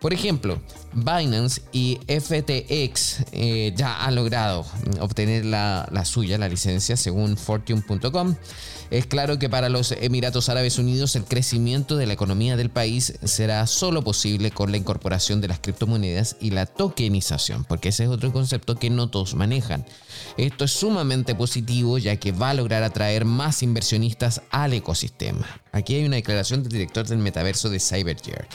Por 0.00 0.12
ejemplo, 0.12 0.60
Binance 0.94 1.62
y 1.72 1.98
FTX 2.06 3.24
eh, 3.32 3.72
ya 3.76 4.04
han 4.04 4.14
logrado 4.14 4.64
obtener 5.00 5.44
la, 5.44 6.04
suya, 6.04 6.38
la 6.38 6.48
licencia, 6.48 6.96
según 6.96 7.36
Fortune.com. 7.36 8.36
Es 8.90 9.06
claro 9.06 9.38
que 9.38 9.48
para 9.48 9.68
los 9.68 9.92
Emiratos 9.92 10.48
Árabes 10.48 10.78
Unidos 10.78 11.16
el 11.16 11.24
crecimiento 11.24 11.96
de 11.96 12.06
la 12.06 12.12
economía 12.12 12.56
del 12.56 12.70
país 12.70 13.14
será 13.24 13.66
solo 13.66 14.02
posible 14.04 14.50
con 14.50 14.70
la 14.70 14.76
incorporación 14.76 15.40
de 15.40 15.48
las 15.48 15.58
criptomonedas 15.58 16.36
y 16.40 16.50
la 16.50 16.66
tokenización, 16.66 17.64
porque 17.64 17.88
ese 17.88 18.04
es 18.04 18.10
otro 18.10 18.32
concepto 18.32 18.76
que 18.76 18.90
no 18.90 19.10
todos 19.10 19.34
manejan. 19.34 19.84
Esto 20.36 20.64
es 20.64 20.72
sumamente 20.72 21.34
positivo 21.34 21.98
ya 21.98 22.16
que 22.16 22.32
va 22.32 22.50
a 22.50 22.54
lograr 22.54 22.82
atraer 22.82 23.24
más 23.24 23.62
inversionistas 23.62 24.42
al 24.50 24.72
ecosistema. 24.74 25.60
Aquí 25.72 25.96
hay 25.96 26.04
una 26.04 26.16
declaración 26.16 26.62
del 26.62 26.70
director 26.70 27.06
del 27.06 27.18
metaverso 27.18 27.68
de 27.68 27.80
CyberGear. 27.80 28.46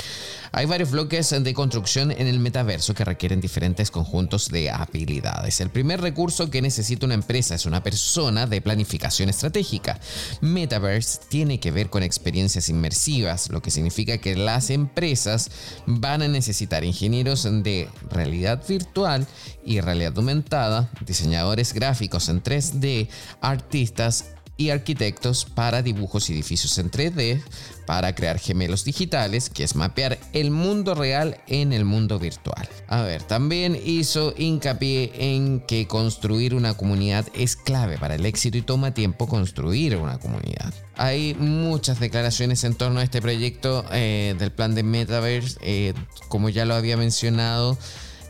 Hay 0.54 0.66
varios 0.66 0.92
bloques 0.92 1.30
de 1.30 1.54
construcción 1.54 2.12
en 2.12 2.28
el 2.30 2.40
metaverso 2.40 2.94
que 2.94 3.06
requieren 3.06 3.42
diferentes 3.42 3.92
conjuntos 3.92 4.50
de 4.50 4.70
habilidades. 4.70 5.60
El 5.60 5.70
primer 5.70 6.02
recurso 6.02 6.50
que 6.50 6.62
necesita 6.62 7.06
una 7.06 7.16
empresa 7.16 7.56
es 7.56 7.66
una 7.66 7.84
persona 7.84 8.48
de 8.48 8.62
planificación 8.62 9.30
estratégica. 9.30 10.00
Metaverse 10.42 11.20
tiene 11.30 11.60
que 11.60 11.72
ver 11.72 11.90
con 11.90 12.04
experiencias 12.04 12.70
inmersivas, 12.70 13.50
lo 13.50 13.62
que 13.62 13.72
significa 13.72 14.18
que 14.20 14.36
las 14.36 14.70
empresas 14.70 15.52
van 15.86 16.22
a 16.22 16.28
necesitar 16.28 16.84
ingenieros 16.84 17.44
de 17.44 17.90
realidad 18.10 18.64
virtual 18.68 19.28
y 19.66 19.82
realidad 19.82 20.14
aumentada, 20.16 20.90
diseñadores 21.06 21.74
gráficos 21.74 22.30
en 22.30 22.42
3D, 22.42 23.10
artistas 23.42 24.26
y 24.60 24.72
arquitectos 24.72 25.46
para 25.46 25.82
dibujos 25.82 26.30
y 26.30 26.34
edificios 26.34 26.78
en 26.80 26.92
3D, 26.92 27.42
para 27.88 28.14
crear 28.14 28.38
gemelos 28.40 28.84
digitales, 28.84 29.50
que 29.50 29.64
es 29.64 29.74
mapear 29.74 30.20
el 30.34 30.52
mundo 30.52 30.96
real 30.96 31.38
en 31.48 31.72
el 31.72 31.86
mundo 31.86 32.20
virtual. 32.20 32.68
A 32.88 33.02
ver, 33.04 33.24
también 33.24 33.80
hizo 33.84 34.34
hincapié 34.38 35.14
en 35.16 35.62
que 35.62 35.88
construir 35.88 36.54
una 36.54 36.74
comunidad 36.74 37.26
es 37.34 37.56
clave 37.56 37.98
para 37.98 38.16
el 38.16 38.26
éxito 38.26 38.58
y 38.58 38.62
toma 38.62 38.94
tiempo 38.94 39.30
construir 39.30 39.96
una 39.96 40.20
comunidad. 40.20 40.74
Hay 40.98 41.36
muchas 41.36 42.02
declaraciones 42.02 42.66
en 42.66 42.76
torno 42.76 43.00
a 43.00 43.04
este 43.04 43.22
proyecto 43.22 43.86
eh, 43.94 44.36
del 44.38 44.52
plan 44.52 44.76
de 44.76 44.84
Metaverse, 44.84 45.58
eh, 45.62 45.94
como 46.28 46.50
ya 46.50 46.66
lo 46.66 46.76
había 46.76 46.98
mencionado. 46.98 47.78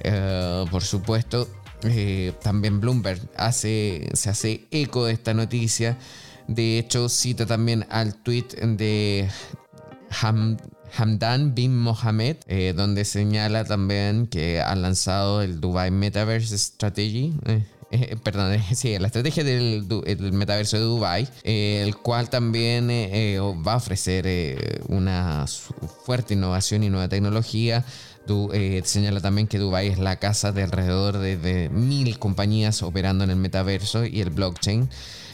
Eh, 0.02 0.66
por 0.72 0.84
supuesto, 0.84 1.50
eh, 1.84 2.34
también 2.42 2.82
Bloomberg 2.82 3.22
hace, 3.38 4.10
se 4.14 4.30
hace 4.30 4.68
eco 4.72 5.06
de 5.06 5.14
esta 5.14 5.34
noticia. 5.34 5.98
De 6.48 6.80
hecho, 6.80 7.10
cita 7.10 7.46
también 7.46 7.86
al 7.90 8.16
tweet 8.16 8.48
de 8.62 9.30
Hamdan 10.98 11.54
bin 11.56 11.78
Mohamed, 11.78 12.38
eh, 12.48 12.74
donde 12.76 13.06
señala 13.06 13.64
también 13.64 14.28
que 14.28 14.62
han 14.62 14.82
lanzado 14.82 15.42
el 15.42 15.62
Dubai 15.62 15.92
Metaverse 15.92 16.58
Strategy. 16.58 17.34
Eh, 17.92 18.18
perdón, 18.24 18.58
sí, 18.74 18.98
la 18.98 19.08
estrategia 19.08 19.44
del, 19.44 19.86
metaverso 20.34 20.78
de 20.78 20.84
Dubai, 20.84 21.28
el 21.44 21.96
cual 21.98 22.30
también 22.30 22.90
va 23.66 23.74
a 23.74 23.78
ofrecer 23.78 24.82
una 24.88 25.46
fuerte 26.06 26.34
innovación 26.34 26.84
y 26.84 26.90
nueva 26.90 27.08
tecnología 27.08 27.86
eh, 28.54 28.82
señala 28.86 29.22
también 29.22 29.48
que 29.48 29.58
Dubai 29.58 29.88
es 29.88 29.98
la 29.98 30.18
casa 30.18 30.52
de 30.52 30.64
alrededor 30.64 31.18
de, 31.18 31.70
mil 31.72 32.20
compañías 32.20 32.84
operando 32.84 33.24
en 33.24 33.32
el 33.32 33.36
metaverso 33.38 34.06
y 34.06 34.22
el 34.22 34.30
blockchain, 34.30 34.90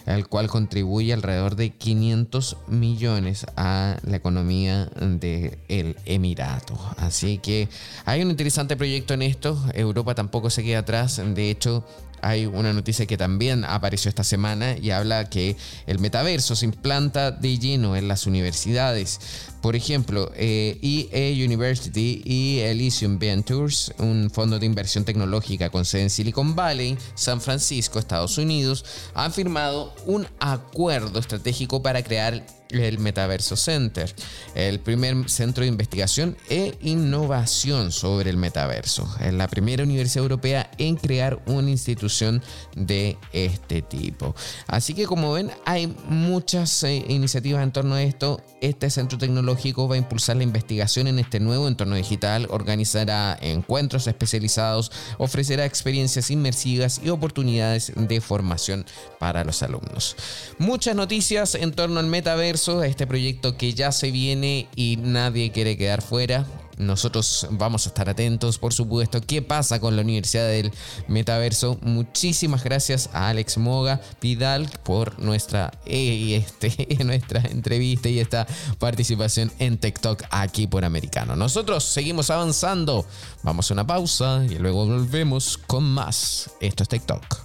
el 0.05 0.27
cual 0.27 0.47
contribuye 0.47 1.11
alrededor 1.11 1.55
de 1.55 1.71
500 1.71 2.57
millones 2.67 3.45
a 3.57 3.97
la 4.03 4.17
economía 4.17 4.85
del 4.85 5.57
el 5.67 5.97
Emirato. 6.05 6.79
Así 6.97 7.39
que 7.39 7.67
hay 8.05 8.21
un 8.21 8.29
interesante 8.29 8.77
proyecto 8.77 9.13
en 9.13 9.23
esto. 9.23 9.61
Europa 9.73 10.15
tampoco 10.15 10.49
se 10.49 10.63
queda 10.63 10.79
atrás. 10.79 11.21
De 11.35 11.49
hecho, 11.49 11.83
hay 12.25 12.47
una 12.47 12.73
noticia 12.73 13.05
que 13.05 13.17
también 13.17 13.65
apareció 13.65 14.09
esta 14.09 14.23
semana 14.23 14.75
y 14.81 14.89
habla 14.89 15.29
que 15.29 15.55
el 15.85 15.99
metaverso 15.99 16.55
se 16.55 16.65
implanta 16.65 17.29
de 17.29 17.59
lleno 17.59 17.95
en 17.95 18.07
las 18.07 18.25
universidades. 18.25 19.19
Por 19.61 19.75
ejemplo, 19.75 20.31
EA 20.35 20.73
eh, 20.73 21.09
e 21.11 21.45
University 21.45 22.23
y 22.25 22.59
Elysium 22.61 23.19
Ventures, 23.19 23.93
un 23.99 24.31
fondo 24.31 24.57
de 24.57 24.65
inversión 24.65 25.05
tecnológica 25.05 25.69
con 25.69 25.85
sede 25.85 26.03
en 26.03 26.09
Silicon 26.09 26.55
Valley, 26.55 26.97
San 27.13 27.41
Francisco, 27.41 27.99
Estados 27.99 28.39
Unidos, 28.39 28.83
han 29.13 29.31
firmado 29.31 29.93
un 30.07 30.27
acuerdo 30.39 31.19
estratégico 31.19 31.83
para 31.83 32.01
crear 32.01 32.43
el 32.69 32.99
Metaverso 32.99 33.55
Center, 33.55 34.13
el 34.55 34.79
primer 34.79 35.29
centro 35.29 35.61
de 35.63 35.69
investigación 35.69 36.37
e 36.49 36.75
innovación 36.81 37.91
sobre 37.91 38.29
el 38.29 38.37
metaverso. 38.37 39.07
Es 39.19 39.33
la 39.33 39.47
primera 39.47 39.83
universidad 39.83 40.23
europea 40.23 40.71
en 40.77 40.95
crear 40.95 41.41
una 41.45 41.69
institución 41.69 42.41
de 42.75 43.17
este 43.33 43.81
tipo. 43.81 44.35
Así 44.67 44.93
que 44.93 45.05
como 45.05 45.33
ven, 45.33 45.51
hay 45.65 45.93
muchas 46.07 46.83
eh, 46.83 47.03
iniciativas 47.07 47.63
en 47.63 47.71
torno 47.71 47.95
a 47.95 48.03
esto. 48.03 48.41
Este 48.61 48.89
centro 48.89 49.17
tecnológico 49.17 49.87
va 49.87 49.95
a 49.95 49.99
impulsar 49.99 50.37
la 50.37 50.43
investigación 50.43 51.07
en 51.07 51.19
este 51.19 51.39
nuevo 51.39 51.67
entorno 51.67 51.95
digital, 51.95 52.47
organizará 52.49 53.37
encuentros 53.41 54.07
especializados, 54.07 54.91
ofrecerá 55.17 55.65
experiencias 55.65 56.31
inmersivas 56.31 57.01
y 57.03 57.09
oportunidades 57.09 57.91
de 57.95 58.21
formación 58.21 58.85
para 59.19 59.43
los 59.43 59.61
alumnos. 59.63 60.15
Muchas 60.57 60.95
noticias 60.95 61.55
en 61.55 61.71
torno 61.71 61.99
al 61.99 62.07
metaverso 62.07 62.54
este 62.55 63.05
proyecto 63.05 63.57
que 63.57 63.73
ya 63.73 63.91
se 63.91 64.11
viene 64.11 64.69
y 64.75 64.97
nadie 64.97 65.51
quiere 65.51 65.75
quedar 65.77 66.01
fuera. 66.01 66.45
nosotros 66.77 67.47
vamos 67.51 67.85
a 67.85 67.89
estar 67.89 68.09
atentos, 68.09 68.57
por 68.57 68.73
supuesto, 68.73 69.21
qué 69.21 69.41
pasa 69.41 69.79
con 69.79 69.95
la 69.95 70.01
Universidad 70.01 70.47
del 70.47 70.71
Metaverso. 71.07 71.77
Muchísimas 71.81 72.63
gracias 72.63 73.09
a 73.13 73.29
Alex 73.29 73.57
Moga 73.57 74.01
Vidal 74.21 74.69
por 74.83 75.19
nuestra, 75.19 75.71
eh, 75.85 76.35
este, 76.35 77.03
nuestra 77.03 77.41
entrevista 77.41 78.07
y 78.07 78.19
esta 78.19 78.47
participación 78.79 79.51
en 79.59 79.77
TikTok 79.77 80.23
aquí 80.31 80.67
por 80.67 80.85
Americano. 80.85 81.35
Nosotros 81.35 81.83
seguimos 81.83 82.29
avanzando. 82.29 83.05
Vamos 83.43 83.69
a 83.69 83.73
una 83.73 83.85
pausa 83.85 84.45
y 84.49 84.55
luego 84.59 84.85
volvemos 84.85 85.57
con 85.57 85.83
más. 85.83 86.51
Esto 86.61 86.83
es 86.83 86.89
TikTok. 86.89 87.44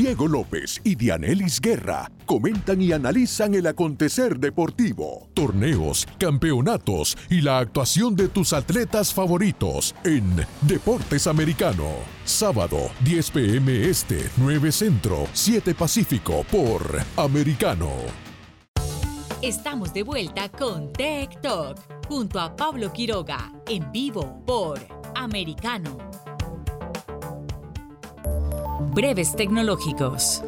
Diego 0.00 0.28
López 0.28 0.80
y 0.84 0.94
Dianelis 0.94 1.60
Guerra 1.60 2.08
comentan 2.24 2.80
y 2.80 2.92
analizan 2.92 3.56
el 3.56 3.66
acontecer 3.66 4.38
deportivo, 4.38 5.28
torneos, 5.34 6.06
campeonatos 6.20 7.18
y 7.28 7.40
la 7.40 7.58
actuación 7.58 8.14
de 8.14 8.28
tus 8.28 8.52
atletas 8.52 9.12
favoritos 9.12 9.96
en 10.04 10.46
Deportes 10.60 11.26
Americano. 11.26 11.88
Sábado, 12.24 12.92
10 13.00 13.30
pm 13.32 13.88
este, 13.90 14.30
9 14.36 14.70
centro, 14.70 15.26
7 15.32 15.74
pacífico 15.74 16.44
por 16.48 17.00
Americano. 17.16 17.90
Estamos 19.42 19.92
de 19.92 20.04
vuelta 20.04 20.48
con 20.48 20.92
Tech 20.92 21.40
Talk 21.40 21.76
junto 22.06 22.38
a 22.38 22.54
Pablo 22.54 22.92
Quiroga 22.92 23.52
en 23.66 23.90
vivo 23.90 24.44
por 24.46 24.78
Americano. 25.16 25.98
Breves 28.80 29.34
tecnológicos. 29.34 30.40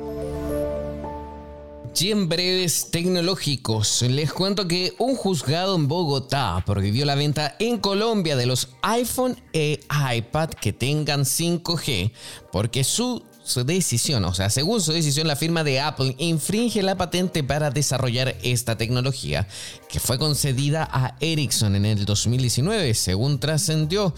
Y 1.98 2.12
en 2.12 2.28
breves 2.28 2.90
tecnológicos, 2.92 4.02
les 4.02 4.32
cuento 4.32 4.68
que 4.68 4.94
un 4.98 5.16
juzgado 5.16 5.74
en 5.74 5.88
Bogotá 5.88 6.62
prohibió 6.64 7.04
la 7.04 7.16
venta 7.16 7.56
en 7.58 7.78
Colombia 7.78 8.36
de 8.36 8.46
los 8.46 8.68
iPhone 8.82 9.36
e 9.52 9.80
iPad 10.16 10.50
que 10.50 10.72
tengan 10.72 11.22
5G 11.22 12.12
porque 12.52 12.84
su, 12.84 13.22
decisión, 13.66 14.24
o 14.24 14.32
sea, 14.32 14.48
según 14.48 14.80
su 14.80 14.92
decisión, 14.92 15.26
la 15.26 15.34
firma 15.34 15.64
de 15.64 15.80
Apple 15.80 16.14
infringe 16.18 16.82
la 16.82 16.96
patente 16.96 17.42
para 17.42 17.72
desarrollar 17.72 18.36
esta 18.42 18.78
tecnología 18.78 19.48
que 19.88 19.98
fue 19.98 20.18
concedida 20.18 20.88
a 20.90 21.16
Ericsson 21.18 21.74
en 21.74 21.84
el 21.84 22.04
2019, 22.04 22.94
según 22.94 23.40
trascendió. 23.40 24.14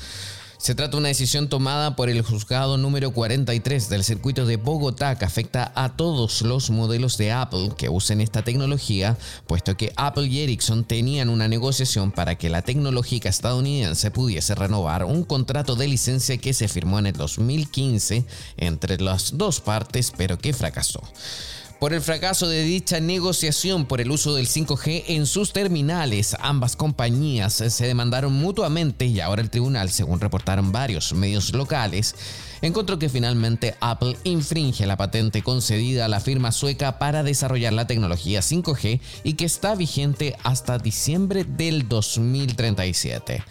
Se 0.62 0.76
trata 0.76 0.92
de 0.92 0.98
una 0.98 1.08
decisión 1.08 1.48
tomada 1.48 1.96
por 1.96 2.08
el 2.08 2.22
juzgado 2.22 2.78
número 2.78 3.10
43 3.10 3.88
del 3.88 4.04
circuito 4.04 4.46
de 4.46 4.58
Bogotá 4.58 5.18
que 5.18 5.24
afecta 5.24 5.72
a 5.74 5.96
todos 5.96 6.42
los 6.42 6.70
modelos 6.70 7.18
de 7.18 7.32
Apple 7.32 7.72
que 7.76 7.88
usen 7.88 8.20
esta 8.20 8.42
tecnología, 8.42 9.18
puesto 9.48 9.76
que 9.76 9.92
Apple 9.96 10.28
y 10.28 10.38
Ericsson 10.38 10.84
tenían 10.84 11.30
una 11.30 11.48
negociación 11.48 12.12
para 12.12 12.36
que 12.36 12.48
la 12.48 12.62
tecnológica 12.62 13.28
estadounidense 13.28 14.12
pudiese 14.12 14.54
renovar 14.54 15.04
un 15.04 15.24
contrato 15.24 15.74
de 15.74 15.88
licencia 15.88 16.38
que 16.38 16.54
se 16.54 16.68
firmó 16.68 17.00
en 17.00 17.06
el 17.06 17.14
2015 17.14 18.24
entre 18.56 19.00
las 19.00 19.36
dos 19.36 19.60
partes, 19.60 20.12
pero 20.16 20.38
que 20.38 20.52
fracasó 20.52 21.02
por 21.82 21.92
el 21.92 22.00
fracaso 22.00 22.48
de 22.48 22.62
dicha 22.62 23.00
negociación 23.00 23.86
por 23.86 24.00
el 24.00 24.12
uso 24.12 24.36
del 24.36 24.46
5G 24.46 25.02
en 25.08 25.26
sus 25.26 25.52
terminales. 25.52 26.36
Ambas 26.38 26.76
compañías 26.76 27.54
se 27.54 27.86
demandaron 27.88 28.34
mutuamente 28.34 29.06
y 29.06 29.18
ahora 29.18 29.42
el 29.42 29.50
tribunal, 29.50 29.90
según 29.90 30.20
reportaron 30.20 30.70
varios 30.70 31.12
medios 31.12 31.52
locales, 31.52 32.14
encontró 32.60 33.00
que 33.00 33.08
finalmente 33.08 33.74
Apple 33.80 34.16
infringe 34.22 34.86
la 34.86 34.96
patente 34.96 35.42
concedida 35.42 36.04
a 36.04 36.08
la 36.08 36.20
firma 36.20 36.52
sueca 36.52 37.00
para 37.00 37.24
desarrollar 37.24 37.72
la 37.72 37.88
tecnología 37.88 38.42
5G 38.42 39.00
y 39.24 39.32
que 39.32 39.44
está 39.44 39.74
vigente 39.74 40.36
hasta 40.44 40.78
diciembre 40.78 41.42
del 41.42 41.88
2037. 41.88 43.42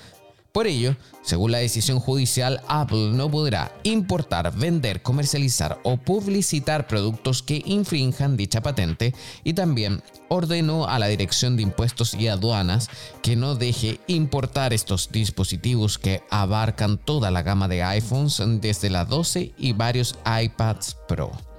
Por 0.52 0.68
ello, 0.68 0.98
según 1.22 1.52
la 1.52 1.60
decisión 1.60 2.02
judicial, 2.02 2.62
Apple 2.68 3.12
no 3.14 3.32
podrá 3.32 3.72
importar, 3.84 4.54
vender, 4.54 5.02
comercializar 5.02 5.80
o 5.84 5.96
publicitar 5.96 6.88
productos 6.88 7.42
que 7.42 7.64
infrinjan 7.66 8.36
dicha 8.36 8.62
patente 8.62 9.16
y 9.46 9.54
también 9.54 10.04
ordenó 10.28 10.88
a 10.88 11.00
la 11.00 11.08
Dirección 11.08 11.56
de 11.56 11.64
Impuestos 11.64 12.14
y 12.16 12.28
Aduanas 12.28 12.90
que 13.22 13.38
no 13.38 13.56
deje 13.56 14.02
importar 14.08 14.74
estos 14.74 15.10
dispositivos 15.10 15.98
que 15.98 16.22
abarcan 16.30 16.98
toda 16.98 17.32
la 17.32 17.44
gama 17.44 17.70
de 17.70 17.84
iPhones 17.84 18.42
desde 18.60 18.90
la 18.90 19.06
12 19.06 19.54
y 19.58 19.72
varios 19.72 20.18
iPads 20.26 20.98
Pro. 21.08 21.51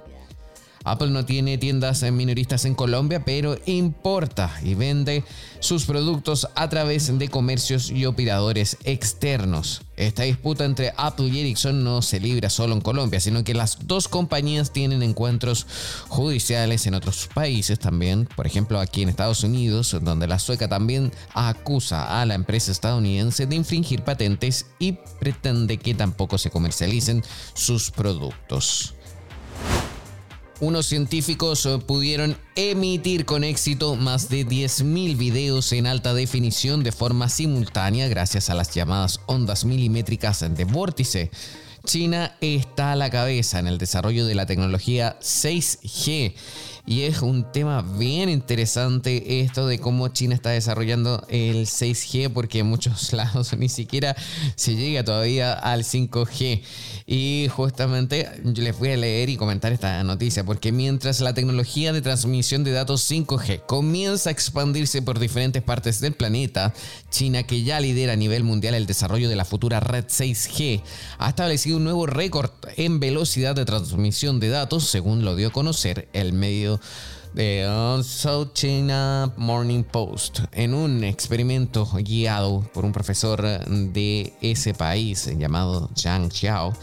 Apple 0.83 1.09
no 1.09 1.25
tiene 1.25 1.57
tiendas 1.57 2.03
minoristas 2.11 2.65
en 2.65 2.75
Colombia, 2.75 3.23
pero 3.23 3.57
importa 3.65 4.53
y 4.63 4.75
vende 4.75 5.23
sus 5.59 5.85
productos 5.85 6.47
a 6.55 6.69
través 6.69 7.17
de 7.17 7.29
comercios 7.29 7.89
y 7.89 8.05
operadores 8.05 8.77
externos. 8.83 9.81
Esta 9.95 10.23
disputa 10.23 10.65
entre 10.65 10.91
Apple 10.97 11.27
y 11.27 11.39
Ericsson 11.39 11.83
no 11.83 12.01
se 12.01 12.19
libra 12.19 12.49
solo 12.49 12.73
en 12.73 12.81
Colombia, 12.81 13.19
sino 13.19 13.43
que 13.43 13.53
las 13.53 13.87
dos 13.87 14.07
compañías 14.07 14.71
tienen 14.73 15.03
encuentros 15.03 15.67
judiciales 16.09 16.87
en 16.87 16.95
otros 16.95 17.29
países 17.33 17.79
también, 17.79 18.27
por 18.35 18.47
ejemplo 18.47 18.79
aquí 18.79 19.03
en 19.03 19.09
Estados 19.09 19.43
Unidos, 19.43 19.95
donde 20.01 20.27
la 20.27 20.39
sueca 20.39 20.67
también 20.67 21.11
acusa 21.33 22.21
a 22.21 22.25
la 22.25 22.33
empresa 22.33 22.71
estadounidense 22.71 23.45
de 23.45 23.55
infringir 23.55 24.03
patentes 24.03 24.65
y 24.79 24.93
pretende 25.19 25.77
que 25.77 25.93
tampoco 25.93 26.37
se 26.37 26.49
comercialicen 26.49 27.23
sus 27.53 27.91
productos 27.91 28.95
unos 30.63 30.85
científicos 30.85 31.65
eh, 31.65 31.77
pudieron 31.85 32.37
emitir 32.55 33.25
con 33.25 33.43
éxito 33.43 33.95
más 33.95 34.29
de 34.29 34.47
10.000 34.47 35.17
videos 35.17 35.73
en 35.73 35.87
alta 35.87 36.13
definición 36.13 36.83
de 36.83 36.93
forma 36.93 37.27
simultánea 37.27 38.07
gracias 38.07 38.49
a 38.49 38.55
las 38.55 38.73
llamadas 38.73 39.19
ondas 39.25 39.65
milimétricas 39.65 40.45
de 40.55 40.63
vórtice. 40.63 41.31
China 41.85 42.37
está 42.39 42.93
a 42.93 42.95
la 42.95 43.09
cabeza 43.09 43.59
en 43.59 43.67
el 43.67 43.77
desarrollo 43.77 44.25
de 44.25 44.35
la 44.35 44.45
tecnología 44.45 45.19
6G 45.19 46.33
y 46.85 47.03
es 47.03 47.21
un 47.21 47.49
tema 47.49 47.81
bien 47.81 48.27
interesante 48.27 49.39
esto 49.39 49.67
de 49.67 49.79
cómo 49.79 50.09
China 50.09 50.35
está 50.35 50.49
desarrollando 50.49 51.25
el 51.29 51.65
6G 51.65 52.29
porque 52.33 52.59
en 52.59 52.65
muchos 52.65 53.13
lados 53.13 53.55
ni 53.57 53.69
siquiera 53.69 54.17
se 54.55 54.75
llega 54.75 55.03
todavía 55.05 55.53
al 55.53 55.85
5G. 55.85 56.61
Y 57.05 57.47
justamente 57.49 58.29
yo 58.43 58.63
les 58.63 58.77
voy 58.77 58.89
a 58.89 58.97
leer 58.97 59.29
y 59.29 59.37
comentar 59.37 59.71
esta 59.71 60.03
noticia 60.03 60.43
porque 60.43 60.73
mientras 60.73 61.21
la 61.21 61.33
tecnología 61.33 61.93
de 61.93 62.01
transmisión 62.01 62.65
de 62.65 62.71
datos 62.71 63.09
5G 63.09 63.65
comienza 63.65 64.29
a 64.29 64.33
expandirse 64.33 65.01
por 65.01 65.19
diferentes 65.19 65.63
partes 65.63 66.01
del 66.01 66.13
planeta, 66.13 66.73
China, 67.09 67.43
que 67.43 67.63
ya 67.63 67.79
lidera 67.79 68.13
a 68.13 68.17
nivel 68.17 68.43
mundial 68.43 68.75
el 68.75 68.87
desarrollo 68.87 69.29
de 69.29 69.37
la 69.37 69.45
futura 69.45 69.79
red 69.79 70.05
6G, 70.05 70.81
ha 71.17 71.29
establecido 71.29 71.77
un 71.77 71.85
nuevo 71.85 72.07
récord 72.07 72.51
en 72.75 72.99
velocidad 72.99 73.55
de 73.55 73.63
transmisión 73.63 74.41
de 74.41 74.49
datos, 74.49 74.83
según 74.85 75.23
lo 75.23 75.37
dio 75.37 75.47
a 75.47 75.51
conocer 75.53 76.09
el 76.11 76.33
medio 76.33 76.72
de 77.33 78.01
South 78.03 78.53
China 78.53 79.33
Morning 79.37 79.83
Post 79.83 80.41
en 80.51 80.73
un 80.73 81.03
experimento 81.03 81.85
guiado 81.95 82.61
por 82.73 82.85
un 82.85 82.91
profesor 82.91 83.41
de 83.41 84.33
ese 84.41 84.73
país 84.73 85.29
llamado 85.37 85.89
Zhang 85.95 86.29
Xiao 86.31 86.73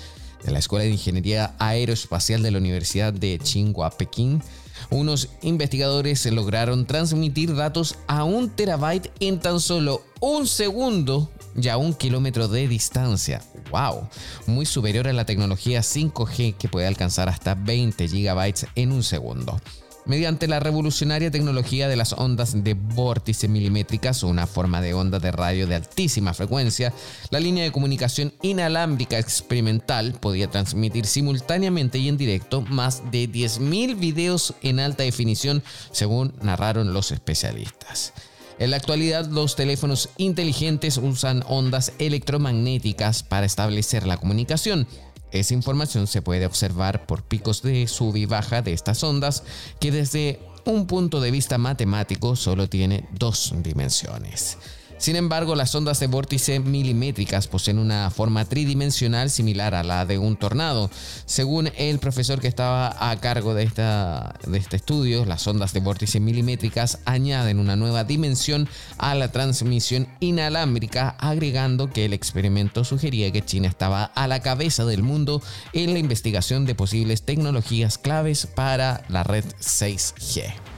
de 0.44 0.52
la 0.52 0.58
Escuela 0.58 0.84
de 0.84 0.90
Ingeniería 0.90 1.54
Aeroespacial 1.58 2.42
de 2.42 2.50
la 2.50 2.58
Universidad 2.58 3.12
de 3.12 3.38
Tsinghua, 3.38 3.90
Pekín. 3.90 4.42
Unos 4.90 5.28
investigadores 5.42 6.26
lograron 6.26 6.84
transmitir 6.84 7.54
datos 7.54 7.96
a 8.08 8.24
un 8.24 8.50
terabyte 8.50 9.10
en 9.20 9.38
tan 9.38 9.60
solo 9.60 10.02
un 10.20 10.46
segundo 10.46 11.30
y 11.56 11.68
a 11.68 11.76
un 11.76 11.94
kilómetro 11.94 12.48
de 12.48 12.66
distancia. 12.66 13.42
¡Wow! 13.70 14.08
Muy 14.46 14.66
superior 14.66 15.06
a 15.06 15.12
la 15.12 15.26
tecnología 15.26 15.80
5G 15.80 16.56
que 16.56 16.68
puede 16.68 16.86
alcanzar 16.86 17.28
hasta 17.28 17.54
20 17.54 18.08
gigabytes 18.08 18.66
en 18.74 18.92
un 18.92 19.02
segundo 19.02 19.60
mediante 20.06 20.48
la 20.48 20.60
revolucionaria 20.60 21.30
tecnología 21.30 21.88
de 21.88 21.96
las 21.96 22.12
ondas 22.12 22.64
de 22.64 22.74
vórtice 22.74 23.48
milimétricas 23.48 24.22
una 24.22 24.46
forma 24.46 24.80
de 24.80 24.94
onda 24.94 25.18
de 25.18 25.32
radio 25.32 25.66
de 25.66 25.76
altísima 25.76 26.34
frecuencia, 26.34 26.92
la 27.30 27.40
línea 27.40 27.64
de 27.64 27.72
comunicación 27.72 28.32
inalámbrica 28.42 29.18
experimental 29.18 30.14
podía 30.20 30.50
transmitir 30.50 31.06
simultáneamente 31.06 31.98
y 31.98 32.08
en 32.08 32.16
directo 32.16 32.62
más 32.62 33.10
de 33.10 33.28
10.000 33.28 33.98
videos 33.98 34.54
en 34.62 34.80
alta 34.80 35.02
definición, 35.02 35.62
según 35.92 36.32
narraron 36.42 36.92
los 36.92 37.12
especialistas. 37.12 38.12
En 38.58 38.70
la 38.70 38.76
actualidad, 38.76 39.26
los 39.26 39.56
teléfonos 39.56 40.10
inteligentes 40.18 40.98
usan 40.98 41.42
ondas 41.48 41.94
electromagnéticas 41.98 43.22
para 43.22 43.46
establecer 43.46 44.06
la 44.06 44.18
comunicación 44.18 44.86
esa 45.32 45.54
información 45.54 46.06
se 46.06 46.22
puede 46.22 46.46
observar 46.46 47.06
por 47.06 47.22
picos 47.22 47.62
de 47.62 47.86
sub 47.86 48.16
y 48.16 48.26
baja 48.26 48.62
de 48.62 48.72
estas 48.72 49.02
ondas 49.02 49.44
que 49.78 49.90
desde 49.90 50.40
un 50.64 50.86
punto 50.86 51.20
de 51.20 51.30
vista 51.30 51.58
matemático 51.58 52.36
solo 52.36 52.68
tiene 52.68 53.08
dos 53.12 53.52
dimensiones. 53.62 54.58
Sin 55.00 55.16
embargo, 55.16 55.54
las 55.54 55.74
ondas 55.74 55.98
de 55.98 56.08
vórtice 56.08 56.60
milimétricas 56.60 57.46
poseen 57.46 57.78
una 57.78 58.10
forma 58.10 58.44
tridimensional 58.44 59.30
similar 59.30 59.74
a 59.74 59.82
la 59.82 60.04
de 60.04 60.18
un 60.18 60.36
tornado. 60.36 60.90
Según 61.24 61.70
el 61.78 61.98
profesor 61.98 62.38
que 62.38 62.48
estaba 62.48 63.10
a 63.10 63.18
cargo 63.18 63.54
de, 63.54 63.62
esta, 63.62 64.34
de 64.46 64.58
este 64.58 64.76
estudio, 64.76 65.24
las 65.24 65.46
ondas 65.46 65.72
de 65.72 65.80
vórtice 65.80 66.20
milimétricas 66.20 66.98
añaden 67.06 67.60
una 67.60 67.76
nueva 67.76 68.04
dimensión 68.04 68.68
a 68.98 69.14
la 69.14 69.32
transmisión 69.32 70.06
inalámbrica, 70.20 71.16
agregando 71.18 71.88
que 71.88 72.04
el 72.04 72.12
experimento 72.12 72.84
sugería 72.84 73.32
que 73.32 73.42
China 73.42 73.68
estaba 73.68 74.04
a 74.04 74.28
la 74.28 74.40
cabeza 74.40 74.84
del 74.84 75.02
mundo 75.02 75.40
en 75.72 75.94
la 75.94 75.98
investigación 75.98 76.66
de 76.66 76.74
posibles 76.74 77.22
tecnologías 77.22 77.96
claves 77.96 78.46
para 78.46 79.02
la 79.08 79.22
red 79.22 79.46
6G. 79.62 80.69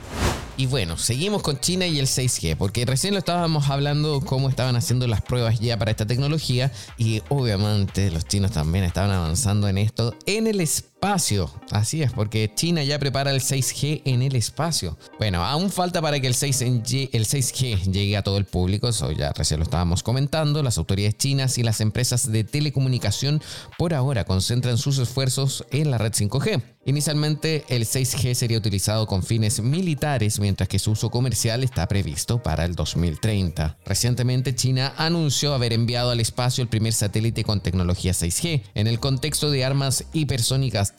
Y 0.57 0.67
bueno, 0.67 0.99
seguimos 0.99 1.43
con 1.43 1.59
China 1.59 1.87
y 1.87 1.99
el 1.99 2.07
6G, 2.07 2.57
porque 2.57 2.85
recién 2.85 3.15
lo 3.15 3.19
estábamos 3.19 3.71
hablando 3.71 4.21
cómo 4.21 4.51
estaban 4.51 4.77
haciendo 4.77 5.07
las 5.07 5.23
pruebas 5.23 5.59
ya 5.61 5.79
para 5.79 5.91
esta 5.91 6.07
tecnología 6.07 6.71
y 6.99 7.23
obviamente 7.31 8.11
los 8.11 8.27
chinos 8.27 8.53
también 8.53 8.85
estaban 8.85 9.11
avanzando 9.11 9.67
en 9.69 9.79
esto 9.79 10.15
en 10.27 10.47
el 10.47 10.61
espacio 10.61 10.92
espacio. 11.03 11.51
Así 11.73 12.01
es, 12.01 12.13
porque 12.13 12.53
China 12.55 12.85
ya 12.85 12.97
prepara 12.97 13.33
el 13.33 13.41
6G 13.41 14.03
en 14.05 14.23
el 14.23 14.37
espacio. 14.37 14.97
Bueno, 15.19 15.45
aún 15.45 15.69
falta 15.69 16.01
para 16.01 16.21
que 16.21 16.29
el, 16.29 16.35
6G, 16.35 17.11
el 17.13 17.27
6G 17.27 17.91
llegue 17.91 18.17
a 18.17 18.23
todo 18.23 18.39
el 18.39 18.45
público, 18.45 18.89
eso 18.89 19.11
ya 19.11 19.33
recién 19.33 19.59
lo 19.59 19.65
estábamos 19.65 20.05
comentando. 20.05 20.63
Las 20.63 20.79
autoridades 20.79 21.17
chinas 21.17 21.59
y 21.59 21.65
las 21.65 21.81
empresas 21.81 22.31
de 22.31 22.45
telecomunicación 22.45 23.43
por 23.79 23.95
ahora 23.95 24.25
concentran 24.25 24.79
sus 24.79 24.99
esfuerzos 24.99 25.65
en 25.73 25.91
la 25.91 25.99
red 25.99 26.13
5G. 26.13 26.63
Inicialmente 26.85 27.65
el 27.69 27.85
6G 27.85 28.35
sería 28.35 28.59
utilizado 28.59 29.07
con 29.07 29.23
fines 29.23 29.61
militares, 29.61 30.41
mientras 30.41 30.69
que 30.69 30.81
su 30.81 30.93
uso 30.93 31.11
comercial 31.11 31.63
está 31.63 31.87
previsto 31.87 32.43
para 32.43 32.65
el 32.65 32.75
2030. 32.75 33.79
Recientemente 33.85 34.55
China 34.55 34.93
anunció 34.97 35.55
haber 35.55 35.73
enviado 35.73 36.11
al 36.11 36.19
espacio 36.19 36.63
el 36.63 36.69
primer 36.69 36.93
satélite 36.93 37.45
con 37.45 37.61
tecnología 37.61 38.13
6G. 38.13 38.63
En 38.75 38.89
el 38.89 38.99
contexto 38.99 39.51
de 39.51 39.65
armas 39.65 40.05
hipersónicas 40.13 40.92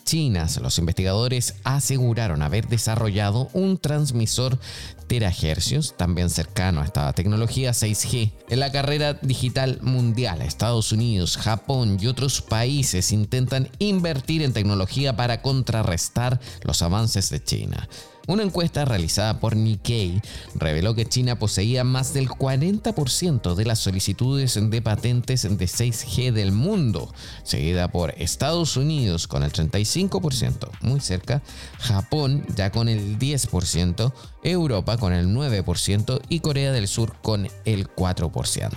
los 0.62 0.78
investigadores 0.78 1.56
aseguraron 1.64 2.44
haber 2.44 2.68
desarrollado 2.68 3.50
un 3.54 3.80
transmisor 3.80 4.60
terahercios, 5.08 5.96
también 5.98 6.30
cercano 6.30 6.82
a 6.82 6.86
esta 6.86 7.12
tecnología 7.14 7.72
6G. 7.72 8.32
En 8.50 8.60
la 8.60 8.72
carrera 8.72 9.16
digital 9.16 9.80
mundial, 9.82 10.44
Estados 10.44 10.92
Unidos, 10.92 11.38
Japón 11.38 11.98
y 12.00 12.06
otros 12.06 12.42
países 12.42 13.12
intentan 13.12 13.70
invertir 13.80 14.44
en 14.44 14.54
tecnología 14.54 15.16
para 15.16 15.42
contrarrestar 15.42 16.40
los 16.62 16.84
avances 16.84 17.32
de 17.32 17.44
China. 17.44 17.90
Una 18.26 18.44
encuesta 18.44 18.86
realizada 18.86 19.42
por 19.42 19.58
Nikkei 19.58 20.22
reveló 20.56 20.96
que 20.96 21.06
China 21.06 21.38
poseía 21.38 21.84
más 21.84 22.14
del 22.14 22.30
40% 22.30 23.54
de 23.54 23.66
las 23.66 23.80
solicitudes 23.80 24.58
de 24.58 24.82
patentes 24.82 25.42
de 25.42 25.66
6G 25.66 26.32
del 26.32 26.54
mundo, 26.54 27.14
seguida 27.44 27.92
por 27.92 28.12
Estados 28.18 28.78
Unidos 28.78 29.28
con 29.28 29.44
el 29.44 29.52
35%, 29.52 30.70
muy 30.80 31.02
cerca, 31.02 31.42
Japón 31.80 32.46
ya 32.56 32.72
con 32.72 32.88
el 32.88 33.20
10%, 33.20 34.14
Europa 34.44 34.96
con 34.96 35.12
el 35.12 35.28
9% 35.28 36.22
y 36.30 36.40
Corea 36.40 36.72
del 36.72 36.88
Sur 36.88 37.18
con 37.22 37.50
el 37.66 37.90
4%. 37.94 38.72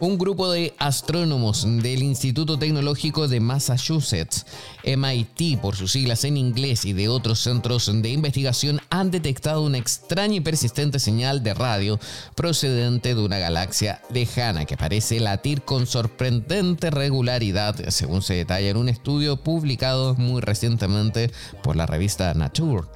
Un 0.00 0.16
grupo 0.16 0.48
de 0.52 0.74
astrónomos 0.78 1.64
del 1.64 2.04
Instituto 2.04 2.56
Tecnológico 2.56 3.26
de 3.26 3.40
Massachusetts, 3.40 4.46
MIT 4.84 5.58
por 5.60 5.74
sus 5.74 5.90
siglas 5.90 6.22
en 6.22 6.36
inglés, 6.36 6.84
y 6.84 6.92
de 6.92 7.08
otros 7.08 7.40
centros 7.40 7.90
de 7.92 8.08
investigación 8.08 8.80
han 8.90 9.10
detectado 9.10 9.64
una 9.64 9.78
extraña 9.78 10.36
y 10.36 10.40
persistente 10.40 11.00
señal 11.00 11.42
de 11.42 11.52
radio 11.52 11.98
procedente 12.36 13.16
de 13.16 13.20
una 13.20 13.40
galaxia 13.40 14.00
lejana 14.14 14.66
que 14.66 14.76
parece 14.76 15.18
latir 15.18 15.62
con 15.62 15.88
sorprendente 15.88 16.90
regularidad, 16.90 17.74
según 17.88 18.22
se 18.22 18.34
detalla 18.34 18.68
en 18.68 18.76
un 18.76 18.88
estudio 18.88 19.38
publicado 19.38 20.14
muy 20.14 20.40
recientemente 20.40 21.32
por 21.64 21.74
la 21.74 21.86
revista 21.86 22.32
Nature. 22.34 22.86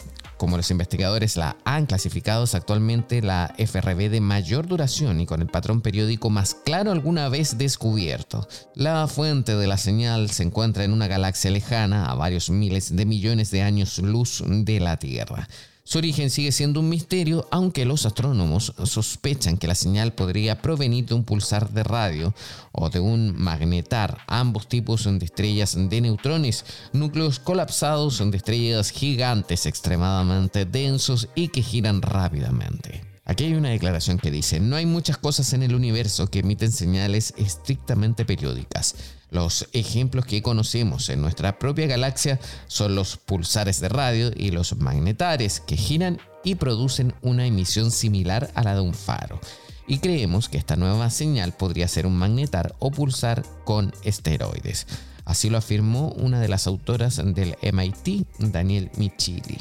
como 0.44 0.58
los 0.58 0.70
investigadores 0.70 1.38
la 1.38 1.56
han 1.64 1.86
clasificado, 1.86 2.44
es 2.44 2.54
actualmente 2.54 3.22
la 3.22 3.54
FRB 3.56 4.10
de 4.10 4.20
mayor 4.20 4.66
duración 4.66 5.22
y 5.22 5.24
con 5.24 5.40
el 5.40 5.48
patrón 5.48 5.80
periódico 5.80 6.28
más 6.28 6.54
claro 6.54 6.90
alguna 6.90 7.30
vez 7.30 7.56
descubierto. 7.56 8.46
La 8.74 9.06
fuente 9.06 9.56
de 9.56 9.66
la 9.66 9.78
señal 9.78 10.28
se 10.28 10.42
encuentra 10.42 10.84
en 10.84 10.92
una 10.92 11.06
galaxia 11.06 11.50
lejana 11.50 12.10
a 12.10 12.14
varios 12.14 12.50
miles 12.50 12.94
de 12.94 13.06
millones 13.06 13.50
de 13.52 13.62
años 13.62 13.96
luz 14.00 14.44
de 14.46 14.80
la 14.80 14.98
Tierra. 14.98 15.48
Su 15.86 15.98
origen 15.98 16.30
sigue 16.30 16.50
siendo 16.50 16.80
un 16.80 16.88
misterio, 16.88 17.46
aunque 17.50 17.84
los 17.84 18.06
astrónomos 18.06 18.72
sospechan 18.84 19.58
que 19.58 19.66
la 19.66 19.74
señal 19.74 20.14
podría 20.14 20.62
provenir 20.62 21.04
de 21.04 21.14
un 21.14 21.24
pulsar 21.24 21.68
de 21.70 21.84
radio 21.84 22.34
o 22.72 22.88
de 22.88 23.00
un 23.00 23.36
magnetar, 23.36 24.16
ambos 24.26 24.66
tipos 24.66 25.04
de 25.04 25.22
estrellas 25.22 25.76
de 25.76 26.00
neutrones, 26.00 26.64
núcleos 26.94 27.38
colapsados 27.38 28.18
de 28.18 28.34
estrellas 28.34 28.90
gigantes 28.90 29.66
extremadamente 29.66 30.64
densos 30.64 31.28
y 31.34 31.48
que 31.48 31.60
giran 31.60 32.00
rápidamente. 32.00 33.04
Aquí 33.26 33.44
hay 33.44 33.54
una 33.54 33.68
declaración 33.68 34.18
que 34.18 34.30
dice, 34.30 34.60
no 34.60 34.76
hay 34.76 34.86
muchas 34.86 35.18
cosas 35.18 35.52
en 35.52 35.62
el 35.62 35.74
universo 35.74 36.28
que 36.28 36.38
emiten 36.38 36.72
señales 36.72 37.34
estrictamente 37.36 38.24
periódicas. 38.24 38.94
Los 39.34 39.68
ejemplos 39.72 40.26
que 40.26 40.42
conocemos 40.42 41.08
en 41.08 41.20
nuestra 41.20 41.58
propia 41.58 41.88
galaxia 41.88 42.38
son 42.68 42.94
los 42.94 43.16
pulsares 43.16 43.80
de 43.80 43.88
radio 43.88 44.30
y 44.32 44.52
los 44.52 44.76
magnetares 44.76 45.58
que 45.58 45.76
giran 45.76 46.20
y 46.44 46.54
producen 46.54 47.14
una 47.20 47.44
emisión 47.44 47.90
similar 47.90 48.52
a 48.54 48.62
la 48.62 48.76
de 48.76 48.80
un 48.82 48.94
faro. 48.94 49.40
Y 49.88 49.98
creemos 49.98 50.48
que 50.48 50.56
esta 50.56 50.76
nueva 50.76 51.10
señal 51.10 51.52
podría 51.52 51.88
ser 51.88 52.06
un 52.06 52.14
magnetar 52.14 52.76
o 52.78 52.92
pulsar 52.92 53.42
con 53.64 53.92
esteroides. 54.04 54.86
Así 55.24 55.50
lo 55.50 55.58
afirmó 55.58 56.10
una 56.12 56.38
de 56.38 56.46
las 56.46 56.68
autoras 56.68 57.16
del 57.16 57.56
MIT, 57.60 58.28
Daniel 58.38 58.92
Michili. 58.96 59.58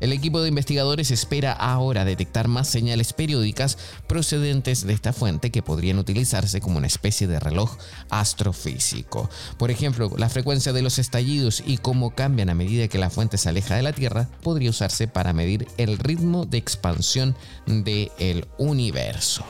El 0.00 0.12
equipo 0.12 0.40
de 0.40 0.48
investigadores 0.48 1.10
espera 1.10 1.52
ahora 1.52 2.04
detectar 2.04 2.46
más 2.46 2.68
señales 2.68 3.12
periódicas 3.12 3.78
procedentes 4.06 4.86
de 4.86 4.92
esta 4.92 5.12
fuente 5.12 5.50
que 5.50 5.62
podrían 5.62 5.98
utilizarse 5.98 6.60
como 6.60 6.78
una 6.78 6.86
especie 6.86 7.26
de 7.26 7.40
reloj 7.40 7.76
astrofísico. 8.08 9.28
Por 9.56 9.70
ejemplo, 9.70 10.12
la 10.16 10.28
frecuencia 10.28 10.72
de 10.72 10.82
los 10.82 10.98
estallidos 10.98 11.62
y 11.66 11.78
cómo 11.78 12.14
cambian 12.14 12.48
a 12.48 12.54
medida 12.54 12.88
que 12.88 12.98
la 12.98 13.10
fuente 13.10 13.38
se 13.38 13.48
aleja 13.48 13.74
de 13.74 13.82
la 13.82 13.92
Tierra 13.92 14.28
podría 14.42 14.70
usarse 14.70 15.08
para 15.08 15.32
medir 15.32 15.66
el 15.78 15.98
ritmo 15.98 16.46
de 16.46 16.58
expansión 16.58 17.34
del 17.66 18.46
universo. 18.56 19.44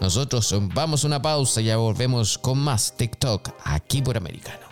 Nosotros 0.00 0.54
vamos 0.74 1.04
a 1.04 1.06
una 1.06 1.22
pausa 1.22 1.60
y 1.60 1.64
ya 1.64 1.76
volvemos 1.76 2.38
con 2.38 2.58
más 2.58 2.96
TikTok 2.96 3.50
aquí 3.64 4.02
por 4.02 4.16
Americano. 4.16 4.65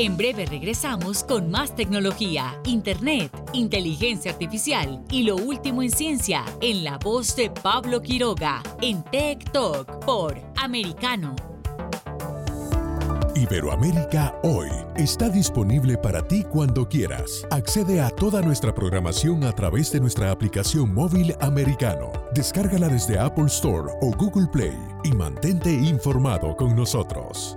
En 0.00 0.16
breve 0.16 0.46
regresamos 0.46 1.24
con 1.24 1.50
más 1.50 1.74
tecnología, 1.74 2.60
internet, 2.64 3.32
inteligencia 3.52 4.30
artificial 4.30 5.02
y 5.10 5.24
lo 5.24 5.34
último 5.34 5.82
en 5.82 5.90
ciencia 5.90 6.44
en 6.60 6.84
la 6.84 6.98
voz 6.98 7.34
de 7.34 7.50
Pablo 7.50 8.00
Quiroga 8.00 8.62
en 8.80 9.02
Tech 9.02 9.50
Talk 9.50 10.04
por 10.04 10.40
Americano. 10.54 11.34
Iberoamérica 13.34 14.38
hoy 14.44 14.68
está 14.94 15.28
disponible 15.28 15.98
para 15.98 16.22
ti 16.22 16.44
cuando 16.44 16.88
quieras. 16.88 17.44
Accede 17.50 18.00
a 18.00 18.10
toda 18.10 18.40
nuestra 18.40 18.72
programación 18.72 19.42
a 19.42 19.52
través 19.52 19.90
de 19.90 19.98
nuestra 19.98 20.30
aplicación 20.30 20.94
móvil 20.94 21.34
americano. 21.40 22.12
Descárgala 22.36 22.88
desde 22.88 23.18
Apple 23.18 23.46
Store 23.46 23.92
o 24.00 24.12
Google 24.16 24.46
Play 24.46 24.78
y 25.02 25.10
mantente 25.10 25.72
informado 25.72 26.54
con 26.54 26.76
nosotros. 26.76 27.56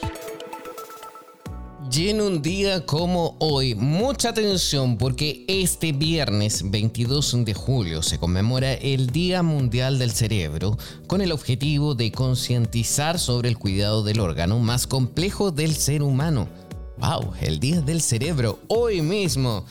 Y 1.93 2.07
en 2.07 2.21
un 2.21 2.41
día 2.41 2.85
como 2.85 3.35
hoy, 3.39 3.75
mucha 3.75 4.29
atención 4.29 4.97
porque 4.97 5.43
este 5.49 5.91
viernes 5.91 6.71
22 6.71 7.43
de 7.43 7.53
julio 7.53 8.01
se 8.01 8.17
conmemora 8.17 8.73
el 8.73 9.07
Día 9.07 9.43
Mundial 9.43 9.99
del 9.99 10.11
Cerebro 10.11 10.77
con 11.07 11.19
el 11.19 11.33
objetivo 11.33 11.93
de 11.93 12.13
concientizar 12.13 13.19
sobre 13.19 13.49
el 13.49 13.57
cuidado 13.57 14.03
del 14.03 14.21
órgano 14.21 14.57
más 14.59 14.87
complejo 14.87 15.51
del 15.51 15.75
ser 15.75 16.01
humano. 16.01 16.47
¡Wow! 16.97 17.33
El 17.41 17.59
Día 17.59 17.81
del 17.81 18.01
Cerebro, 18.01 18.59
hoy 18.69 19.01
mismo. 19.01 19.65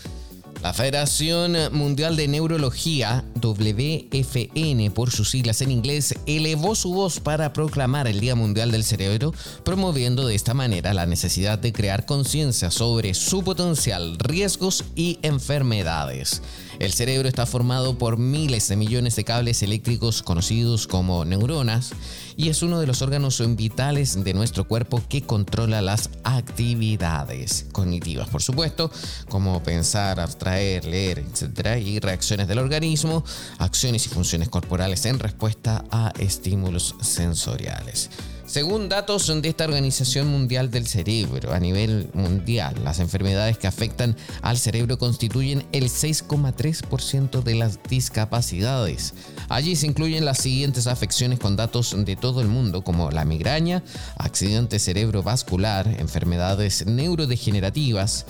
La 0.63 0.75
Federación 0.75 1.57
Mundial 1.73 2.17
de 2.17 2.29
Neurología, 2.29 3.25
WFN 3.37 4.91
por 4.91 5.11
sus 5.11 5.31
siglas 5.31 5.63
en 5.63 5.71
inglés, 5.71 6.15
elevó 6.27 6.75
su 6.75 6.93
voz 6.93 7.19
para 7.19 7.55
proclamar 7.55 8.07
el 8.07 8.21
Día 8.21 8.35
Mundial 8.35 8.71
del 8.71 8.85
Cerebro, 8.85 9.33
promoviendo 9.65 10.27
de 10.27 10.35
esta 10.35 10.53
manera 10.53 10.93
la 10.93 11.07
necesidad 11.07 11.59
de 11.59 11.73
crear 11.73 12.05
conciencia 12.05 12.71
sobre 12.71 13.15
su 13.15 13.43
potencial, 13.43 14.19
riesgos 14.19 14.85
y 14.95 15.19
enfermedades. 15.23 16.43
El 16.79 16.93
cerebro 16.93 17.29
está 17.29 17.45
formado 17.47 17.97
por 17.99 18.19
miles 18.19 18.69
de 18.69 18.77
millones 18.77 19.17
de 19.17 19.25
cables 19.25 19.63
eléctricos 19.63 20.23
conocidos 20.23 20.87
como 20.87 21.27
neuronas 21.27 21.93
y 22.39 22.49
es 22.49 22.63
uno 22.63 22.81
de 22.81 22.87
los 22.87 23.03
órganos 23.03 23.43
vitales 23.55 24.25
de 24.25 24.33
nuestro 24.33 24.67
cuerpo 24.67 25.03
que 25.07 25.21
controla 25.21 25.83
las 25.83 26.09
actividades 26.25 27.67
cognitivas, 27.73 28.31
por 28.31 28.43
supuesto, 28.43 28.91
como 29.29 29.63
pensar, 29.63 30.21
abstraer, 30.21 30.50
leer, 30.57 31.19
etc. 31.19 31.79
y 31.85 32.01
reacciones 32.01 32.49
del 32.49 32.59
organismo, 32.59 33.25
acciones 33.59 34.07
y 34.07 34.09
funciones 34.09 34.49
corporales 34.49 35.05
en 35.07 35.19
respuesta 35.19 35.85
a 35.91 36.13
estímulos 36.19 36.95
sensoriales. 37.01 38.11
Según 38.51 38.89
datos 38.89 39.29
de 39.29 39.49
esta 39.49 39.63
Organización 39.63 40.27
Mundial 40.27 40.73
del 40.73 40.85
Cerebro, 40.89 41.53
a 41.53 41.61
nivel 41.61 42.11
mundial, 42.15 42.75
las 42.83 42.99
enfermedades 42.99 43.59
que 43.59 43.69
afectan 43.69 44.17
al 44.43 44.59
cerebro 44.59 44.99
constituyen 44.99 45.65
el 45.71 45.85
6,3% 45.85 47.45
de 47.45 47.55
las 47.55 47.79
discapacidades. 47.89 49.15
Allí 49.49 49.77
se 49.77 49.87
incluyen 49.87 50.25
las 50.25 50.39
siguientes 50.39 50.89
afecciones 50.89 51.39
con 51.39 51.55
datos 51.55 51.95
de 51.97 52.17
todo 52.17 52.41
el 52.41 52.49
mundo, 52.49 52.83
como 52.83 53.13
la 53.13 53.25
migraña, 53.25 53.85
accidente 54.17 54.81
cerebrovascular, 54.81 55.87
enfermedades 56.01 56.87
neurodegenerativas, 56.87 58.27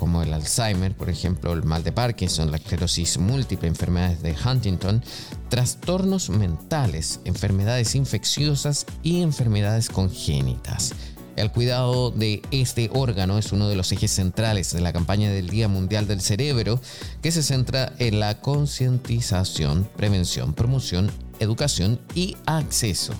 como 0.00 0.22
el 0.22 0.32
Alzheimer, 0.32 0.96
por 0.96 1.10
ejemplo, 1.10 1.52
el 1.52 1.62
mal 1.62 1.84
de 1.84 1.92
Parkinson, 1.92 2.50
la 2.50 2.56
esclerosis 2.56 3.18
múltiple, 3.18 3.68
enfermedades 3.68 4.22
de 4.22 4.34
Huntington, 4.34 5.04
trastornos 5.50 6.30
mentales, 6.30 7.20
enfermedades 7.26 7.94
infecciosas 7.94 8.86
y 9.02 9.20
enfermedades 9.20 9.90
congénitas. 9.90 10.94
El 11.36 11.52
cuidado 11.52 12.10
de 12.10 12.40
este 12.50 12.88
órgano 12.94 13.36
es 13.36 13.52
uno 13.52 13.68
de 13.68 13.76
los 13.76 13.92
ejes 13.92 14.10
centrales 14.10 14.72
de 14.72 14.80
la 14.80 14.94
campaña 14.94 15.30
del 15.30 15.50
Día 15.50 15.68
Mundial 15.68 16.06
del 16.06 16.22
Cerebro, 16.22 16.80
que 17.20 17.30
se 17.30 17.42
centra 17.42 17.92
en 17.98 18.20
la 18.20 18.40
concientización, 18.40 19.86
prevención, 19.98 20.54
promoción, 20.54 21.10
educación 21.40 22.00
y 22.14 22.38
acceso 22.46 23.12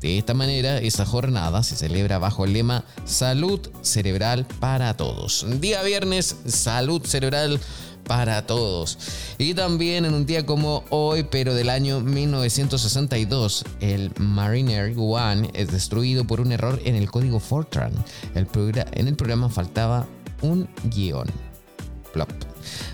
de 0.00 0.18
esta 0.18 0.34
manera, 0.34 0.78
esta 0.78 1.04
jornada 1.04 1.62
se 1.62 1.76
celebra 1.76 2.18
bajo 2.18 2.44
el 2.44 2.54
lema 2.54 2.84
Salud 3.04 3.60
Cerebral 3.82 4.46
para 4.58 4.96
Todos. 4.96 5.46
Día 5.60 5.82
viernes, 5.82 6.36
Salud 6.46 7.04
Cerebral 7.04 7.60
para 8.10 8.44
todos. 8.44 8.98
Y 9.38 9.54
también 9.54 10.04
en 10.04 10.14
un 10.14 10.26
día 10.26 10.44
como 10.44 10.82
hoy, 10.90 11.22
pero 11.30 11.54
del 11.54 11.70
año 11.70 12.00
1962, 12.00 13.64
el 13.80 14.10
Mariner 14.18 14.92
One 14.96 15.48
es 15.54 15.70
destruido 15.70 16.24
por 16.24 16.40
un 16.40 16.50
error 16.50 16.80
en 16.84 16.96
el 16.96 17.08
código 17.08 17.38
Fortran. 17.38 17.92
En 18.34 19.06
el 19.06 19.14
programa 19.14 19.48
faltaba 19.48 20.08
un 20.42 20.68
guion. 20.92 21.28
Plop. 22.12 22.30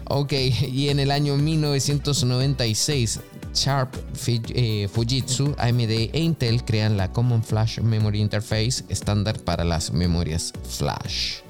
Ok, 0.08 0.32
y 0.72 0.90
en 0.90 1.00
el 1.00 1.10
año 1.10 1.36
1996, 1.36 3.20
Sharp, 3.56 3.94
eh, 4.28 4.88
Fujitsu, 4.92 5.54
AMD 5.58 6.10
e 6.12 6.20
Intel 6.20 6.64
crean 6.64 6.96
la 6.96 7.10
Common 7.10 7.42
Flash 7.42 7.80
Memory 7.80 8.20
Interface 8.20 8.84
estándar 8.88 9.40
para 9.40 9.64
las 9.64 9.92
memorias 9.92 10.52
flash. 10.68 11.40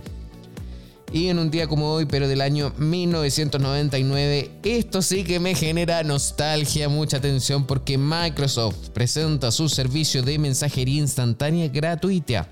Y 1.12 1.28
en 1.28 1.38
un 1.38 1.50
día 1.50 1.68
como 1.68 1.92
hoy, 1.92 2.04
pero 2.04 2.26
del 2.26 2.40
año 2.40 2.72
1999, 2.78 4.50
esto 4.64 5.02
sí 5.02 5.22
que 5.22 5.38
me 5.38 5.54
genera 5.54 6.02
nostalgia, 6.02 6.88
mucha 6.88 7.18
atención, 7.18 7.64
porque 7.64 7.96
Microsoft 7.96 8.90
presenta 8.90 9.52
su 9.52 9.68
servicio 9.68 10.22
de 10.22 10.38
mensajería 10.38 11.00
instantánea 11.00 11.68
gratuita, 11.68 12.48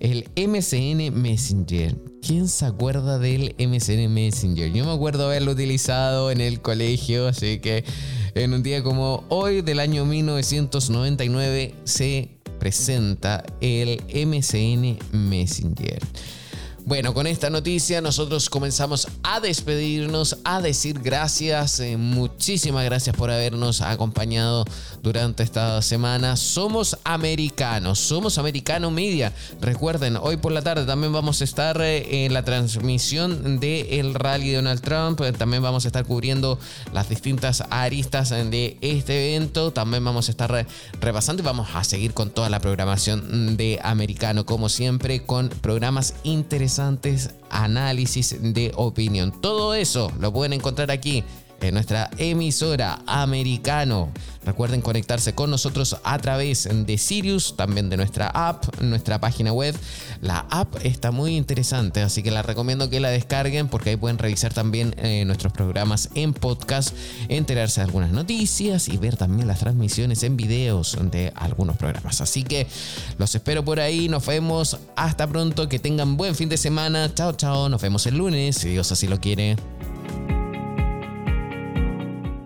el 0.00 0.28
MSN 0.36 1.12
Messenger. 1.12 1.96
¿Quién 2.20 2.48
se 2.48 2.66
acuerda 2.66 3.18
del 3.18 3.54
MSN 3.58 4.12
Messenger? 4.12 4.70
Yo 4.70 4.84
me 4.84 4.92
acuerdo 4.92 5.26
haberlo 5.26 5.52
utilizado 5.52 6.30
en 6.30 6.42
el 6.42 6.60
colegio, 6.60 7.26
así 7.26 7.58
que 7.58 7.84
En 8.38 8.54
un 8.54 8.62
día 8.62 8.84
como 8.84 9.24
hoy 9.30 9.62
del 9.62 9.80
año 9.80 10.04
1999 10.04 11.74
se 11.82 12.38
presenta 12.60 13.42
el 13.60 14.00
MCN 14.14 14.96
Messenger. 15.10 15.98
Bueno, 16.88 17.12
con 17.12 17.26
esta 17.26 17.50
noticia 17.50 18.00
nosotros 18.00 18.48
comenzamos 18.48 19.08
a 19.22 19.40
despedirnos, 19.40 20.38
a 20.42 20.62
decir 20.62 20.98
gracias, 20.98 21.80
eh, 21.80 21.98
muchísimas 21.98 22.82
gracias 22.86 23.14
por 23.14 23.30
habernos 23.30 23.82
acompañado 23.82 24.64
durante 25.02 25.42
esta 25.42 25.82
semana. 25.82 26.38
Somos 26.38 26.96
americanos, 27.04 27.98
somos 27.98 28.38
Americano 28.38 28.90
Media. 28.90 29.34
Recuerden, 29.60 30.16
hoy 30.16 30.38
por 30.38 30.50
la 30.50 30.62
tarde 30.62 30.86
también 30.86 31.12
vamos 31.12 31.42
a 31.42 31.44
estar 31.44 31.78
eh, 31.82 32.24
en 32.24 32.32
la 32.32 32.42
transmisión 32.42 33.60
del 33.60 34.14
rally 34.14 34.48
de 34.48 34.56
Donald 34.56 34.80
Trump, 34.80 35.20
también 35.36 35.62
vamos 35.62 35.84
a 35.84 35.88
estar 35.88 36.06
cubriendo 36.06 36.58
las 36.94 37.10
distintas 37.10 37.64
aristas 37.68 38.30
de 38.30 38.78
este 38.80 39.34
evento, 39.34 39.74
también 39.74 40.02
vamos 40.06 40.28
a 40.28 40.30
estar 40.30 40.66
repasando 41.02 41.42
y 41.42 41.44
vamos 41.44 41.68
a 41.74 41.84
seguir 41.84 42.14
con 42.14 42.30
toda 42.30 42.48
la 42.48 42.60
programación 42.60 43.58
de 43.58 43.78
Americano, 43.82 44.46
como 44.46 44.70
siempre, 44.70 45.22
con 45.22 45.50
programas 45.50 46.14
interesantes 46.78 47.34
análisis 47.50 48.36
de 48.40 48.72
opinión. 48.76 49.32
Todo 49.40 49.74
eso 49.74 50.12
lo 50.20 50.32
pueden 50.32 50.52
encontrar 50.52 50.90
aquí 50.90 51.24
en 51.60 51.74
nuestra 51.74 52.10
emisora 52.18 53.00
americano. 53.06 54.10
Recuerden 54.44 54.80
conectarse 54.80 55.34
con 55.34 55.50
nosotros 55.50 55.98
a 56.04 56.18
través 56.18 56.68
de 56.72 56.96
Sirius, 56.96 57.54
también 57.54 57.90
de 57.90 57.98
nuestra 57.98 58.28
app, 58.28 58.80
nuestra 58.80 59.20
página 59.20 59.52
web. 59.52 59.74
La 60.22 60.46
app 60.50 60.74
está 60.84 61.10
muy 61.10 61.36
interesante, 61.36 62.00
así 62.00 62.22
que 62.22 62.30
la 62.30 62.42
recomiendo 62.42 62.88
que 62.88 62.98
la 62.98 63.10
descarguen 63.10 63.68
porque 63.68 63.90
ahí 63.90 63.96
pueden 63.96 64.16
revisar 64.16 64.54
también 64.54 64.94
eh, 64.98 65.24
nuestros 65.26 65.52
programas 65.52 66.08
en 66.14 66.32
podcast, 66.32 66.96
enterarse 67.28 67.80
de 67.80 67.86
algunas 67.86 68.10
noticias 68.10 68.88
y 68.88 68.96
ver 68.96 69.16
también 69.16 69.46
las 69.48 69.58
transmisiones 69.58 70.22
en 70.22 70.36
videos 70.38 70.96
de 71.10 71.30
algunos 71.34 71.76
programas. 71.76 72.22
Así 72.22 72.42
que 72.42 72.66
los 73.18 73.34
espero 73.34 73.64
por 73.64 73.80
ahí, 73.80 74.08
nos 74.08 74.24
vemos, 74.24 74.78
hasta 74.96 75.26
pronto, 75.26 75.68
que 75.68 75.78
tengan 75.78 76.16
buen 76.16 76.34
fin 76.34 76.48
de 76.48 76.56
semana. 76.56 77.12
Chao, 77.14 77.32
chao, 77.32 77.68
nos 77.68 77.82
vemos 77.82 78.06
el 78.06 78.16
lunes, 78.16 78.56
si 78.56 78.70
Dios 78.70 78.90
así 78.92 79.06
lo 79.08 79.20
quiere. 79.20 79.56